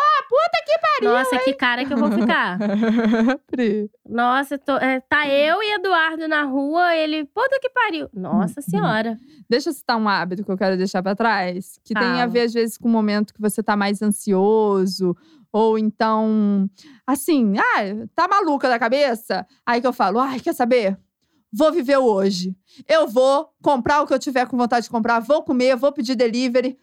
Nossa, 1.02 1.38
que 1.40 1.52
cara 1.54 1.84
que 1.84 1.92
eu 1.92 1.98
vou 1.98 2.10
ficar. 2.12 2.58
Pri. 3.50 3.90
Nossa, 4.08 4.56
tô- 4.58 4.76
é, 4.76 5.00
tá 5.00 5.26
eu 5.28 5.62
e 5.62 5.74
Eduardo 5.74 6.28
na 6.28 6.44
rua, 6.44 6.94
ele, 6.96 7.24
puta 7.26 7.58
que 7.60 7.68
pariu. 7.70 8.08
Nossa 8.14 8.60
Uhum. 8.60 8.70
senhora. 8.70 9.18
Deixa 9.50 9.68
eu 9.70 9.72
citar 9.74 9.96
um 9.98 10.08
hábito 10.08 10.44
que 10.44 10.50
eu 10.50 10.56
quero 10.56 10.76
deixar 10.76 11.02
pra 11.02 11.14
trás, 11.14 11.78
que 11.84 11.92
tem 11.94 12.20
a 12.22 12.26
ver 12.26 12.42
às 12.42 12.52
vezes 12.52 12.78
com 12.78 12.88
o 12.88 12.90
momento 12.92 13.34
que 13.34 13.40
você 13.40 13.62
tá 13.62 13.76
mais 13.76 14.00
ansioso 14.00 15.16
ou 15.52 15.78
então 15.78 16.68
assim, 17.06 17.54
ah, 17.58 18.06
tá 18.14 18.26
maluca 18.26 18.68
da 18.68 18.78
cabeça? 18.78 19.46
Aí 19.66 19.80
que 19.80 19.86
eu 19.86 19.92
falo, 19.92 20.18
ai, 20.18 20.40
quer 20.40 20.54
saber? 20.54 20.98
Vou 21.52 21.70
viver 21.70 21.98
o 21.98 22.04
hoje. 22.04 22.56
Eu 22.88 23.06
vou 23.06 23.52
comprar 23.62 24.00
o 24.00 24.06
que 24.06 24.14
eu 24.14 24.18
tiver 24.18 24.46
com 24.46 24.56
vontade 24.56 24.84
de 24.84 24.90
comprar, 24.90 25.20
vou 25.20 25.42
comer, 25.42 25.76
vou 25.76 25.92
pedir 25.92 26.14
delivery. 26.14 26.78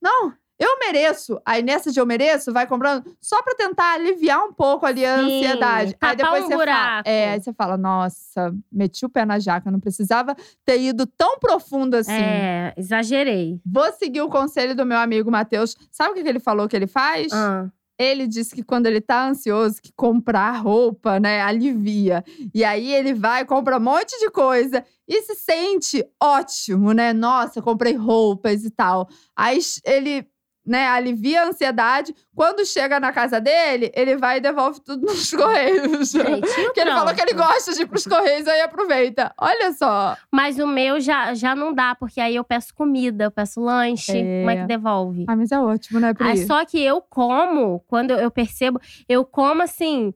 Não, 0.00 0.32
eu 0.58 0.78
mereço. 0.78 1.40
Aí 1.44 1.62
nessa 1.62 1.90
de 1.90 1.98
eu 1.98 2.06
mereço, 2.06 2.52
vai 2.52 2.66
comprando 2.66 3.04
só 3.20 3.42
pra 3.42 3.54
tentar 3.54 3.94
aliviar 3.94 4.44
um 4.44 4.52
pouco 4.52 4.86
ali 4.86 5.04
a 5.04 5.18
Sim, 5.18 5.24
ansiedade. 5.24 5.96
Aí 6.00 6.16
depois 6.16 6.44
um 6.44 6.48
você 6.48 6.56
fala, 6.56 7.02
é, 7.04 7.30
aí 7.30 7.40
você 7.40 7.52
fala, 7.52 7.76
nossa, 7.76 8.54
meti 8.70 9.04
o 9.04 9.08
pé 9.08 9.26
na 9.26 9.38
jaca, 9.38 9.70
não 9.70 9.80
precisava 9.80 10.34
ter 10.64 10.80
ido 10.80 11.06
tão 11.06 11.38
profundo 11.38 11.96
assim. 11.96 12.12
É, 12.12 12.72
exagerei. 12.76 13.60
Vou 13.66 13.92
seguir 13.92 14.22
o 14.22 14.28
conselho 14.28 14.74
do 14.74 14.86
meu 14.86 14.98
amigo 14.98 15.30
Matheus. 15.30 15.76
Sabe 15.90 16.12
o 16.12 16.14
que 16.14 16.22
que 16.22 16.28
ele 16.28 16.40
falou 16.40 16.68
que 16.68 16.76
ele 16.76 16.86
faz? 16.86 17.32
Ah, 17.32 17.68
Ele 17.98 18.26
disse 18.26 18.54
que 18.54 18.62
quando 18.62 18.86
ele 18.86 19.00
tá 19.00 19.28
ansioso, 19.28 19.80
que 19.80 19.92
comprar 19.94 20.52
roupa, 20.52 21.20
né, 21.20 21.40
alivia. 21.40 22.24
E 22.52 22.64
aí 22.64 22.92
ele 22.92 23.14
vai, 23.14 23.44
compra 23.44 23.76
um 23.76 23.80
monte 23.80 24.18
de 24.18 24.30
coisa 24.30 24.84
e 25.06 25.22
se 25.22 25.34
sente 25.36 26.04
ótimo, 26.22 26.92
né? 26.92 27.12
Nossa, 27.12 27.62
comprei 27.62 27.94
roupas 27.94 28.64
e 28.64 28.70
tal. 28.70 29.08
Aí 29.36 29.58
ele, 29.84 30.26
né, 30.66 30.88
alivia 30.88 31.42
a 31.42 31.48
ansiedade. 31.48 32.14
Quando 32.34 32.64
chega 32.64 32.98
na 32.98 33.12
casa 33.12 33.40
dele, 33.40 33.92
ele 33.94 34.16
vai 34.16 34.38
e 34.38 34.40
devolve 34.40 34.80
tudo 34.80 35.04
nos 35.06 35.30
correios. 35.30 36.12
Porque 36.12 36.80
ele 36.80 36.90
falou 36.90 37.14
que 37.14 37.20
ele 37.20 37.34
gosta 37.34 37.72
de 37.72 37.82
ir 37.82 37.86
pros 37.86 38.06
correios, 38.06 38.48
aí 38.48 38.60
aproveita. 38.60 39.32
Olha 39.38 39.72
só. 39.72 40.16
Mas 40.32 40.58
o 40.58 40.66
meu 40.66 41.00
já, 41.00 41.34
já 41.34 41.54
não 41.54 41.72
dá, 41.72 41.94
porque 41.94 42.20
aí 42.20 42.36
eu 42.36 42.44
peço 42.44 42.74
comida, 42.74 43.24
eu 43.24 43.30
peço 43.30 43.60
lanche. 43.60 44.16
É. 44.16 44.40
Como 44.40 44.50
é 44.50 44.56
que 44.56 44.66
devolve? 44.66 45.24
Ah, 45.28 45.36
mas 45.36 45.52
é 45.52 45.58
ótimo, 45.58 46.00
né, 46.00 46.14
Pri? 46.14 46.28
Ah, 46.28 46.36
só 46.46 46.64
que 46.64 46.80
eu 46.82 47.00
como, 47.00 47.80
quando 47.86 48.12
eu 48.12 48.30
percebo, 48.30 48.80
eu 49.08 49.24
como 49.24 49.62
assim, 49.62 50.12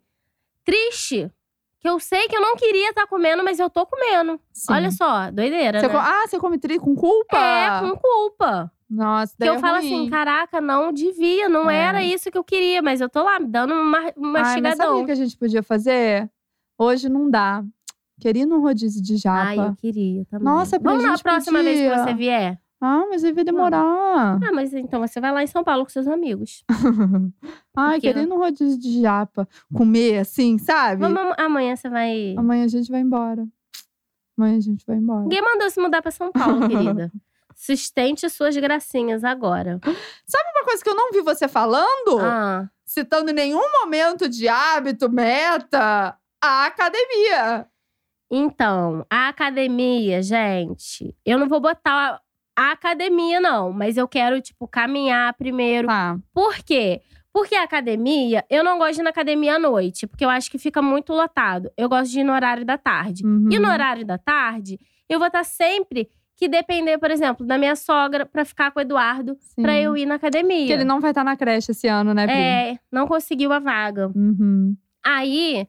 triste. 0.64 1.30
Que 1.80 1.88
eu 1.88 2.00
sei 2.00 2.26
que 2.28 2.36
eu 2.36 2.40
não 2.40 2.56
queria 2.56 2.88
estar 2.90 3.06
comendo, 3.06 3.44
mas 3.44 3.58
eu 3.60 3.70
tô 3.70 3.86
comendo. 3.86 4.40
Sim. 4.52 4.72
Olha 4.72 4.90
só, 4.90 5.30
doideira, 5.30 5.78
Você 5.80 5.86
né? 5.88 5.94
Ah, 5.96 6.26
você 6.26 6.38
come 6.38 6.58
tri 6.58 6.78
com 6.78 6.94
culpa? 6.96 7.36
É, 7.36 7.80
com 7.80 7.96
culpa. 7.96 8.72
Nossa, 8.90 9.36
Que 9.36 9.44
eu 9.48 9.54
é 9.54 9.58
falo 9.58 9.76
ruim. 9.78 9.86
assim, 9.86 10.10
caraca, 10.10 10.60
não 10.60 10.92
devia, 10.92 11.48
não 11.48 11.70
É. 11.70 11.76
era 11.76 12.02
isso 12.02 12.30
que 12.30 12.38
eu 12.38 12.42
queria, 12.42 12.80
mas 12.82 13.00
eu 13.00 13.08
tô 13.08 13.22
lá 13.22 13.38
me 13.38 13.46
dando 13.46 13.74
um 13.74 13.84
ma- 13.84 13.98
um 13.98 14.02
Ai, 14.02 14.12
sabe 14.12 14.20
o 14.28 14.32
mastigadão. 14.32 15.04
que 15.06 15.12
a 15.12 15.14
gente 15.14 15.36
podia 15.36 15.62
fazer? 15.62 16.28
Hoje 16.78 17.08
não 17.08 17.30
dá. 17.30 17.62
Queria 18.20 18.42
ir 18.42 18.46
num 18.46 18.60
rodízio 18.60 19.00
de 19.02 19.16
japa. 19.16 19.42
Ai, 19.50 19.58
eu 19.58 19.76
queria 19.76 20.24
também. 20.24 20.44
Nossa, 20.44 20.80
Pri, 20.80 20.88
Vamos 20.88 21.04
na 21.04 21.18
próxima 21.18 21.62
vez 21.62 21.78
que 21.78 21.88
podia. 21.88 22.04
você 22.04 22.14
vier? 22.14 22.58
Ah, 22.80 23.04
mas 23.10 23.24
aí 23.24 23.32
vai 23.32 23.42
demorar. 23.44 23.82
Ah, 23.82 24.38
mas 24.52 24.72
então 24.72 25.00
você 25.00 25.20
vai 25.20 25.32
lá 25.32 25.42
em 25.42 25.46
São 25.48 25.64
Paulo 25.64 25.84
com 25.84 25.90
seus 25.90 26.06
amigos. 26.06 26.64
Ai, 27.76 27.94
Porque- 27.94 28.06
queria 28.08 28.22
ir 28.22 28.26
num 28.26 28.38
rodízio 28.38 28.78
de 28.78 29.00
japa. 29.02 29.48
Comer 29.74 30.18
assim, 30.20 30.58
sabe? 30.58 31.00
Vamos, 31.00 31.18
am- 31.20 31.34
amanhã 31.38 31.74
você 31.74 31.88
vai. 31.88 32.34
Amanhã 32.38 32.64
a 32.64 32.68
gente 32.68 32.90
vai 32.90 33.00
embora. 33.00 33.46
Amanhã 34.38 34.56
a 34.56 34.60
gente 34.60 34.86
vai 34.86 34.96
embora. 34.96 35.22
Ninguém 35.22 35.42
mandou 35.42 35.68
se 35.70 35.80
mudar 35.80 36.00
pra 36.02 36.10
São 36.12 36.30
Paulo, 36.30 36.68
querida. 36.68 37.10
Sustente 37.56 38.30
suas 38.30 38.56
gracinhas 38.56 39.24
agora. 39.24 39.80
Uma 39.84 40.64
coisa 40.64 40.82
que 40.84 40.88
eu 40.88 40.94
não 40.94 41.10
vi 41.10 41.20
você 41.22 41.48
falando, 41.48 42.20
Ah, 42.20 42.70
citando 42.84 43.30
em 43.30 43.34
nenhum 43.34 43.60
momento 43.82 44.28
de 44.28 44.46
hábito, 44.48 45.10
meta, 45.10 46.16
a 46.40 46.66
academia. 46.66 47.66
então, 48.30 49.04
a 49.10 49.28
academia, 49.28 50.22
gente. 50.22 51.12
Eu 51.26 51.36
não 51.40 51.48
vou 51.48 51.58
botar 51.60 52.20
a 52.58 52.72
academia, 52.72 53.40
não. 53.40 53.72
Mas 53.72 53.96
eu 53.96 54.08
quero, 54.08 54.40
tipo, 54.40 54.66
caminhar 54.66 55.32
primeiro. 55.34 55.86
Tá. 55.86 56.18
Por 56.34 56.56
quê? 56.56 57.00
Porque 57.32 57.54
a 57.54 57.62
academia, 57.62 58.44
eu 58.50 58.64
não 58.64 58.78
gosto 58.78 58.94
de 58.94 59.00
ir 59.00 59.04
na 59.04 59.10
academia 59.10 59.54
à 59.54 59.58
noite, 59.58 60.06
porque 60.06 60.24
eu 60.24 60.30
acho 60.30 60.50
que 60.50 60.58
fica 60.58 60.82
muito 60.82 61.12
lotado. 61.12 61.70
Eu 61.76 61.88
gosto 61.88 62.10
de 62.10 62.20
ir 62.20 62.24
no 62.24 62.32
horário 62.32 62.64
da 62.64 62.76
tarde. 62.76 63.24
Uhum. 63.24 63.48
E 63.52 63.58
no 63.58 63.68
horário 63.70 64.04
da 64.04 64.18
tarde, 64.18 64.78
eu 65.08 65.18
vou 65.18 65.28
estar 65.28 65.44
sempre 65.44 66.08
que 66.36 66.48
depender, 66.48 66.98
por 66.98 67.10
exemplo, 67.10 67.46
da 67.46 67.58
minha 67.58 67.76
sogra 67.76 68.24
pra 68.26 68.44
ficar 68.44 68.70
com 68.72 68.78
o 68.78 68.82
Eduardo 68.82 69.36
pra 69.56 69.76
eu 69.78 69.96
ir 69.96 70.06
na 70.06 70.14
academia. 70.16 70.60
Porque 70.60 70.72
ele 70.72 70.84
não 70.84 71.00
vai 71.00 71.10
estar 71.10 71.22
na 71.24 71.36
creche 71.36 71.72
esse 71.72 71.86
ano, 71.86 72.12
né, 72.14 72.26
Pri? 72.26 72.36
É, 72.36 72.78
não 72.90 73.06
conseguiu 73.06 73.52
a 73.52 73.58
vaga. 73.58 74.08
Uhum. 74.14 74.76
Aí 75.04 75.66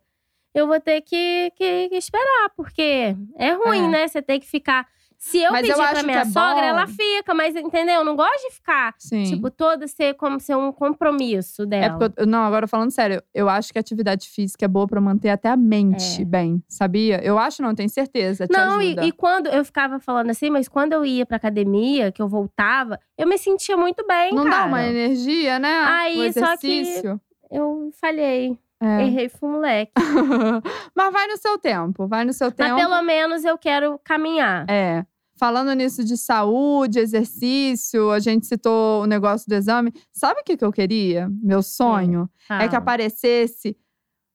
eu 0.56 0.68
vou 0.68 0.80
ter 0.80 1.02
que, 1.02 1.52
que- 1.56 1.90
que 1.90 1.96
esperar, 1.96 2.50
porque 2.56 3.16
é 3.38 3.52
ruim, 3.54 3.86
É. 3.86 3.90
né? 3.90 4.08
Você 4.08 4.22
ter 4.22 4.40
que 4.40 4.48
ficar. 4.48 4.88
Se 5.22 5.38
eu 5.38 5.52
Mas 5.52 5.68
eu 5.68 5.76
pedir 5.76 5.84
acho 5.86 5.94
pra 5.96 6.04
minha 6.04 6.20
é 6.22 6.26
sogra, 6.26 6.54
bom. 6.62 6.68
ela 6.68 6.88
fica, 6.88 7.34
mas 7.34 7.54
entendeu? 7.54 7.96
Eu 7.96 8.06
não 8.06 8.16
gosto 8.16 8.48
de 8.48 8.56
ficar, 8.56 8.96
Sim. 8.98 9.24
tipo, 9.24 9.52
toda 9.52 9.86
ser 9.86 10.14
como 10.14 10.40
ser 10.40 10.56
um 10.56 10.72
compromisso 10.72 11.66
dela. 11.66 11.86
É 11.86 11.90
porque, 11.90 12.22
eu, 12.22 12.26
não, 12.26 12.42
agora 12.44 12.66
falando 12.70 12.90
sério, 12.90 13.22
eu 13.34 13.50
acho 13.50 13.74
que 13.74 13.78
a 13.78 13.82
atividade 13.82 14.30
física 14.30 14.64
é 14.64 14.68
boa 14.68 14.88
pra 14.88 15.02
manter 15.02 15.28
até 15.30 15.50
a 15.50 15.58
mente 15.58 16.22
É. 16.22 16.26
bem, 16.26 16.64
sabia? 16.70 17.22
Eu 17.22 17.38
acho, 17.38 17.62
não, 17.62 17.76
tenho 17.76 17.90
certeza. 17.90 18.48
Te 18.48 18.54
Não, 18.54 18.82
e, 18.82 18.94
e 19.08 19.12
quando 19.12 19.48
eu 19.48 19.66
ficava 19.66 20.00
falando 20.00 20.30
assim, 20.30 20.50
mas 20.50 20.70
quando 20.70 20.94
eu 20.94 21.06
ia 21.06 21.26
pra 21.26 21.36
academia, 21.36 22.14
que 22.14 22.22
eu 22.22 22.30
voltava, 22.30 22.98
eu 23.18 23.28
me 23.28 23.38
sentia 23.38 23.76
muito 23.76 24.08
bem, 24.08 24.34
não 24.34 24.46
cara. 24.46 24.56
dá 24.62 24.66
uma 24.68 24.88
energia, 24.88 25.60
né? 25.60 25.84
Aí, 25.86 26.30
o 26.30 26.34
só 26.34 26.56
que- 26.56 26.68
exercício. 26.80 27.20
Eu 27.52 27.92
falhei, 28.00 28.58
É. 28.82 29.02
errei, 29.04 29.28
fui 29.30 29.50
moleque. 29.50 29.92
Mas 30.96 31.14
vai 31.14 31.28
no 31.28 31.38
seu 31.38 31.58
tempo, 31.58 32.08
vai 32.08 32.24
no 32.26 32.34
seu 32.34 32.52
tempo. 32.52 32.74
Mas 32.74 32.82
pelo 32.82 33.02
menos 33.02 33.44
eu 33.44 33.58
quero 33.58 34.00
caminhar. 34.04 34.66
É. 34.70 35.06
Falando 35.38 35.74
nisso 35.74 36.04
de 36.04 36.18
saúde, 36.18 37.00
exercício, 37.00 38.12
a 38.12 38.20
gente 38.20 38.46
citou 38.46 39.04
o 39.04 39.06
negócio 39.06 39.48
do 39.48 39.56
exame. 39.56 39.94
Sabe 40.12 40.42
o 40.42 40.44
que, 40.44 40.58
que 40.58 40.66
eu 40.66 40.72
queria? 40.72 41.30
Meu 41.42 41.62
sonho 41.62 42.30
é 42.50 42.68
que 42.68 42.76
aparecesse. 42.76 43.78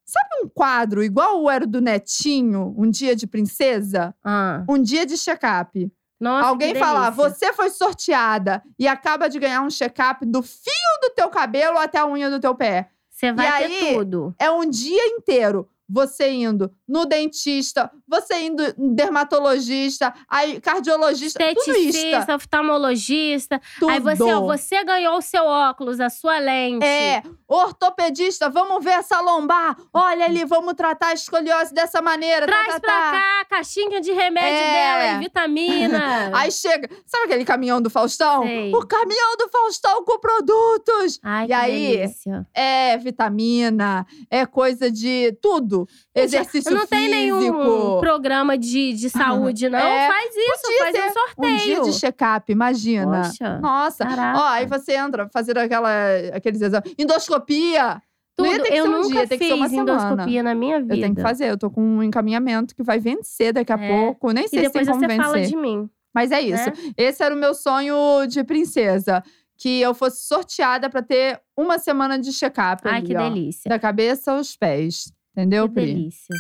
Sabe 0.07 0.45
um 0.45 0.49
quadro 0.49 1.03
igual 1.03 1.51
era 1.51 1.67
do 1.67 1.81
Netinho, 1.81 2.75
Um 2.79 2.91
Dia 2.91 3.17
de 3.17 3.27
Princesa? 3.27 4.15
Ah, 4.25 4.65
Um 4.69 4.81
dia 4.83 5.05
de 5.07 5.17
check-up. 5.17 5.91
nossa, 6.21 6.49
Alguém 6.49 6.75
falar, 6.75 7.11
você 7.11 7.53
foi 7.53 7.69
sorteada 7.71 8.63
e 8.79 8.87
acaba 8.87 9.29
de 9.29 9.39
ganhar 9.39 9.63
um 9.63 9.71
check-up 9.71 10.25
do 10.27 10.43
fio 10.43 10.73
do 11.03 11.11
teu 11.15 11.29
cabelo 11.31 11.79
até 11.79 11.99
a 11.99 12.07
unha 12.07 12.31
do 12.31 12.41
teu 12.41 12.55
pé. 12.55 12.91
Você 13.25 13.33
vai 13.33 13.65
E 13.65 13.69
ter 13.69 13.85
aí, 13.87 13.95
tudo. 13.95 14.35
É 14.39 14.51
um 14.51 14.69
dia 14.69 15.07
inteiro 15.07 15.69
você 15.89 16.31
indo 16.31 16.71
no 16.87 17.07
dentista, 17.07 17.91
você 18.07 18.43
indo 18.43 18.63
no 18.77 18.95
dermatologista, 18.95 20.13
aí 20.29 20.61
cardiologista. 20.61 21.43
Esteticista, 21.43 22.35
oftalmologista. 22.37 23.61
Tudo. 23.79 23.91
Aí 23.91 24.01
você, 24.01 24.23
ó, 24.33 24.41
você 24.43 24.85
ganhou 24.85 25.17
o 25.19 25.23
seu 25.23 25.45
óculos, 25.45 25.99
a 26.01 26.11
sua 26.11 26.39
lente. 26.39 26.85
É, 26.85 27.23
ortopedista, 27.49 28.49
vamos 28.51 28.85
ver 28.85 28.93
essa 28.93 29.21
lombar. 29.21 29.77
Olha 29.93 30.27
ali, 30.27 30.45
vamos 30.45 30.75
tratar 30.75 31.09
a 31.09 31.13
escoliose 31.15 31.73
dessa 31.73 32.03
maneira. 32.03 32.47
tá, 32.47 32.53
Traz 32.53 32.67
tá, 32.75 32.81
pra 32.81 32.93
tá. 32.93 33.11
cá 33.13 33.41
a 33.41 33.45
caixinha 33.47 34.01
de 34.01 34.13
remédio 34.13 34.51
É. 34.51 34.73
dela 35.09 35.19
vitamina. 35.19 36.31
Aí 36.35 36.51
chega, 36.51 36.89
sabe 37.07 37.25
aquele 37.25 37.45
caminhão 37.45 37.81
do 37.81 37.89
Faustão? 37.91 38.43
Sei. 38.45 38.73
O 38.75 38.87
caminhão 38.87 39.37
do 39.37 39.49
Faustão 39.49 40.05
com 40.05 40.19
produtos. 40.19 41.19
Ai, 41.23 41.45
E 41.45 41.47
que 41.47 41.53
aí, 41.53 41.97
delícia. 41.99 42.47
É 42.55 42.97
vitamina, 42.99 44.07
é 44.31 44.45
coisa 44.47 44.91
de 44.91 45.33
tudo. 45.41 45.89
Exercício 46.15 46.74
Não 46.75 46.87
tem 46.87 47.09
nenhum 47.09 47.39
físico. 47.41 48.01
programa 48.01 48.57
de, 48.59 48.93
de 48.93 49.11
saúde, 49.11 49.69
não. 49.69 49.79
É, 49.79 50.09
faz 50.09 50.35
isso, 50.37 50.63
podia 50.63 50.79
faz 50.79 50.97
um 50.97 51.09
Um 51.09 51.13
sorteio. 51.13 51.59
dia 51.59 51.81
de 51.83 51.93
check-up, 51.99 52.53
imagina. 52.53 53.23
Poxa, 53.23 53.59
Nossa. 53.61 54.05
caraca. 54.07 54.39
Ó, 54.39 54.45
aí 54.49 54.67
você 54.67 54.93
entra 54.95 55.29
fazer 55.33 55.59
aquela, 55.59 55.91
aqueles 56.33 56.61
exames. 56.61 56.95
Endoscopia. 56.99 58.03
Tudo. 58.37 58.67
eu 58.67 58.87
um 58.87 58.91
nunca 59.03 59.25
dia, 59.27 59.39
fiz 59.39 59.49
semana. 59.49 59.73
endoscopia 59.75 60.43
na 60.43 60.55
minha 60.57 60.81
vida. 60.81 60.97
Eu 60.97 61.01
tenho 61.01 61.15
que 61.15 61.23
fazer. 61.23 61.51
Eu 61.51 61.57
tô 61.57 61.71
com 61.71 61.81
um 61.81 62.03
encaminhamento 62.03 62.75
que 62.75 62.83
vai 62.83 62.99
vencer 62.99 63.53
daqui 63.53 63.73
a 63.73 63.77
É. 63.77 63.89
pouco. 63.89 64.33
Nem 64.33 64.45
E 64.45 64.49
sei 64.49 64.59
se 64.59 64.71
tem 64.71 64.83
depois 64.83 64.89
como 64.89 65.01
você 65.01 65.07
vencer. 65.07 65.25
fala 65.25 65.41
de 65.41 65.57
mim. 65.57 65.89
Mas 66.13 66.33
é 66.33 66.41
isso. 66.41 66.67
né? 66.67 66.73
Esse 66.97 67.23
era 67.23 67.33
o 67.35 67.39
meu 67.39 67.55
sonho 67.55 68.27
de 68.27 68.43
princesa. 68.43 69.23
Que 69.57 69.81
eu 69.81 69.95
fosse 69.95 70.27
sorteada 70.27 70.91
pra 70.91 71.01
ter 71.01 71.41
uma 71.57 71.79
semana 71.79 72.19
de 72.19 72.33
check-up. 72.33 72.83
Ai, 72.85 72.97
ali, 72.99 73.07
que 73.07 73.17
ó. 73.17 73.23
delícia. 73.23 73.69
Da 73.69 73.79
cabeça 73.79 74.33
aos 74.33 74.57
pés. 74.57 75.13
Entendeu, 75.31 75.69
que 75.69 75.75
Pri? 75.75 75.87
delícia. 75.87 76.35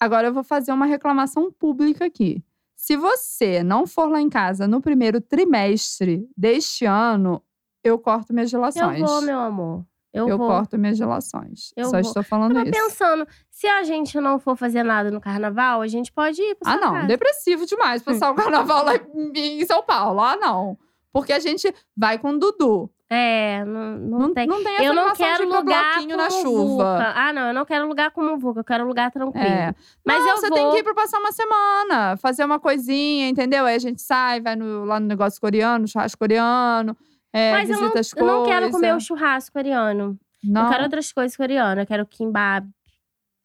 Agora 0.00 0.28
eu 0.28 0.32
vou 0.32 0.44
fazer 0.44 0.72
uma 0.72 0.86
reclamação 0.86 1.50
pública 1.50 2.04
aqui. 2.04 2.42
Se 2.76 2.96
você 2.96 3.62
não 3.64 3.86
for 3.86 4.08
lá 4.08 4.20
em 4.20 4.28
casa 4.28 4.68
no 4.68 4.80
primeiro 4.80 5.20
trimestre 5.20 6.28
deste 6.36 6.84
ano, 6.84 7.42
eu 7.82 7.98
corto 7.98 8.32
minhas 8.32 8.52
Eu 8.52 8.60
relações. 8.60 9.00
vou, 9.00 9.20
meu 9.22 9.38
amor. 9.40 9.84
Eu, 10.12 10.28
Eu 10.28 10.38
corto 10.38 10.78
minhas 10.78 10.98
relações. 10.98 11.72
Eu 11.76 11.86
Só 11.86 11.90
vou. 11.92 12.00
estou 12.00 12.22
falando 12.22 12.54
Tava 12.54 12.68
isso. 12.68 12.80
pensando, 12.80 13.26
se 13.50 13.66
a 13.66 13.82
gente 13.82 14.18
não 14.20 14.38
for 14.38 14.56
fazer 14.56 14.82
nada 14.82 15.10
no 15.10 15.20
carnaval, 15.20 15.82
a 15.82 15.86
gente 15.86 16.10
pode 16.12 16.40
ir 16.40 16.54
pra 16.54 16.72
Ah, 16.72 16.76
não. 16.76 16.92
casa. 16.94 17.06
Depressivo 17.08 17.66
demais 17.66 18.02
passar 18.02 18.30
o 18.30 18.34
carnaval 18.74 18.84
lá 18.84 18.94
em 18.96 19.60
em 19.60 19.66
São 19.66 19.82
Paulo. 19.82 20.20
Ah, 20.20 20.36
não. 20.36 20.78
Porque 21.12 21.32
a 21.32 21.38
gente 21.38 21.72
vai 21.96 22.18
com 22.18 22.30
o 22.30 22.38
Dudu. 22.38 22.90
É, 23.10 23.64
não, 23.64 23.96
não, 23.98 24.18
Não, 24.18 24.34
tem. 24.34 24.46
não 24.46 24.62
tem 24.62 24.84
Eu 24.84 24.92
não 24.92 25.14
quero 25.14 25.46
de 25.46 25.52
lugar 25.52 25.92
bloquinho 25.94 26.10
como 26.16 26.22
na 26.22 26.30
chuva. 26.30 26.64
Vuca. 26.98 27.12
Ah, 27.16 27.32
não, 27.32 27.48
eu 27.48 27.54
não 27.54 27.64
quero 27.64 27.88
lugar 27.88 28.10
como 28.10 28.36
Vuca, 28.38 28.60
eu 28.60 28.64
quero 28.64 28.86
lugar 28.86 29.10
tranquilo. 29.10 29.46
É. 29.46 29.74
Mas 30.04 30.20
não, 30.20 30.28
eu 30.30 30.36
você 30.36 30.48
vou. 30.50 30.58
tem 30.58 30.70
que 30.72 30.76
ir 30.78 30.82
pra 30.84 30.94
passar 30.94 31.18
uma 31.18 31.32
semana, 31.32 32.16
fazer 32.18 32.44
uma 32.44 32.58
coisinha, 32.60 33.26
entendeu? 33.28 33.64
Aí 33.64 33.76
a 33.76 33.78
gente 33.78 34.02
sai, 34.02 34.40
vai 34.42 34.56
no- 34.56 34.84
lá 34.84 35.00
no 35.00 35.06
negócio 35.06 35.40
coreano, 35.40 35.88
churrasco 35.88 36.18
coreano, 36.18 36.94
é, 37.32 37.52
Mas 37.52 37.70
eu 37.70 37.76
visita 37.76 37.94
não, 37.94 38.00
as 38.00 38.12
eu 38.14 38.26
não 38.26 38.44
quero 38.44 38.60
coisas. 38.66 38.72
comer 38.72 38.94
o 38.94 39.00
churrasco 39.00 39.52
coreano. 39.54 40.18
Não, 40.44 40.64
Eu 40.64 40.68
quero 40.70 40.82
outras 40.84 41.12
coisas 41.12 41.36
coreanas. 41.36 41.78
Eu 41.78 41.86
quero 41.86 42.06
kimbap, 42.06 42.66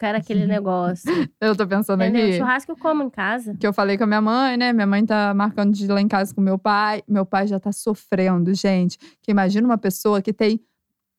quero 0.03 0.17
aquele 0.17 0.45
negócio. 0.45 1.09
eu 1.39 1.55
tô 1.55 1.65
pensando 1.65 2.03
entendeu? 2.03 2.27
aqui. 2.27 2.37
Churrasco 2.37 2.73
eu 2.73 2.77
como 2.77 3.03
em 3.03 3.09
casa. 3.09 3.55
Que 3.57 3.65
eu 3.65 3.71
falei 3.71 3.97
com 3.97 4.03
a 4.03 4.07
minha 4.07 4.21
mãe, 4.21 4.57
né? 4.57 4.73
Minha 4.73 4.85
mãe 4.85 5.05
tá 5.05 5.33
marcando 5.33 5.71
de 5.71 5.85
ir 5.85 5.87
lá 5.87 6.01
em 6.01 6.09
casa 6.09 6.35
com 6.35 6.41
meu 6.41 6.59
pai. 6.59 7.01
Meu 7.07 7.25
pai 7.25 7.47
já 7.47 7.57
tá 7.57 7.71
sofrendo, 7.71 8.53
gente. 8.53 8.97
Que 9.21 9.31
imagina 9.31 9.65
uma 9.65 9.77
pessoa 9.77 10.21
que 10.21 10.33
tem 10.33 10.59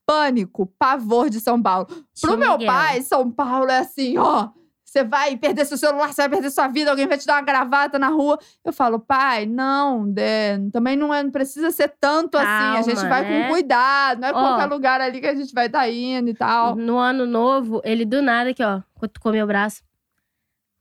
pânico, 0.07 0.67
pavor 0.79 1.31
de 1.31 1.41
São 1.41 1.63
Paulo. 1.63 1.87
Pro 2.21 2.37
meu 2.37 2.59
Miguel. 2.59 2.67
pai, 2.67 3.01
São 3.01 3.31
Paulo 3.31 3.71
é 3.71 3.79
assim, 3.79 4.19
ó. 4.19 4.51
Você 4.95 5.03
vai 5.03 5.37
perder 5.37 5.65
seu 5.65 5.77
celular, 5.77 6.13
você 6.13 6.23
vai 6.23 6.29
perder 6.29 6.51
sua 6.53 6.69
vida, 6.69 6.89
alguém 6.89 7.09
vai 7.09 7.19
te 7.19 7.27
dar 7.27 7.35
uma 7.35 7.43
gravata 7.43 7.99
na 7.99 8.11
rua. 8.11 8.39
Eu 8.65 8.73
falo, 8.73 9.01
pai, 9.01 9.45
não, 9.45 10.09
de- 10.09 10.71
também 10.73 10.95
não, 10.95 11.13
é, 11.13 11.21
não 11.21 11.33
precisa 11.33 11.73
ser 11.73 11.97
tanto 11.99 12.39
assim. 12.39 12.79
A 12.79 12.83
gente 12.83 12.95
Calma, 12.95 13.09
vai 13.09 13.23
né? 13.25 13.43
com 13.43 13.49
cuidado, 13.55 14.21
não 14.21 14.29
é 14.29 14.31
Ó. 14.31 14.35
qualquer 14.35 14.67
lugar 14.73 15.01
ali 15.01 15.21
que 15.21 15.27
a 15.27 15.35
gente 15.35 15.53
vai 15.53 15.67
estar 15.67 15.81
tá 15.81 15.91
indo 15.91 16.31
e 16.31 16.35
tal. 16.35 16.77
No 16.77 16.97
ano 16.97 17.27
novo, 17.27 17.81
ele 17.83 18.05
do 18.05 18.23
nada 18.23 18.51
aqui, 18.51 18.63
ó, 18.63 18.83
cutucou 18.95 19.33
meu 19.33 19.49
braço. 19.49 19.83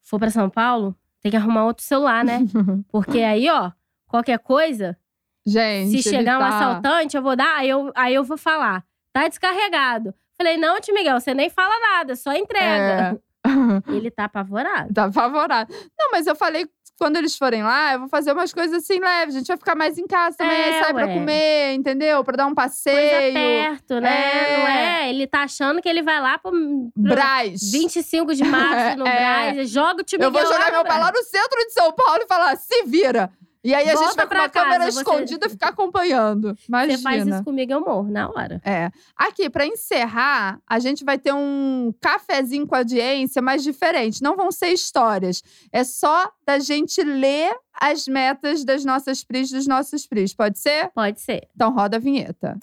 For 0.03 0.19
pra 0.19 0.29
São 0.29 0.47
Paulo, 0.47 0.95
tem 1.19 1.31
que 1.31 1.37
arrumar 1.37 1.65
outro 1.65 1.83
celular, 1.83 2.23
né? 2.23 2.41
Porque 2.91 3.19
aí, 3.19 3.49
ó, 3.49 3.71
qualquer 4.05 4.37
coisa, 4.37 4.95
gente, 5.43 6.03
se 6.03 6.07
chegar 6.07 6.37
um 6.37 6.41
tá- 6.41 6.49
assaltante, 6.49 7.17
eu 7.17 7.23
vou 7.23 7.35
dar, 7.35 7.57
aí 7.57 7.69
eu, 7.69 7.91
aí 7.95 8.13
eu 8.13 8.23
vou 8.23 8.37
falar. 8.37 8.85
Tá 9.11 9.27
descarregado. 9.27 10.13
Falei, 10.37 10.55
não, 10.55 10.79
tio 10.79 10.93
Miguel, 10.93 11.19
você 11.19 11.33
nem 11.33 11.49
fala 11.49 11.73
nada, 11.79 12.15
só 12.15 12.31
entrega. 12.35 13.17
É. 13.19 13.32
Ele 13.87 14.09
tá 14.11 14.25
apavorado. 14.25 14.93
Tá 14.93 15.05
apavorado. 15.05 15.73
Não, 15.99 16.09
mas 16.11 16.27
eu 16.27 16.35
falei, 16.35 16.67
quando 16.97 17.17
eles 17.17 17.35
forem 17.35 17.63
lá, 17.63 17.93
eu 17.93 17.99
vou 17.99 18.07
fazer 18.07 18.31
umas 18.31 18.53
coisas 18.53 18.83
assim 18.83 18.99
leves. 18.99 19.35
A 19.35 19.39
gente 19.39 19.47
vai 19.47 19.57
ficar 19.57 19.75
mais 19.75 19.97
em 19.97 20.05
casa 20.07 20.37
também. 20.37 20.55
É, 20.61 20.83
sai 20.83 20.93
pra 20.93 21.05
ué. 21.07 21.13
comer, 21.13 21.73
entendeu? 21.73 22.23
Pra 22.23 22.37
dar 22.37 22.45
um 22.45 22.53
Coisa 22.55 22.69
passeio. 22.69 23.33
perto, 23.33 23.99
né? 23.99 24.53
É. 24.53 24.57
Não 24.57 24.67
é? 24.67 25.09
Ele 25.09 25.27
tá 25.27 25.41
achando 25.43 25.81
que 25.81 25.89
ele 25.89 26.01
vai 26.01 26.21
lá 26.21 26.37
pro, 26.37 26.51
pro 26.51 26.91
Brás. 26.95 27.71
25 27.71 28.33
de 28.35 28.43
março 28.43 28.97
no 28.99 29.07
É. 29.07 29.51
Brás. 29.53 29.69
Joga 29.69 30.01
o 30.01 30.03
tio 30.03 30.19
Eu 30.21 30.31
vou 30.31 30.41
jogar 30.45 30.71
meu 30.71 30.83
pai 30.83 30.99
lá 30.99 31.11
no 31.11 31.23
centro 31.23 31.59
de 31.65 31.73
São 31.73 31.91
Paulo 31.91 32.21
e 32.23 32.27
falar, 32.27 32.55
se 32.55 32.83
vira. 32.83 33.29
E 33.63 33.73
aí 33.73 33.89
a 33.89 33.95
gente 33.95 34.15
vai 34.15 34.27
com 34.27 34.35
uma 34.35 34.49
câmera 34.49 34.79
casa, 34.79 34.91
você- 34.91 34.99
escondida 34.99 35.49
ficar 35.49 35.69
acompanhando. 35.69 36.55
Imagina. 36.67 36.97
Você 36.97 37.03
faz 37.03 37.27
isso 37.27 37.43
comigo, 37.43 37.71
eu 37.71 37.79
morro 37.81 38.11
na 38.11 38.29
hora. 38.29 38.61
É. 38.65 38.91
Aqui, 39.15 39.49
pra 39.49 39.65
encerrar, 39.65 40.59
a 40.67 40.79
gente 40.79 41.03
vai 41.05 41.17
ter 41.17 41.33
um 41.33 41.93
cafezinho 42.01 42.67
com 42.67 42.75
audiência, 42.75 43.41
mas 43.41 43.63
diferente. 43.63 44.21
Não 44.21 44.35
vão 44.35 44.51
ser 44.51 44.67
histórias. 44.67 45.41
É 45.71 45.83
só 45.83 46.29
da 46.45 46.59
gente 46.59 47.01
ler 47.01 47.55
as 47.79 48.07
metas 48.07 48.63
das 48.65 48.83
nossas 48.83 49.23
pris, 49.23 49.49
dos 49.49 49.65
nossos 49.65 50.05
pris. 50.05 50.33
Pode 50.33 50.59
ser? 50.59 50.91
Pode 50.93 51.21
ser. 51.21 51.47
Então 51.55 51.71
roda 51.73 51.97
a 51.97 51.99
vinheta. 51.99 52.57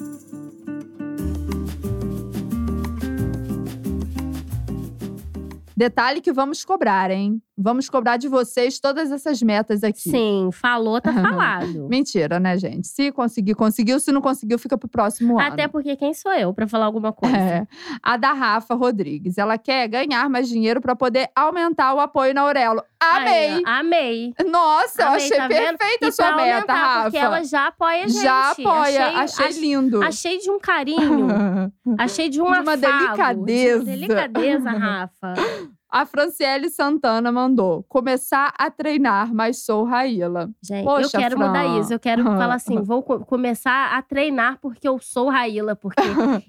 Detalhe 5.80 6.20
que 6.20 6.30
vamos 6.30 6.62
cobrar, 6.62 7.10
hein? 7.10 7.40
Vamos 7.56 7.88
cobrar 7.88 8.18
de 8.18 8.28
vocês 8.28 8.78
todas 8.78 9.10
essas 9.10 9.42
metas 9.42 9.82
aqui. 9.82 10.10
Sim, 10.10 10.50
falou, 10.52 11.00
tá 11.00 11.10
falado. 11.10 11.88
Mentira, 11.88 12.38
né, 12.38 12.58
gente? 12.58 12.86
Se 12.86 13.10
conseguir, 13.10 13.54
conseguiu. 13.54 13.98
Se 13.98 14.12
não 14.12 14.20
conseguiu, 14.20 14.58
fica 14.58 14.76
pro 14.76 14.86
próximo 14.86 15.40
ano. 15.40 15.54
Até 15.54 15.66
porque 15.66 15.96
quem 15.96 16.12
sou 16.12 16.34
eu 16.34 16.52
pra 16.52 16.68
falar 16.68 16.84
alguma 16.84 17.14
coisa? 17.14 17.34
É. 17.34 17.66
A 18.02 18.18
da 18.18 18.34
Rafa 18.34 18.74
Rodrigues. 18.74 19.38
Ela 19.38 19.56
quer 19.56 19.88
ganhar 19.88 20.28
mais 20.28 20.50
dinheiro 20.50 20.82
pra 20.82 20.94
poder 20.94 21.30
aumentar 21.34 21.94
o 21.94 22.00
apoio 22.00 22.34
na 22.34 22.42
Aurelo. 22.42 22.82
Amei! 23.00 23.62
Amei. 23.64 24.34
Nossa, 24.46 25.02
eu 25.02 25.06
Amei, 25.08 25.16
achei 25.24 25.36
tá 25.36 25.48
perfeita 25.48 26.08
a 26.08 26.12
sua 26.12 26.36
meta, 26.36 26.54
aumentar, 26.54 26.74
Rafa. 26.74 27.02
Porque 27.04 27.16
ela 27.18 27.44
já 27.44 27.66
apoia 27.68 28.04
a 28.04 28.08
gente. 28.08 28.22
Já 28.22 28.50
apoia. 28.50 29.06
Achei, 29.06 29.20
Achei, 29.22 29.46
ach- 29.46 29.56
lindo. 29.60 30.02
achei 30.02 30.38
de 30.38 30.50
um 30.50 30.58
carinho. 30.60 31.28
achei 31.98 32.28
de 32.28 32.40
um 32.42 32.52
De 32.52 32.58
uma 32.60 32.76
delicadeza. 32.76 33.84
De 33.84 33.90
uma 33.90 33.96
delicadeza, 33.96 34.70
Rafa. 34.70 35.34
A 35.92 36.06
Franciele 36.06 36.70
Santana 36.70 37.32
mandou 37.32 37.84
começar 37.88 38.54
a 38.56 38.70
treinar, 38.70 39.34
mas 39.34 39.64
sou 39.64 39.82
Raíla. 39.82 40.48
Gente, 40.62 40.84
Poxa, 40.84 41.16
eu 41.16 41.20
quero 41.20 41.36
Fran. 41.36 41.46
mudar 41.48 41.80
isso. 41.80 41.92
Eu 41.92 41.98
quero 41.98 42.22
falar 42.38 42.54
assim: 42.54 42.80
vou 42.80 43.02
co- 43.02 43.18
começar 43.24 43.96
a 43.96 44.00
treinar 44.00 44.58
porque 44.62 44.86
eu 44.86 45.00
sou 45.00 45.28
Raíla, 45.28 45.74
porque 45.74 46.00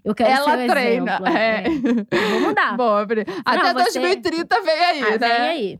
eu 0.05 0.13
quero 0.13 0.29
Ela 0.29 0.57
ser 0.57 0.69
o 0.69 0.71
treina. 0.71 1.11
exemplo. 1.13 1.27
é. 1.27 1.63
É. 1.65 2.29
Vou 2.29 2.39
mudar. 2.41 2.77
Pri. 3.07 3.25
Até 3.43 3.73
você- 3.73 3.99
2030 3.99 4.61
vem 4.61 4.79
aí, 4.79 5.01
Ah, 5.01 5.09
né? 5.09 5.17
vem 5.17 5.31
aí. 5.31 5.79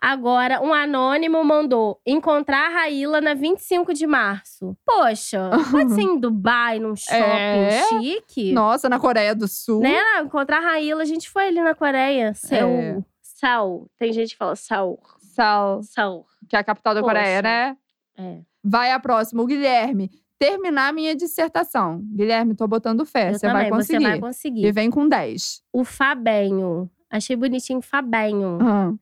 Agora, 0.00 0.62
um 0.62 0.72
anônimo 0.72 1.44
mandou 1.44 2.00
encontrar 2.06 2.66
a 2.66 2.74
Raíla 2.80 3.20
na 3.20 3.34
25 3.34 3.92
de 3.92 4.06
março. 4.06 4.76
Poxa, 4.86 5.50
pode 5.70 5.92
ser 5.94 6.00
em 6.02 6.18
Dubai, 6.18 6.78
num 6.78 6.96
shopping 6.96 7.14
É? 7.16 7.82
chique? 7.88 8.52
Nossa, 8.52 8.88
na 8.88 8.98
Coreia 8.98 9.34
do 9.34 9.46
Sul. 9.46 9.80
Né? 9.80 9.98
Encontrar 10.22 10.58
a 10.58 10.60
Raíla, 10.72 11.02
a 11.02 11.06
gente 11.06 11.28
foi 11.28 11.48
ali 11.48 11.60
na 11.60 11.74
Coreia. 11.74 12.32
Seul. 12.34 13.04
Seul. 13.22 13.90
Tem 13.98 14.12
gente 14.12 14.30
que 14.30 14.36
fala 14.38 14.56
Seul. 14.56 14.98
Sal, 15.18 15.82
Seul. 15.82 16.24
que 16.48 16.56
é 16.56 16.58
a 16.58 16.64
capital 16.64 16.94
da 16.94 17.00
Poxa. 17.02 17.14
Coreia, 17.14 17.42
né? 17.42 17.76
É. 18.18 18.38
Vai 18.64 18.90
a 18.92 18.98
próxima, 19.00 19.42
o 19.42 19.46
Guilherme. 19.46 20.10
Terminar 20.38 20.92
minha 20.94 21.14
dissertação. 21.14 22.00
Guilherme, 22.14 22.54
tô 22.54 22.66
botando 22.66 23.04
fé. 23.04 23.28
Eu 23.30 23.34
Você 23.34 23.46
também, 23.46 23.62
vai 23.62 23.70
conseguir. 23.70 23.98
Você 24.02 24.08
vai 24.08 24.16
E 24.16 24.20
conseguir. 24.20 24.72
vem 24.72 24.90
com 24.90 25.06
10. 25.06 25.62
O 25.72 25.84
Fabenho. 25.84 26.90
Achei 27.10 27.36
bonitinho 27.36 27.80
Fabenho. 27.82 28.58
Aham. 28.60 28.98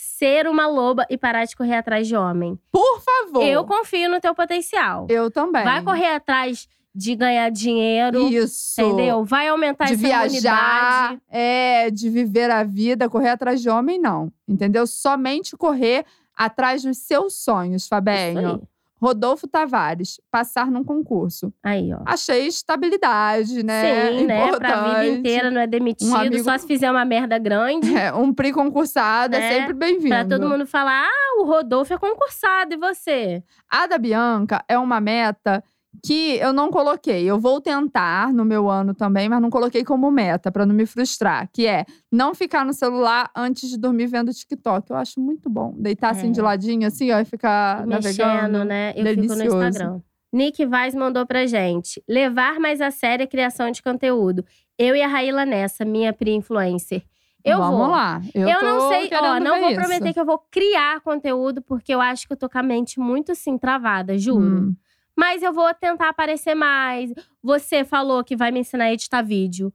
Ser 0.00 0.46
uma 0.46 0.68
loba 0.68 1.04
e 1.10 1.18
parar 1.18 1.44
de 1.44 1.56
correr 1.56 1.74
atrás 1.74 2.06
de 2.06 2.14
homem. 2.14 2.56
Por 2.70 3.02
favor. 3.02 3.42
Eu 3.42 3.64
confio 3.64 4.08
no 4.08 4.20
teu 4.20 4.32
potencial. 4.32 5.06
Eu 5.10 5.28
também. 5.28 5.64
Vai 5.64 5.82
correr 5.82 6.14
atrás 6.14 6.68
de 6.94 7.16
ganhar 7.16 7.50
dinheiro. 7.50 8.28
Isso. 8.28 8.80
Entendeu? 8.80 9.24
Vai 9.24 9.48
aumentar 9.48 9.86
De 9.86 9.94
essa 9.94 10.02
viajar, 10.02 10.26
imunidade. 10.28 11.22
é, 11.28 11.90
de 11.90 12.08
viver 12.10 12.48
a 12.48 12.62
vida, 12.62 13.08
correr 13.08 13.30
atrás 13.30 13.60
de 13.60 13.68
homem, 13.68 13.98
não. 13.98 14.32
Entendeu? 14.46 14.86
Somente 14.86 15.56
correr 15.56 16.04
atrás 16.36 16.82
dos 16.84 16.98
seus 16.98 17.34
sonhos, 17.34 17.82
Isso 17.82 17.88
Fabinho. 17.88 18.62
Rodolfo 19.00 19.46
Tavares, 19.46 20.20
passar 20.30 20.70
num 20.70 20.82
concurso. 20.82 21.52
Aí, 21.62 21.92
ó. 21.94 21.98
Achei 22.04 22.46
estabilidade, 22.46 23.62
né? 23.62 24.10
Sim, 24.12 24.26
né? 24.26 24.48
Pra 24.52 24.56
vida 24.56 24.88
Importante. 25.06 25.18
inteira, 25.18 25.50
não 25.50 25.60
é 25.60 25.66
demitido. 25.66 26.10
Um 26.10 26.16
amigo- 26.16 26.42
Só 26.44 26.58
se 26.58 26.66
fizer 26.66 26.90
uma 26.90 27.04
merda 27.04 27.38
grande. 27.38 27.96
É, 27.96 28.12
um 28.12 28.32
PRI 28.32 28.52
concursado 28.52 29.36
é 29.36 29.38
Né? 29.40 29.52
sempre 29.52 29.72
bem-vindo. 29.74 30.08
Pra 30.08 30.24
todo 30.24 30.48
mundo 30.48 30.66
falar, 30.66 31.06
ah, 31.06 31.40
o 31.40 31.44
Rodolfo 31.44 31.94
é 31.94 31.98
concursado, 31.98 32.74
e 32.74 32.76
você? 32.76 33.42
A 33.70 33.86
da 33.86 33.98
Bianca 33.98 34.64
é 34.68 34.78
uma 34.78 35.00
meta 35.00 35.62
que 36.04 36.36
eu 36.36 36.52
não 36.52 36.70
coloquei. 36.70 37.24
Eu 37.24 37.38
vou 37.40 37.60
tentar 37.60 38.32
no 38.32 38.44
meu 38.44 38.68
ano 38.70 38.94
também, 38.94 39.28
mas 39.28 39.40
não 39.42 39.50
coloquei 39.50 39.84
como 39.84 40.10
meta, 40.10 40.50
pra 40.52 40.64
não 40.66 40.74
me 40.74 40.86
frustrar. 40.86 41.48
Que 41.52 41.66
é 41.66 41.84
não 42.12 42.34
ficar 42.34 42.64
no 42.64 42.72
celular 42.72 43.30
antes 43.34 43.68
de 43.68 43.76
dormir 43.78 44.06
vendo 44.06 44.32
TikTok. 44.32 44.90
Eu 44.90 44.96
acho 44.96 45.20
muito 45.20 45.48
bom. 45.50 45.74
Deitar 45.76 46.10
assim 46.10 46.28
É. 46.28 46.32
de 46.32 46.40
ladinho, 46.40 46.86
assim, 46.86 47.10
ó, 47.10 47.18
e 47.18 47.24
ficar 47.24 47.86
Mexendo, 47.86 48.18
navegando. 48.26 48.64
né? 48.64 48.90
Eu 48.90 48.94
fico 48.94 49.04
Delicioso. 49.04 49.44
no 49.56 49.64
Instagram. 49.68 50.00
Nick 50.32 50.66
Vaz 50.66 50.94
mandou 50.94 51.26
pra 51.26 51.46
gente. 51.46 52.02
Levar 52.06 52.60
mais 52.60 52.80
a 52.82 52.90
sério 52.90 53.24
a 53.24 53.28
criação 53.28 53.70
de 53.70 53.82
conteúdo. 53.82 54.44
Eu 54.78 54.94
e 54.94 55.02
a 55.02 55.08
Raíla 55.08 55.46
nessa, 55.46 55.84
minha 55.86 56.12
pre-influencer. 56.12 57.02
Eu 57.42 57.58
Vamos 57.58 57.78
vou. 57.78 57.86
lá. 57.88 58.20
Eu, 58.34 58.46
Eu, 58.48 58.62
não 58.62 58.88
sei, 58.90 59.08
ó, 59.12 59.40
não 59.40 59.58
vou 59.60 59.70
isso. 59.70 59.80
prometer 59.80 60.12
que 60.12 60.20
eu 60.20 60.26
vou 60.26 60.38
criar 60.50 61.00
conteúdo, 61.00 61.62
porque 61.62 61.94
eu 61.94 62.00
acho 62.00 62.26
que 62.26 62.32
eu 62.34 62.36
tô 62.36 62.48
com 62.48 62.58
a 62.58 62.62
mente 62.62 63.00
muito 63.00 63.32
assim, 63.32 63.56
travada, 63.56 64.18
juro. 64.18 64.44
Hum. 64.68 64.76
Mas 65.18 65.42
eu 65.42 65.52
vou 65.52 65.72
tentar 65.74 66.10
aparecer 66.10 66.54
mais. 66.54 67.12
Você 67.42 67.84
falou 67.84 68.22
que 68.22 68.36
vai 68.36 68.52
me 68.52 68.60
ensinar 68.60 68.84
a 68.84 68.92
editar 68.92 69.20
vídeo. 69.20 69.72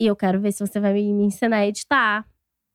E 0.00 0.06
eu 0.06 0.14
quero 0.14 0.38
ver 0.38 0.52
se 0.52 0.64
você 0.64 0.78
vai 0.78 0.92
me 0.92 1.24
ensinar 1.24 1.56
a 1.56 1.66
editar. 1.66 2.24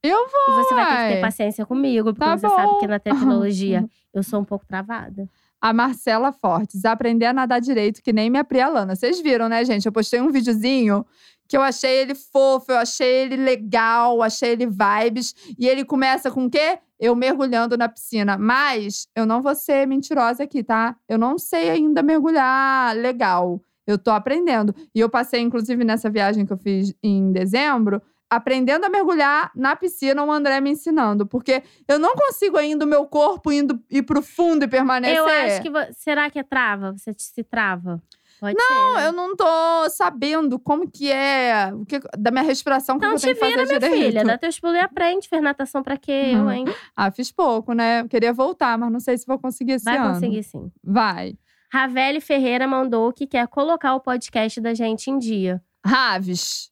Eu 0.04 0.18
vou. 0.28 0.56
E 0.60 0.64
você 0.64 0.74
vai 0.76 0.86
ter 0.86 1.08
que 1.10 1.16
ter 1.16 1.22
paciência 1.22 1.66
comigo, 1.66 2.14
porque 2.14 2.26
Tá 2.26 2.36
você 2.38 2.50
sabe 2.50 2.66
bom. 2.68 2.80
que 2.80 2.88
na 2.88 3.00
tecnologia 3.00 3.86
eu 4.14 4.24
sou 4.24 4.42
um 4.42 4.44
pouco 4.44 4.66
travada. 4.66 5.30
A 5.62 5.72
Marcela 5.72 6.34
Fortes, 6.34 6.84
aprender 6.86 7.28
a 7.28 7.34
nadar 7.34 7.62
direito, 7.62 8.02
que 8.02 8.12
nem 8.12 8.30
minha 8.30 8.44
Pri 8.44 8.60
Alana. 8.60 8.96
Vocês 8.96 9.22
viram, 9.22 9.48
né, 9.48 9.64
gente? 9.64 9.86
Eu 9.86 9.92
postei 9.92 10.20
um 10.20 10.32
videozinho 10.32 11.06
que 11.48 11.56
eu 11.56 11.62
achei 11.62 12.00
ele 12.00 12.16
fofo, 12.16 12.72
eu 12.72 12.78
achei 12.78 13.08
ele 13.26 13.36
legal, 13.38 14.22
achei 14.24 14.50
ele 14.52 14.66
vibes. 14.66 15.36
E 15.58 15.68
ele 15.68 15.86
começa 15.86 16.32
com 16.32 16.46
o 16.46 16.50
quê? 16.50 16.80
Eu 17.02 17.16
mergulhando 17.16 17.76
na 17.76 17.90
piscina. 17.90 18.38
Mas 18.38 19.08
eu 19.16 19.26
não 19.26 19.42
vou 19.42 19.56
ser 19.56 19.88
mentirosa 19.88 20.44
aqui, 20.44 20.64
tá? 20.64 20.96
Eu 21.10 21.18
não 21.18 21.40
sei 21.40 21.72
ainda 21.72 22.04
mergulhar 22.04 22.96
legal. 22.96 23.60
Eu 23.88 23.98
tô 23.98 24.12
aprendendo. 24.12 24.74
E 24.94 25.00
eu 25.00 25.10
passei, 25.10 25.42
inclusive, 25.42 25.84
nessa 25.84 26.10
viagem 26.10 26.46
que 26.46 26.54
eu 26.54 26.58
fiz 26.58 26.94
em 27.02 27.32
dezembro, 27.32 28.02
aprendendo 28.30 28.86
a 28.86 28.90
mergulhar 28.90 29.52
na 29.56 29.76
piscina, 29.76 30.24
o 30.24 30.32
André 30.32 30.62
me 30.62 30.70
ensinando. 30.70 31.26
Porque 31.26 31.64
eu 31.88 31.98
não 31.98 32.16
consigo 32.16 32.58
ainda 32.58 32.86
o 32.86 32.88
meu 32.88 33.06
corpo 33.06 33.52
indo 33.52 33.84
ir 33.90 34.04
pro 34.04 34.22
fundo 34.22 34.64
e 34.64 34.68
permanecer. 34.68 35.18
Eu 35.18 35.26
acho 35.26 35.62
que. 35.62 35.94
Será 35.94 36.30
que 36.30 36.40
é 36.40 36.44
trava? 36.44 36.94
Você 36.94 37.12
se 37.18 37.44
trava? 37.44 38.02
Pode 38.42 38.58
não, 38.58 38.68
ser. 38.96 38.96
né? 38.98 39.08
Eu 39.08 39.12
não 39.14 39.36
tô 39.36 39.46
sabendo 39.92 40.58
como 40.60 40.90
que 40.90 41.12
é, 41.12 41.72
o 41.74 41.86
que, 41.86 42.00
da 42.18 42.32
minha 42.32 42.44
respiração, 42.44 42.98
Então 42.98 43.16
te 43.16 43.28
eu 43.30 43.36
tenho 43.36 43.36
que 43.36 43.46
vira, 43.46 43.60
fazer 43.60 43.68
minha 43.80 43.80
direito. 43.92 44.04
filha. 44.12 44.24
Dá 44.26 44.38
teus 44.38 44.60
pulos 44.60 44.76
e 44.76 44.80
aprende. 44.80 45.30
Fez 45.30 45.44
natação 45.44 45.84
pra 45.84 45.96
quê? 45.96 46.32
Eu, 46.34 46.40
Uhum. 46.40 46.52
hein? 46.52 46.66
Ah, 46.98 47.12
fiz 47.12 47.32
pouco, 47.32 47.72
né? 47.74 48.02
Eu 48.02 48.10
queria 48.10 48.34
voltar, 48.34 48.76
mas 48.80 48.92
não 48.92 49.00
sei 49.00 49.16
se 49.18 49.28
vou 49.28 49.38
conseguir 49.38 49.74
esse 49.74 49.86
Vai 49.86 49.98
ano. 49.98 50.16
conseguir 50.16 50.42
sim. 50.44 50.72
Vai. 50.84 51.36
Ravelli 51.72 52.20
Ferreira 52.20 52.68
mandou 52.68 53.14
que 53.14 53.28
quer 53.28 53.48
colocar 53.48 53.94
o 53.94 54.00
podcast 54.02 54.60
da 54.60 54.74
gente 54.74 55.12
em 55.12 55.20
dia. 55.20 55.62
Raves, 55.86 56.72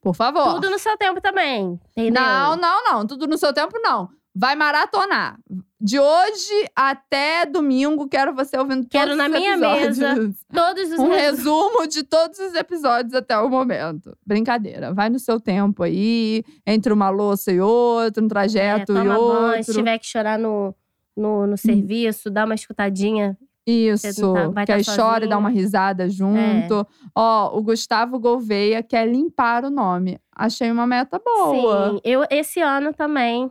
por 0.00 0.14
favor. 0.14 0.54
Tudo 0.54 0.70
no 0.70 0.78
seu 0.78 0.96
tempo 0.96 1.20
também. 1.20 1.78
Entendeu? 1.90 2.22
Não, 2.22 2.56
não, 2.56 2.82
não. 2.84 3.06
Tudo 3.06 3.26
no 3.26 3.36
seu 3.36 3.52
tempo, 3.52 3.78
não. 3.82 4.08
Vai 4.34 4.54
maratonar. 4.54 5.38
De 5.80 5.98
hoje 5.98 6.66
até 6.76 7.44
domingo, 7.46 8.06
quero 8.08 8.34
você 8.34 8.56
ouvindo 8.58 8.86
Quero 8.88 9.12
todos 9.12 9.16
na 9.18 9.24
os 9.26 9.30
minha 9.32 9.52
episódios. 9.54 9.98
mesa. 9.98 10.34
Todos 10.54 10.92
os 10.92 10.98
Um 10.98 11.08
resu- 11.08 11.36
resumo 11.36 11.86
de 11.88 12.04
todos 12.04 12.38
os 12.38 12.54
episódios 12.54 13.14
até 13.14 13.36
o 13.38 13.48
momento. 13.48 14.16
Brincadeira. 14.24 14.92
Vai 14.94 15.08
no 15.08 15.18
seu 15.18 15.40
tempo 15.40 15.82
aí, 15.82 16.44
entre 16.66 16.92
uma 16.92 17.08
louça 17.10 17.50
e 17.50 17.60
outra, 17.60 18.22
um 18.22 18.26
É, 18.26 18.28
trajeto 18.28 18.92
e 18.92 18.94
toma 18.94 19.18
outro. 19.18 19.40
banho, 19.42 19.64
se 19.64 19.72
tiver 19.72 19.98
que 19.98 20.06
chorar 20.06 20.38
no, 20.38 20.74
no, 21.16 21.46
no 21.46 21.56
serviço, 21.56 22.30
dá 22.30 22.44
uma 22.44 22.54
escutadinha. 22.54 23.36
Isso, 23.66 24.32
tá- 24.32 24.48
que 24.64 24.66
tá 24.66 24.74
aí 24.74 24.84
chora 24.84 25.24
e 25.24 25.28
dá. 25.28 25.34
É. 25.34 25.38
uma 25.38 25.48
risada 25.50 26.08
junto. 26.08 26.86
Ó, 27.14 27.56
o 27.58 27.62
Gustavo 27.62 28.18
Gouveia 28.18 28.82
quer 28.82 29.06
limpar 29.08 29.64
o 29.64 29.70
nome. 29.70 30.18
Achei 30.36 30.70
uma 30.70 30.86
meta 30.86 31.20
boa. 31.24 31.90
Sim, 31.92 32.00
eu, 32.04 32.24
esse 32.30 32.60
ano 32.60 32.92
também, 32.92 33.50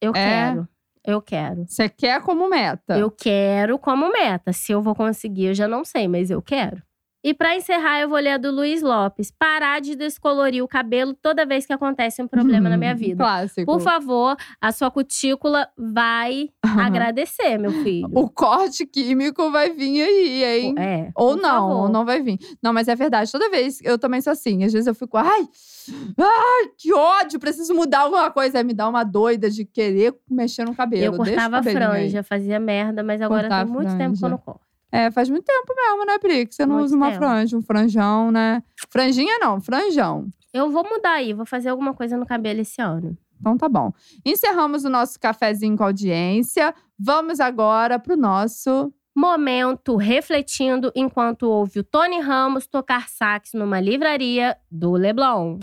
eu 0.00 0.12
É? 0.14 0.14
quero. 0.14 0.68
Eu 1.06 1.20
quero. 1.20 1.66
Você 1.68 1.88
quer 1.88 2.22
como 2.22 2.48
meta. 2.48 2.96
Eu 2.96 3.10
quero 3.10 3.78
como 3.78 4.10
meta. 4.10 4.52
Se 4.54 4.72
eu 4.72 4.80
vou 4.80 4.94
conseguir, 4.94 5.46
eu 5.46 5.54
já 5.54 5.68
não 5.68 5.84
sei, 5.84 6.08
mas 6.08 6.30
eu 6.30 6.40
quero. 6.40 6.82
E 7.24 7.32
pra 7.32 7.56
encerrar, 7.56 8.00
eu 8.00 8.08
vou 8.10 8.18
ler 8.18 8.32
a 8.32 8.36
do 8.36 8.50
Luiz 8.50 8.82
Lopes. 8.82 9.30
Parar 9.30 9.80
de 9.80 9.96
descolorir 9.96 10.62
o 10.62 10.68
cabelo 10.68 11.14
toda 11.14 11.46
vez 11.46 11.64
que 11.64 11.72
acontece 11.72 12.22
um 12.22 12.28
problema 12.28 12.68
na 12.68 12.76
minha 12.76 12.94
vida. 12.94 13.24
Clássico. 13.24 13.64
Por 13.64 13.80
favor, 13.80 14.36
a 14.60 14.70
sua 14.70 14.90
cutícula 14.90 15.66
vai 15.74 16.50
agradecer, 16.62 17.56
meu 17.58 17.72
filho. 17.82 18.10
O 18.14 18.28
corte 18.28 18.84
químico 18.84 19.50
vai 19.50 19.70
vir 19.70 20.02
aí, 20.02 20.44
hein? 20.44 20.74
É. 20.78 21.10
Ou 21.16 21.34
não, 21.34 21.68
favor. 21.68 21.82
ou 21.84 21.88
não 21.88 22.04
vai 22.04 22.20
vir. 22.20 22.38
Não, 22.62 22.72
mas 22.74 22.88
é 22.88 22.94
verdade. 22.94 23.32
Toda 23.32 23.48
vez 23.48 23.80
eu 23.82 23.98
também 23.98 24.20
sou 24.20 24.30
assim. 24.32 24.62
Às 24.62 24.72
vezes 24.72 24.86
eu 24.86 24.94
fico, 24.94 25.16
ai, 25.16 25.48
ai, 26.18 26.68
que 26.76 26.92
ódio, 26.92 27.40
preciso 27.40 27.74
mudar 27.74 28.00
alguma 28.00 28.30
coisa. 28.30 28.58
Aí 28.58 28.64
me 28.64 28.74
dá 28.74 28.86
uma 28.86 29.02
doida 29.02 29.48
de 29.48 29.64
querer 29.64 30.14
mexer 30.30 30.64
no 30.64 30.74
cabelo. 30.74 31.14
Eu 31.14 31.16
cortava 31.16 31.56
a 31.56 31.60
cabelinho 31.60 31.90
aí. 31.90 32.00
franja, 32.02 32.22
fazia 32.22 32.60
merda, 32.60 33.02
mas 33.02 33.22
agora 33.22 33.42
Cortar 33.48 33.64
tem 33.64 33.72
muito 33.72 33.96
tempo 33.96 34.10
que 34.18 34.24
eu 34.24 34.28
franja. 34.28 34.28
não 34.28 34.38
corto. 34.38 34.63
É, 34.94 35.10
faz 35.10 35.28
muito 35.28 35.44
tempo 35.44 35.74
mesmo, 35.74 36.06
né, 36.06 36.18
Pri? 36.20 36.46
Que 36.46 36.54
você 36.54 36.64
não 36.64 36.76
Muito 36.76 36.84
usa 36.84 36.96
uma 36.96 37.06
tempo. 37.10 37.18
franja, 37.18 37.56
um 37.56 37.62
franjão, 37.62 38.30
né? 38.30 38.62
Franjinha 38.90 39.38
não, 39.40 39.60
franjão. 39.60 40.28
Eu 40.52 40.70
vou 40.70 40.84
mudar 40.84 41.14
aí, 41.14 41.32
vou 41.32 41.44
fazer 41.44 41.70
alguma 41.70 41.92
coisa 41.92 42.16
no 42.16 42.24
cabelo 42.24 42.60
esse 42.60 42.80
ano. 42.80 43.18
Então 43.40 43.58
tá 43.58 43.68
bom. 43.68 43.92
Encerramos 44.24 44.84
o 44.84 44.88
nosso 44.88 45.18
cafezinho 45.18 45.76
com 45.76 45.82
audiência. 45.82 46.72
Vamos 46.96 47.40
agora 47.40 47.98
pro 47.98 48.16
nosso. 48.16 48.94
Momento 49.16 49.96
refletindo 49.96 50.92
enquanto 50.94 51.44
ouve 51.48 51.80
o 51.80 51.84
Tony 51.84 52.20
Ramos 52.20 52.68
tocar 52.68 53.08
sax 53.08 53.50
numa 53.52 53.80
livraria 53.80 54.56
do 54.70 54.92
Leblon. 54.92 55.58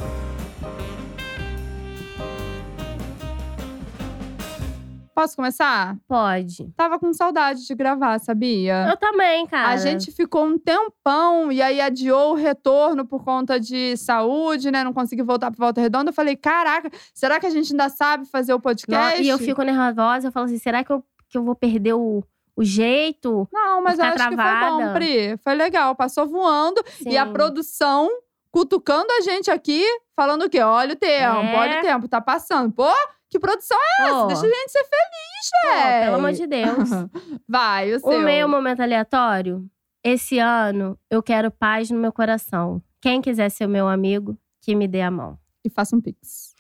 Posso 5.14 5.36
começar? 5.36 5.96
Pode. 6.08 6.72
Tava 6.76 6.98
com 6.98 7.12
saudade 7.14 7.66
de 7.66 7.76
gravar, 7.76 8.20
sabia? 8.20 8.88
Eu 8.90 8.98
também, 8.98 9.46
cara. 9.46 9.70
A 9.70 9.78
gente 9.78 10.12
ficou 10.12 10.46
um 10.46 10.58
tempão 10.58 11.52
e 11.52 11.62
aí 11.62 11.82
adiou 11.82 12.32
o 12.32 12.36
retorno 12.36 13.06
por 13.06 13.24
conta 13.24 13.60
de 13.60 13.96
saúde, 13.98 14.72
né? 14.72 14.84
Não 14.84 14.94
consegui 14.94 15.22
voltar 15.22 15.52
pra 15.52 15.66
Volta 15.66 15.82
Redonda. 15.82 16.10
Eu 16.10 16.14
falei, 16.14 16.36
caraca, 16.36 16.90
será 17.14 17.40
que 17.40 17.46
a 17.46 17.50
gente 17.50 17.72
ainda 17.74 17.90
sabe 17.90 18.26
fazer 18.26 18.54
o 18.54 18.60
podcast? 18.60 19.22
E 19.22 19.28
eu 19.28 19.38
fico 19.38 19.62
nervosa, 19.64 20.28
eu 20.28 20.32
falo 20.32 20.46
assim, 20.46 20.58
será 20.58 20.84
que 20.84 20.92
eu, 20.92 21.04
que 21.30 21.38
eu 21.38 21.44
vou 21.44 21.56
perder 21.56 21.94
o, 21.94 22.24
o 22.56 22.64
jeito? 22.64 23.48
Não, 23.52 23.82
mas 23.84 24.00
eu 24.00 24.06
acho 24.06 24.16
que 24.16 24.24
foi 24.24 24.30
bom, 24.32 24.36
travada. 24.38 24.94
Pri. 24.94 25.38
Foi 25.44 25.54
legal, 25.56 25.96
passou 25.96 26.26
voando. 26.28 26.82
E 27.06 27.18
a 27.18 27.26
Sim. 27.26 27.34
produção 27.34 28.10
cutucando 28.52 29.08
a 29.12 29.22
gente 29.22 29.50
aqui, 29.50 29.84
falando 30.16 30.44
o 30.44 30.50
quê? 30.50 30.62
Olha 30.62 30.94
o 30.94 30.98
tempo, 30.98 31.36
É. 31.38 31.56
olha 31.58 31.80
o 31.80 31.82
tempo, 31.82 32.08
tá 32.08 32.20
passando. 32.20 32.72
Pô, 32.72 32.90
que 33.32 33.40
produção 33.40 33.78
é 33.78 34.04
essa? 34.04 34.14
Pô, 34.14 34.28
Deixa 34.28 34.46
a 34.46 34.50
gente 34.50 34.72
ser 34.72 34.84
feliz, 34.84 35.50
pô, 35.52 35.70
gente. 35.70 36.04
pelo 36.04 36.16
amor 36.18 36.32
de 36.34 36.48
Deus. 36.48 36.90
Vai, 37.48 37.94
o 37.94 38.00
seu. 38.00 38.10
o 38.10 38.20
meu 38.22 38.48
momento 38.50 38.82
aleatório, 38.82 39.66
esse 40.04 40.38
ano 40.38 41.00
eu 41.10 41.24
quero 41.24 41.50
paz 41.50 41.90
no 41.90 41.98
meu 41.98 42.12
coração. 42.12 42.84
Quem 43.02 43.22
quiser 43.22 43.50
ser 43.50 43.68
meu 43.68 43.88
amigo, 43.88 44.38
que 44.62 44.76
me 44.76 44.86
dê 44.86 45.02
a 45.02 45.10
mão. 45.10 45.40
E 45.64 45.70
faça 45.70 45.96
um 45.96 46.02
pix. 46.02 46.54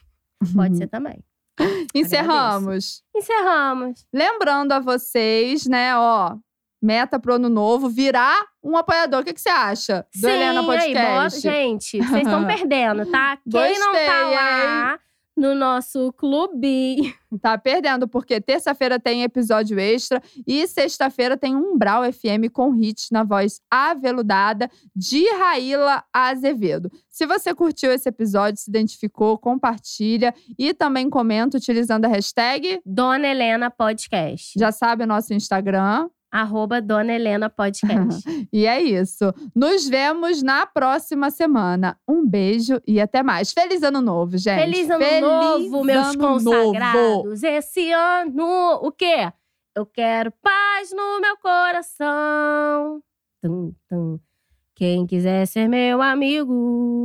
Pode 0.55 0.77
ser 0.77 0.87
também. 0.87 1.21
Encerramos. 1.93 3.03
Encerramos. 3.13 4.07
Lembrando 4.13 4.71
a 4.71 4.79
vocês, 4.79 5.67
né, 5.67 5.95
ó, 5.95 6.37
meta 6.81 7.19
pro 7.19 7.35
ano 7.35 7.49
novo, 7.49 7.89
virar 7.89 8.41
um 8.63 8.77
apoiador. 8.77 9.19
O 9.21 9.23
que, 9.25 9.33
que 9.33 9.41
você 9.41 9.49
acha 9.49 10.07
do 10.15 10.21
Sim, 10.21 10.29
Helena 10.29 10.61
aí, 10.61 10.65
Podcast? 10.65 11.11
bota, 11.11 11.39
gente, 11.41 11.97
vocês 11.97 12.23
estão 12.23 12.45
perdendo, 12.47 13.05
tá? 13.11 13.37
Quem 13.49 13.77
não 13.77 13.91
Gostei, 13.91 14.07
tá 14.07 14.29
lá 14.29 14.99
no 15.41 15.55
nosso 15.55 16.13
clube, 16.13 17.15
Tá 17.41 17.57
perdendo, 17.57 18.09
porque 18.09 18.41
terça-feira 18.41 18.99
tem 18.99 19.23
episódio 19.23 19.79
extra 19.79 20.21
e 20.45 20.67
sexta-feira 20.67 21.37
tem 21.37 21.55
Umbral 21.55 22.03
FM 22.11 22.51
com 22.51 22.75
hits 22.75 23.07
na 23.09 23.23
voz 23.23 23.61
aveludada 23.71 24.69
de 24.93 25.23
Raíla 25.35 26.03
Azevedo. 26.11 26.91
Se 27.09 27.25
você 27.25 27.55
curtiu 27.55 27.89
esse 27.89 28.09
episódio, 28.09 28.59
se 28.59 28.69
identificou, 28.69 29.37
compartilha 29.37 30.33
e 30.59 30.73
também 30.73 31.09
comenta 31.09 31.57
utilizando 31.57 32.03
a 32.03 32.09
hashtag. 32.09 32.81
Dona 32.85 33.27
Helena 33.27 33.71
Podcast. 33.71 34.59
Já 34.59 34.71
sabe 34.71 35.05
o 35.05 35.07
nosso 35.07 35.33
Instagram. 35.33 36.09
Arroba 36.31 36.81
Dona 36.81 37.13
Helena 37.13 37.49
Podcast. 37.49 38.23
E 38.53 38.65
é 38.65 38.81
isso. 38.81 39.33
Nos 39.55 39.87
vemos 39.87 40.41
na 40.41 40.65
próxima 40.65 41.29
semana. 41.29 41.97
Um 42.07 42.25
beijo 42.27 42.81
e 42.87 42.99
até 42.99 43.21
mais. 43.23 43.51
Feliz 43.53 43.81
ano 43.83 44.01
novo, 44.01 44.37
gente. 44.37 44.59
Feliz 44.59 44.89
ano 44.89 44.99
Feliz 45.03 45.21
novo, 45.21 45.83
meus 45.83 46.07
ano 46.07 46.39
novo. 46.39 46.43
consagrados. 46.43 47.43
Esse 47.43 47.91
ano, 47.91 48.79
o 48.81 48.91
quê? 48.91 49.31
Eu 49.75 49.85
quero 49.85 50.31
paz 50.41 50.91
no 50.91 51.21
meu 51.21 51.37
coração. 51.37 53.01
Tum, 53.41 53.73
tum. 53.89 54.19
Quem 54.75 55.05
quiser 55.05 55.45
ser 55.45 55.67
meu 55.69 56.01
amigo. 56.01 57.03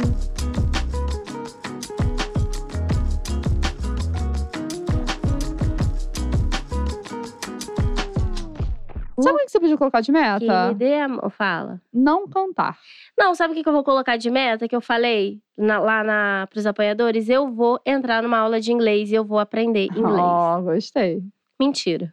Sabe 9.22 9.36
o 9.36 9.44
que 9.44 9.50
você 9.50 9.60
podia 9.60 9.76
colocar 9.78 10.00
de 10.00 10.06
Que 10.06 10.12
me 10.12 10.20
meta? 10.20 10.74
dê 10.74 11.00
amor. 11.00 11.30
Fala. 11.30 11.80
Não 11.92 12.28
cantar. 12.28 12.78
Não, 13.18 13.34
sabe 13.34 13.52
o 13.52 13.56
que 13.56 13.62
que 13.62 13.68
eu 13.68 13.72
vou 13.72 13.84
colocar 13.84 14.16
de 14.16 14.30
meta? 14.30 14.68
Que 14.68 14.76
eu 14.76 14.80
falei 14.80 15.40
na- 15.56 15.78
lá 15.78 16.04
na, 16.04 16.46
pros 16.50 16.66
apoiadores? 16.66 17.28
Eu 17.28 17.48
vou 17.52 17.80
entrar 17.86 18.22
numa 18.22 18.38
aula 18.38 18.60
de 18.60 18.72
inglês 18.72 19.10
e 19.10 19.14
eu 19.14 19.24
vou 19.24 19.38
aprender 19.38 19.86
inglês. 19.96 20.20
Oh, 20.20 20.62
gostei. 20.62 21.22
Mentira. 21.58 22.12